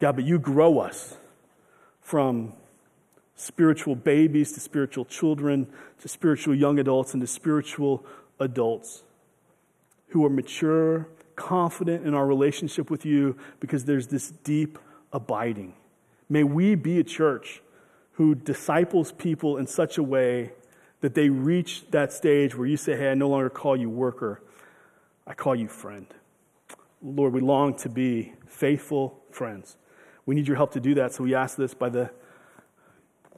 God, 0.00 0.16
but 0.16 0.24
you 0.24 0.38
grow 0.38 0.80
us 0.80 1.16
from 2.02 2.52
spiritual 3.36 3.96
babies 3.96 4.52
to 4.52 4.60
spiritual 4.60 5.06
children 5.06 5.66
to 6.02 6.08
spiritual 6.08 6.54
young 6.54 6.78
adults 6.78 7.14
and 7.14 7.22
to 7.22 7.26
spiritual 7.26 8.04
adults 8.38 9.02
who 10.14 10.24
are 10.24 10.30
mature, 10.30 11.08
confident 11.34 12.06
in 12.06 12.14
our 12.14 12.24
relationship 12.24 12.88
with 12.88 13.04
you 13.04 13.36
because 13.58 13.84
there's 13.84 14.06
this 14.06 14.30
deep 14.30 14.78
abiding. 15.12 15.74
May 16.28 16.44
we 16.44 16.76
be 16.76 17.00
a 17.00 17.02
church 17.02 17.60
who 18.12 18.36
disciples 18.36 19.10
people 19.10 19.56
in 19.56 19.66
such 19.66 19.98
a 19.98 20.04
way 20.04 20.52
that 21.00 21.16
they 21.16 21.30
reach 21.30 21.90
that 21.90 22.12
stage 22.12 22.54
where 22.54 22.68
you 22.68 22.76
say, 22.76 22.96
Hey, 22.96 23.10
I 23.10 23.14
no 23.14 23.28
longer 23.28 23.50
call 23.50 23.76
you 23.76 23.90
worker, 23.90 24.40
I 25.26 25.34
call 25.34 25.56
you 25.56 25.66
friend. 25.66 26.06
Lord, 27.02 27.32
we 27.32 27.40
long 27.40 27.74
to 27.78 27.88
be 27.88 28.34
faithful 28.46 29.20
friends. 29.32 29.76
We 30.26 30.36
need 30.36 30.46
your 30.46 30.56
help 30.56 30.70
to 30.74 30.80
do 30.80 30.94
that, 30.94 31.12
so 31.12 31.24
we 31.24 31.34
ask 31.34 31.56
this 31.56 31.74
by 31.74 31.88
the 31.88 32.12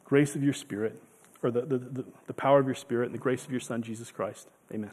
grace 0.05 0.37
of 0.37 0.45
your 0.45 0.53
Spirit, 0.53 1.01
or 1.43 1.51
the, 1.51 1.63
the, 1.63 1.79
the, 1.79 2.05
the 2.27 2.35
power 2.35 2.59
of 2.59 2.67
your 2.67 2.75
Spirit 2.75 3.07
and 3.07 3.15
the 3.15 3.19
grace 3.19 3.47
of 3.47 3.51
your 3.51 3.61
Son, 3.61 3.81
Jesus 3.81 4.11
Christ. 4.11 4.49
Amen. 4.71 4.91